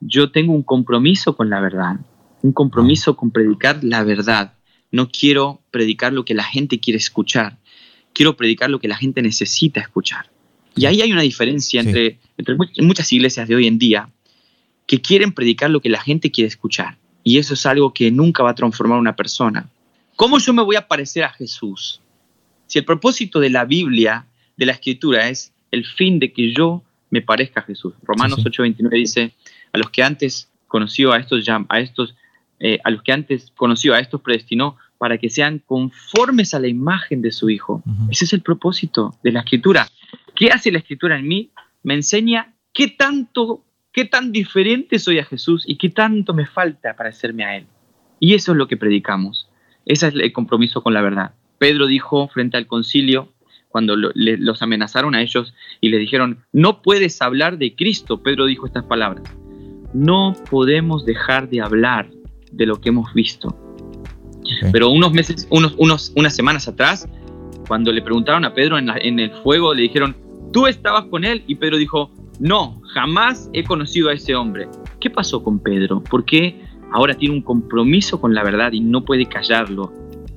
yo 0.00 0.30
tengo 0.30 0.52
un 0.54 0.62
compromiso 0.62 1.36
con 1.36 1.50
la 1.50 1.60
verdad, 1.60 1.96
un 2.42 2.52
compromiso 2.52 3.16
con 3.16 3.32
predicar 3.32 3.82
la 3.82 4.04
verdad. 4.04 4.54
No 4.92 5.08
quiero 5.08 5.60
predicar 5.72 6.12
lo 6.12 6.24
que 6.24 6.34
la 6.34 6.44
gente 6.44 6.78
quiere 6.78 6.98
escuchar, 6.98 7.58
quiero 8.14 8.36
predicar 8.36 8.70
lo 8.70 8.78
que 8.78 8.88
la 8.88 8.96
gente 8.96 9.20
necesita 9.20 9.80
escuchar. 9.80 10.30
Y 10.78 10.86
ahí 10.86 11.00
hay 11.02 11.12
una 11.12 11.22
diferencia 11.22 11.80
entre, 11.80 12.18
entre 12.36 12.56
muchas 12.82 13.12
iglesias 13.12 13.48
de 13.48 13.54
hoy 13.54 13.66
en 13.66 13.78
día 13.78 14.08
que 14.86 15.00
quieren 15.00 15.32
predicar 15.32 15.70
lo 15.70 15.80
que 15.80 15.88
la 15.88 16.00
gente 16.00 16.30
quiere 16.30 16.48
escuchar. 16.48 16.96
Y 17.22 17.38
eso 17.38 17.54
es 17.54 17.66
algo 17.66 17.92
que 17.92 18.10
nunca 18.10 18.42
va 18.42 18.50
a 18.50 18.54
transformar 18.54 18.96
a 18.96 19.00
una 19.00 19.16
persona. 19.16 19.68
¿Cómo 20.16 20.38
yo 20.38 20.52
me 20.52 20.62
voy 20.62 20.76
a 20.76 20.88
parecer 20.88 21.24
a 21.24 21.30
Jesús? 21.30 22.00
Si 22.66 22.78
el 22.78 22.84
propósito 22.84 23.40
de 23.40 23.50
la 23.50 23.64
Biblia, 23.64 24.26
de 24.56 24.66
la 24.66 24.72
escritura, 24.72 25.28
es 25.28 25.52
el 25.70 25.84
fin 25.84 26.18
de 26.18 26.32
que 26.32 26.52
yo 26.52 26.82
me 27.10 27.22
parezca 27.22 27.60
a 27.60 27.64
Jesús. 27.64 27.94
Romanos 28.02 28.44
8:29 28.44 28.90
dice, 28.90 29.32
a 29.72 29.78
los 29.78 29.90
que 29.90 30.02
antes 30.02 30.48
conoció 30.66 31.12
a 31.12 31.18
estos, 31.18 31.44
a 31.68 31.80
estos 31.80 32.14
eh, 32.60 32.80
a 32.82 32.90
los 32.90 33.02
que 33.02 33.12
antes 33.12 33.52
conoció 33.56 33.94
a 33.94 34.00
estos 34.00 34.20
predestinó 34.20 34.76
para 34.98 35.18
que 35.18 35.30
sean 35.30 35.60
conformes 35.60 36.54
a 36.54 36.60
la 36.60 36.68
imagen 36.68 37.22
de 37.22 37.32
su 37.32 37.48
Hijo. 37.48 37.82
Ese 38.10 38.24
es 38.24 38.32
el 38.32 38.42
propósito 38.42 39.14
de 39.22 39.32
la 39.32 39.40
escritura. 39.40 39.88
¿Qué 40.34 40.50
hace 40.50 40.70
la 40.70 40.78
escritura 40.78 41.18
en 41.18 41.26
mí? 41.26 41.50
Me 41.82 41.94
enseña 41.94 42.54
qué 42.72 42.88
tanto, 42.88 43.64
qué 43.92 44.04
tan 44.04 44.32
diferente 44.32 44.98
soy 44.98 45.20
a 45.20 45.24
Jesús 45.24 45.64
y 45.66 45.76
qué 45.76 45.88
tanto 45.88 46.34
me 46.34 46.46
falta 46.46 46.94
para 46.94 46.96
parecerme 46.96 47.44
a 47.44 47.56
Él. 47.56 47.66
Y 48.20 48.34
eso 48.34 48.52
es 48.52 48.58
lo 48.58 48.66
que 48.66 48.76
predicamos. 48.76 49.48
Ese 49.86 50.08
es 50.08 50.14
el 50.14 50.32
compromiso 50.32 50.82
con 50.82 50.92
la 50.92 51.00
verdad. 51.00 51.34
Pedro 51.58 51.86
dijo 51.86 52.28
frente 52.28 52.56
al 52.56 52.66
concilio, 52.66 53.32
cuando 53.68 53.96
los 53.96 54.62
amenazaron 54.62 55.14
a 55.14 55.22
ellos 55.22 55.54
y 55.80 55.90
les 55.90 56.00
dijeron, 56.00 56.44
no 56.52 56.82
puedes 56.82 57.20
hablar 57.22 57.58
de 57.58 57.76
Cristo, 57.76 58.22
Pedro 58.22 58.46
dijo 58.46 58.66
estas 58.66 58.84
palabras, 58.84 59.24
no 59.92 60.34
podemos 60.50 61.04
dejar 61.04 61.48
de 61.48 61.60
hablar 61.60 62.10
de 62.50 62.66
lo 62.66 62.80
que 62.80 62.88
hemos 62.88 63.12
visto. 63.14 63.67
Pero 64.72 64.90
unos 64.90 65.12
meses, 65.12 65.46
unos, 65.50 65.74
unos, 65.78 66.12
unas 66.16 66.34
semanas 66.34 66.68
atrás, 66.68 67.08
cuando 67.66 67.92
le 67.92 68.02
preguntaron 68.02 68.44
a 68.44 68.54
Pedro 68.54 68.78
en, 68.78 68.88
en 68.90 69.20
el 69.20 69.30
fuego, 69.30 69.74
le 69.74 69.82
dijeron, 69.82 70.16
tú 70.52 70.66
estabas 70.66 71.04
con 71.06 71.24
él, 71.24 71.44
y 71.46 71.54
Pedro 71.56 71.76
dijo, 71.76 72.10
no, 72.40 72.80
jamás 72.94 73.50
he 73.52 73.64
conocido 73.64 74.10
a 74.10 74.14
ese 74.14 74.34
hombre. 74.34 74.68
¿Qué 75.00 75.10
pasó 75.10 75.42
con 75.42 75.58
Pedro? 75.58 76.02
¿Por 76.02 76.24
qué 76.24 76.62
ahora 76.92 77.14
tiene 77.14 77.34
un 77.34 77.42
compromiso 77.42 78.20
con 78.20 78.34
la 78.34 78.42
verdad 78.42 78.72
y 78.72 78.80
no 78.80 79.04
puede 79.04 79.26
callarlo? 79.26 79.92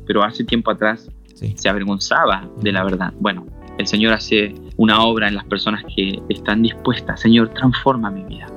Pero 0.05 0.23
hace 0.23 0.43
tiempo 0.43 0.71
atrás 0.71 1.09
se 1.33 1.69
avergonzaba 1.69 2.49
de 2.61 2.71
la 2.71 2.83
verdad. 2.83 3.13
Bueno, 3.19 3.45
el 3.77 3.87
Señor 3.87 4.13
hace 4.13 4.53
una 4.77 5.01
obra 5.03 5.27
en 5.27 5.35
las 5.35 5.45
personas 5.45 5.83
que 5.95 6.19
están 6.29 6.61
dispuestas. 6.61 7.21
Señor, 7.21 7.49
transforma 7.49 8.11
mi 8.11 8.23
vida. 8.23 8.47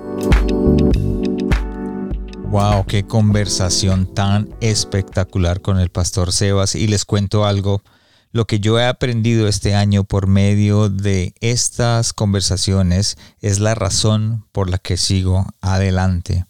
Wow, 2.55 2.86
qué 2.86 3.02
conversación 3.02 4.14
tan 4.14 4.48
espectacular 4.61 5.61
con 5.61 5.80
el 5.80 5.90
pastor 5.90 6.32
Sebas. 6.32 6.76
Y 6.76 6.86
les 6.86 7.05
cuento 7.05 7.46
algo, 7.46 7.82
lo 8.30 8.46
que 8.46 8.61
yo 8.61 8.78
he 8.78 8.86
aprendido 8.86 9.48
este 9.48 9.74
año 9.74 10.05
por 10.05 10.28
medio 10.28 10.88
de 10.88 11.34
estas 11.40 12.12
conversaciones 12.12 13.16
es 13.40 13.59
la 13.59 13.74
razón 13.74 14.44
por 14.52 14.70
la 14.70 14.78
que 14.78 14.96
sigo 14.96 15.48
adelante. 15.62 16.46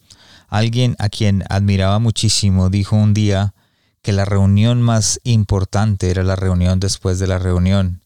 Alguien 0.49 0.95
a 0.99 1.09
quien 1.09 1.43
admiraba 1.49 1.99
muchísimo 2.01 2.69
dijo 2.69 2.97
un 2.97 3.15
día 3.15 3.55
que 4.03 4.13
la 4.13 4.27
reunión 4.27 4.83
más 4.83 5.23
importante 5.25 6.11
era 6.11 6.23
la 6.23 6.37
reunión 6.37 6.81
después 6.81 7.19
de 7.19 7.29
la 7.29 7.39
reunión. 7.39 8.03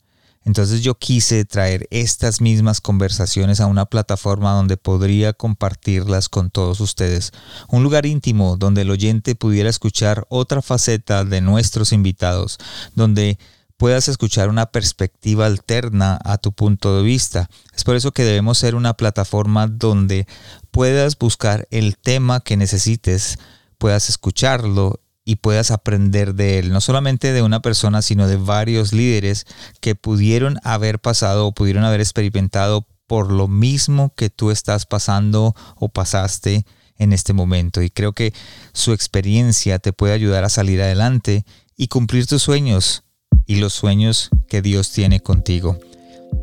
Entonces 0.49 0.80
yo 0.80 0.94
quise 0.94 1.44
traer 1.44 1.86
estas 1.90 2.40
mismas 2.40 2.80
conversaciones 2.80 3.61
a 3.61 3.66
una 3.66 3.84
plataforma 3.84 4.55
donde 4.55 4.78
podría 4.78 5.34
compartirlas 5.34 6.30
con 6.30 6.49
todos 6.49 6.80
ustedes. 6.80 7.32
Un 7.68 7.82
lugar 7.82 8.07
íntimo 8.07 8.57
donde 8.57 8.80
el 8.80 8.90
oyente 8.90 9.34
pudiera 9.34 9.68
escuchar 9.68 10.26
otra 10.30 10.62
faceta 10.62 11.26
de 11.26 11.42
nuestros 11.42 11.92
invitados, 11.92 12.57
donde 12.94 13.38
puedas 13.76 14.09
escuchar 14.09 14.49
una 14.49 14.64
perspectiva 14.64 15.44
alterna 15.44 16.18
a 16.24 16.38
tu 16.38 16.53
punto 16.53 16.96
de 16.96 17.03
vista. 17.03 17.51
Es 17.76 17.84
por 17.84 17.94
eso 17.94 18.12
que 18.12 18.24
debemos 18.24 18.57
ser 18.57 18.74
una 18.74 18.94
plataforma 18.94 19.66
donde 19.66 20.26
puedas 20.70 21.18
buscar 21.18 21.68
el 21.70 21.99
tema 21.99 22.40
que 22.40 22.57
necesites, 22.57 23.38
puedas 23.76 24.09
escucharlo 24.09 24.99
y 25.29 25.37
puedas 25.37 25.70
aprender 25.70 26.35
de 26.35 26.59
él, 26.59 26.72
no 26.72 26.81
solamente 26.81 27.35
de 27.35 27.43
una 27.43 27.61
persona, 27.61 28.01
sino 28.01 28.26
de 28.26 28.39
varios 28.39 28.95
líderes 28.95 29.45
que 29.83 29.95
pudieron 29.95 30.59
haber 30.64 31.01
pasado 31.01 31.47
o 31.47 31.53
pudieron 31.53 31.85
haber 31.85 32.01
experimentado 32.01 32.87
por 33.07 33.31
lo 33.31 33.47
mismo 33.47 34.14
que 34.16 34.31
tú 34.31 34.51
estás 34.51 34.87
pasando 34.87 35.55
o 35.76 35.91
pasaste 35.91 36.64
en 36.97 37.12
este 37.12 37.35
momento. 37.35 37.83
Y 37.83 37.91
creo 37.91 38.14
que 38.14 38.33
su 38.72 38.95
experiencia 38.95 39.79
te 39.79 39.93
puede 39.93 40.14
ayudar 40.14 40.45
a 40.45 40.49
salir 40.49 40.81
adelante 40.81 41.45
y 41.76 41.89
cumplir 41.89 42.26
tus 42.26 42.43
sueños 42.43 43.05
y 43.45 43.57
los 43.57 43.74
sueños 43.74 44.31
que 44.49 44.62
Dios 44.62 44.93
tiene 44.93 45.20
contigo. 45.20 45.79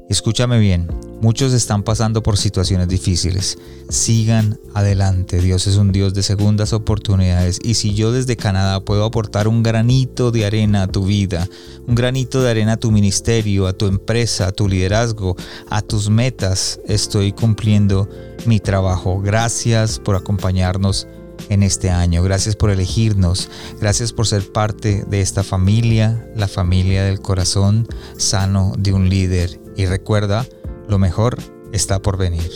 Escúchame 0.08 0.60
bien, 0.60 0.88
muchos 1.20 1.52
están 1.52 1.82
pasando 1.82 2.22
por 2.22 2.38
situaciones 2.38 2.88
difíciles. 2.88 3.58
Sigan 3.90 4.60
adelante, 4.76 5.42
Dios 5.42 5.66
es 5.66 5.78
un 5.78 5.92
Dios 5.92 6.14
de 6.14 6.22
segundas 6.22 6.74
oportunidades 6.74 7.60
y 7.64 7.74
si 7.74 7.96
yo 7.96 8.12
desde 8.12 8.38
Canadá 8.38 8.80
puedo 8.82 9.04
aportar 9.04 9.48
un 9.48 9.64
granito 9.64 10.30
de 10.30 10.46
arena 10.46 10.84
a 10.84 10.88
tu 10.88 11.06
vida, 11.06 11.50
un 11.88 11.96
granito 11.96 12.44
de 12.44 12.52
arena 12.52 12.74
a 12.74 12.78
tu 12.78 12.92
ministerio, 12.92 13.66
a 13.66 13.74
tu 13.74 13.88
empresa, 13.88 14.48
a 14.48 14.52
tu 14.52 14.70
liderazgo, 14.70 15.36
a 15.72 15.82
tus 15.82 16.12
metas, 16.12 16.80
estoy 16.86 17.32
cumpliendo 17.32 18.08
mi 18.46 18.60
trabajo. 18.60 19.20
Gracias 19.22 19.98
por 19.98 20.16
acompañarnos 20.16 21.08
en 21.50 21.64
este 21.64 21.90
año. 21.90 22.22
Gracias 22.22 22.56
por 22.56 22.70
elegirnos. 22.70 23.50
Gracias 23.82 24.14
por 24.14 24.28
ser 24.28 24.52
parte 24.52 25.04
de 25.10 25.22
esta 25.22 25.44
familia, 25.44 26.30
la 26.36 26.48
familia 26.48 27.04
del 27.04 27.22
corazón 27.22 27.88
sano 28.18 28.74
de 28.78 28.94
un 28.94 29.10
líder 29.10 29.65
y 29.76 29.86
recuerda, 29.86 30.46
lo 30.88 30.98
mejor 30.98 31.38
está 31.72 32.00
por 32.00 32.18
venir. 32.18 32.50